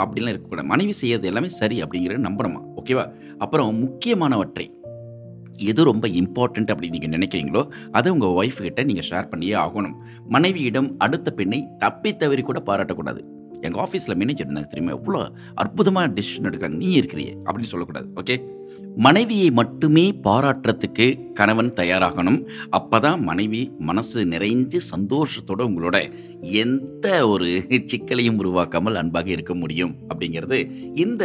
அப்படிலாம் 0.02 0.34
இருக்கக்கூடாது. 0.34 0.72
மனைவி 0.74 0.96
செய்யறது 1.02 1.30
எல்லாமே 1.32 1.52
சரி 1.62 1.78
அப்படிங்கிறத 1.84 2.22
நம்பணுமா? 2.30 2.62
ஓகேவா? 2.82 3.06
அப்புறம் 3.46 3.72
முக்கியமானவற்றை 3.86 4.68
எது 5.58 5.84
ரொம்ப 5.84 6.08
இம்பார்ட்டண்ட் 6.08 6.72
அப்படின்னு 6.72 6.90
நீங்கள் 6.90 7.20
நினைக்கிறீங்களோ 7.20 7.68
அதை 7.92 8.12
உங்கள் 8.12 8.30
ஒய்ஃப் 8.30 8.62
கிட்ட 8.62 8.84
நீங்கள் 8.84 9.08
ஷேர் 9.10 9.30
பண்ணியே 9.30 9.54
ஆகணும். 9.54 9.96
மனைவியிடம் 10.28 10.98
அடுத்த 10.98 11.32
பெண்ணை 11.32 11.68
தப்பி 11.78 12.16
தவறி 12.16 12.42
கூட 12.42 12.64
பாராட்டக்கூடாது. 12.66 13.24
எங்கள் 13.62 13.86
ஆஃபீஸில் 13.86 14.16
மேனேஜர் 14.16 14.48
இருந்தாங்க 14.48 14.68
தெரியுமா? 14.68 14.98
எவ்வளோ 14.98 15.32
அற்புதமாக 15.56 16.08
டிசிஷன் 16.08 16.44
எடுக்கிறாங்க. 16.44 16.76
நீ 16.76 16.92
இருக்கிறியே 16.92 17.38
அப்படின்னு 17.46 17.72
சொல்லக்கூடாது. 17.74 18.10
ஓகே 18.16 18.36
மனைவியை 19.06 19.50
மட்டுமே 19.52 20.04
பாராட்டுறதுக்கு 20.28 21.06
கணவன் 21.40 21.72
தயாராகணும். 21.80 22.38
அப்பதான் 22.78 23.20
மனைவி 23.30 23.62
மனசு 23.80 24.20
நிறைந்து 24.26 24.78
சந்தோஷத்தோடு 24.92 25.64
உங்களோட 25.70 25.98
எந்த 26.62 27.08
ஒரு 27.28 27.48
சிக்கலையும் 27.92 28.40
உருவாக்காமல் 28.42 29.00
அன்பாக 29.02 29.30
இருக்க 29.36 29.54
முடியும் 29.56 29.94
அப்படிங்கிறது 30.10 30.58
இந்த 30.96 31.24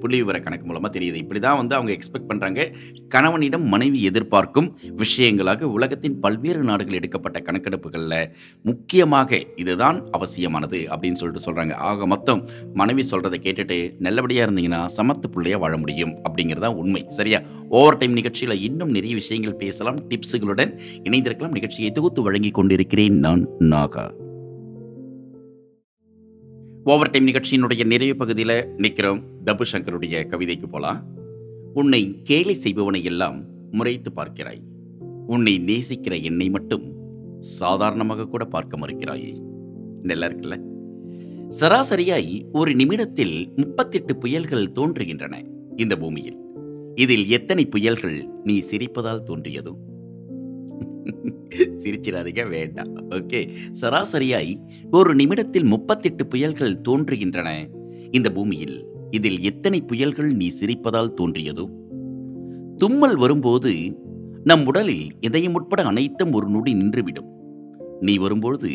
புள்ளி 0.00 0.18
விவர 0.22 0.38
கணக்கு 0.40 0.66
மூலமாக 0.66 0.90
தெரியுது. 0.98 1.14
இப்படி 1.14 1.40
தான் 1.40 1.58
வந்து 1.60 1.76
அவங்க 1.78 1.92
எக்ஸ்பெக்ட் 1.96 2.30
பண்ணுறாங்க 2.30 2.60
கணவனிடம் 3.08 3.66
மனைவி 3.74 4.00
எதிர்பார்க்கும் 4.02 4.68
விஷயங்களாக 4.96 5.70
உலகத்தின் 5.76 6.18
பல்வேறு 6.20 6.62
நாடுகள் 6.62 6.98
எடுக்கப்பட்ட 7.00 7.40
கணக்கெடுப்புகளில் 7.40 8.18
முக்கியமாக 8.64 9.40
இதுதான் 9.56 9.98
அவசியமானது 10.18 10.80
அப்படின்னு 10.92 11.20
சொல்லிட்டு 11.22 11.46
சொல்கிறாங்க 11.48 11.74
ஆக 11.90 12.06
மொத்தம் 12.06 12.42
மனைவி 12.74 13.04
சொல்கிறத 13.10 13.38
கேட்டுட்டு 13.42 13.78
நல்லபடியாக 13.98 14.46
இருந்தீங்கன்னா 14.48 14.82
சமத்து 14.98 15.28
பிள்ளையாக 15.28 15.62
வாழ 15.64 15.76
முடியும் 15.76 16.14
அப்படிங்கிறது 16.24 16.61
தான் 16.62 16.74
உண்மை. 16.74 17.02
சரியா? 17.08 17.38
ஓவர் 17.68 17.98
டைம் 17.98 18.12
நிகழ்ச்சியில் 18.12 18.60
இன்னும் 18.60 18.90
நிறைய 18.90 19.14
விஷயங்கள் 19.14 19.56
பேசலாம் 19.56 20.00
டிப்ஸுகளுடன் 20.08 20.72
இணைந்திருக்கலாம். 21.04 21.56
நிகழ்ச்சியை 21.58 21.90
தொகுத்து 21.90 22.22
வழங்கி 22.22 22.50
கொண்டிருக்கிறேன் 22.50 23.18
நான் 23.18 23.42
நாகா. 23.60 24.06
ஓவர் 26.84 27.10
டைம் 27.10 27.26
நிகழ்ச்சியினுடைய 27.26 27.84
நிறைவு 27.86 28.16
பகுதியில் 28.16 28.56
நிற்கிறோம். 28.76 29.20
தபு 29.46 29.62
சங்கருடைய 29.72 30.26
கவிதைக்கு 30.26 30.68
போலாம். 30.68 31.00
உன்னை 31.74 32.20
கேலி 32.22 32.54
செய்பவனை 32.54 33.04
எல்லாம் 33.04 33.38
முறைத்து 33.70 34.10
பார்க்கிறாய். 34.16 34.62
உன்னை 35.26 35.54
நேசிக்கிற 35.66 36.22
என்னை 36.22 36.50
மட்டும் 36.50 36.84
சாதாரணமாக 37.38 38.26
கூட 38.26 38.44
பார்க்க 38.44 38.78
மறுக்கிறாயே. 38.78 39.32
நல்லா 40.02 40.26
இருக்குல்ல? 40.26 40.56
சராசரியாய் 41.60 42.44
ஒரு 42.52 42.74
நிமிடத்தில் 42.74 43.52
முப்பத்தெட்டு 43.56 44.16
புயல்கள் 44.16 44.72
தோன்றுகின்றன 44.74 45.34
இந்த 45.76 45.96
பூமியில். 45.96 46.40
இதில் 46.94 47.26
எத்தனை 47.28 47.66
புயல்கள் 47.66 48.28
நீ 48.44 48.58
சிரிப்பதால் 48.58 49.22
தோன்றியதும்? 49.22 49.78
சிரிச்சிடாதீங்க 51.54 52.48
வேண்டாம். 52.48 53.08
ஓகே. 53.10 53.48
சராசரியாய் 53.80 54.60
ஒரு 54.90 55.14
நிமிடத்தில் 55.14 55.64
முப்பத்தெட்டு 55.64 56.26
புயல்கள் 56.26 56.80
தோன்றுகின்றன. 56.88 57.48
இந்த 58.10 58.32
பூமியில் 58.32 58.86
இதில் 59.10 59.40
எத்தனை 59.40 59.82
புயல்கள் 59.82 60.32
நீ 60.32 60.48
சிரிப்பதால் 60.48 61.14
தோன்றியதோ 61.20 61.80
தும்மல் 62.78 63.16
வரும்போது 63.16 63.98
நம் 64.44 64.66
உடலில் 64.66 65.10
இதயம் 65.20 65.54
உட்பட 65.54 65.82
அனைத்தும் 65.82 66.32
ஒரு 66.32 66.48
நொடி 66.48 66.74
நின்றுவிடும். 66.74 67.28
நீ 68.00 68.16
வரும்பொழுது 68.16 68.70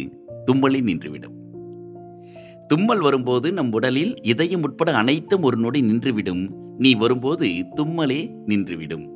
தும்மலே 0.51 0.81
நின்றுவிடும். 0.81 1.35
தும்மல் 2.67 2.99
வரும்போது 2.99 3.53
நம் 3.53 3.71
உடலில் 3.71 4.21
இதயம் 4.21 4.61
உட்பட 4.61 4.93
அனைத்தும் 4.93 5.43
ஒரு 5.43 5.57
நொடி 5.57 5.81
நின்றுவிடும். 5.81 6.66
நீ 6.77 6.93
வரும்போது 6.93 7.47
தும்மலே 7.47 8.35
நின்றுவிடும். 8.47 9.09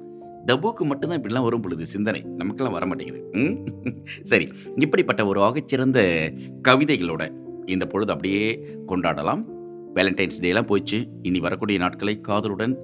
தபுக்கு 0.48 0.80
மட்டும்தான் 0.80 1.22
இப்படிலாம் 1.22 1.44
வரும் 1.44 1.62
பொழுது 1.62 1.86
சிந்தனை. 1.86 2.22
நமக்கெல்லாம் 2.22 2.74
வர 2.74 2.86
மாட்டேங்குது 2.86 3.28
ம்? 3.32 3.68
சரி. 4.24 4.52
இப்படிப்பட்ட 4.76 5.26
ஒரு 5.26 5.42
ஆகச்சிறந்த 5.42 6.32
கவிதைகளோட 6.68 7.32
இந்த 7.66 7.86
பொழுது 7.88 8.12
அப்படியே 8.12 8.68
கொண்டாடலாம். 8.88 9.46
வேலண்டைன்ஸ் 9.96 10.42
டேலாம் 10.42 10.70
போயிடுச்சு. 10.70 11.08
இனி 11.22 11.40
வரக்கூடிய 11.40 11.80
நாட்களை 11.80 12.22
காதலுடன் 12.22 12.78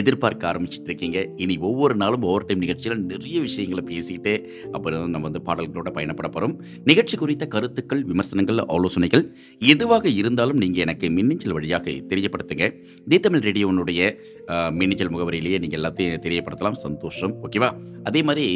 எதிர்பார்க்க 0.00 0.50
ஆரம்பிச்சுட்டு 0.50 0.88
இருக்கீங்க 0.90 1.18
இனி 1.42 1.54
ஒவ்வொரு 1.68 1.94
நாளும் 2.02 2.24
ஓவர் 2.30 2.46
டைம் 2.48 2.62
நிகழ்ச்சியில் 2.64 3.04
நிறைய 3.12 3.40
விஷயங்களை 3.46 3.82
பேசிட்டு 3.90 4.32
அப்புறம் 4.76 5.12
நம்ம 5.14 5.24
வந்து 5.28 5.42
பாடல்களோட 5.48 5.90
பயணப்பட 5.96 6.28
போகிறோம் 6.28 6.56
நிகழ்ச்சி 6.90 7.16
குறித்த 7.22 7.46
கருத்துக்கள் 7.54 8.02
விமர்சனங்கள் 8.10 8.60
ஆலோசனைகள் 8.76 9.24
எதுவாக 9.74 10.08
இருந்தாலும் 10.20 10.60
நீங்கள் 10.64 10.84
எனக்கு 10.86 11.08
மின்னஞ்சல் 11.18 11.56
வழியாக 11.58 11.96
தெரியப்படுத்துங்க. 12.10 12.66
தி 13.10 13.18
தமிழ் 13.26 13.46
ரேடியோனுடைய 13.48 14.10
மின்னஞ்சல் 14.80 15.12
முகவரியிலேயே 15.14 15.60
நீங்கள் 15.64 15.80
எல்லாத்தையும் 15.80 16.24
தெரியப்படுத்தலாம். 16.26 16.80
சந்தோஷம். 16.86 17.34
ஓகேவா 17.46 17.70
அதே 18.10 18.22
மாதிரி 18.30 18.46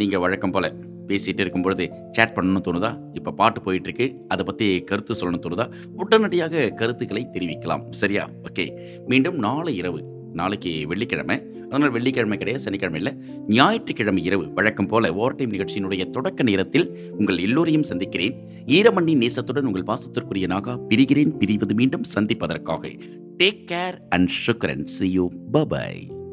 நீங்கள் 0.00 0.24
வழக்கம் 0.24 0.54
போல் 0.56 0.70
பேசிகிட்டு 1.08 1.42
இருக்கும்பொழுது 1.44 1.84
சேட் 2.16 2.34
பண்ணணும்னு 2.36 2.64
தோணுதா? 2.66 2.90
இப்போ 3.18 3.30
பாட்டு 3.40 3.60
போயிட்டுருக்கு 3.64 4.06
அதை 4.32 4.42
பற்றி 4.48 4.66
கருத்து 4.90 5.18
சொல்லணும்னு 5.20 5.44
தோணுதா? 5.46 5.66
உடனடியாக 6.02 6.70
கருத்துக்களை 6.80 7.22
தெரிவிக்கலாம். 7.36 7.84
சரியா? 8.02 8.24
ஓகே 8.48 8.66
மீண்டும் 9.12 9.38
நாளை 9.46 9.74
இரவு 9.82 10.00
நாளைக்கு 10.34 10.86
வெள்ளிக்கிழமை. 10.86 11.42
அதனால் 11.64 11.90
வெள்ளிக்கிழமை 11.90 12.36
கிடையாது 12.36 12.64
சனிக்கிழமை 12.64 13.02
இல்லை. 13.02 13.18
ஞாயிற்றுக்கிழமை 13.48 14.22
இரவு 14.22 14.52
வழக்கம் 14.52 14.86
போல 14.86 15.14
ஓவர் 15.14 15.34
டைம் 15.34 15.52
நிகழ்ச்சியினுடைய 15.52 16.10
தொடக்க 16.10 16.42
நேரத்தில் 16.42 16.98
உங்கள் 17.18 17.38
எல்லோரையும் 17.38 17.82
சந்திக்கிறேன். 17.82 18.48
ஈரமண்ணி 18.66 19.14
நேசத்துடன் 19.14 19.60
உங்கள் 19.60 19.82
பாசத்திற்குரிய 19.82 20.46
நாகா 20.46 20.78
பிரிகிறேன். 20.88 21.32
பிரிவது 21.38 21.74
மீண்டும் 21.74 22.02
சந்திப்பதற்காக. 22.02 22.88
Take 23.38 23.64
care 23.70 23.98
and 24.08 24.30
Sukran 24.46 24.84
see 24.84 25.10
you 25.10 25.30
bye bye 25.52 26.23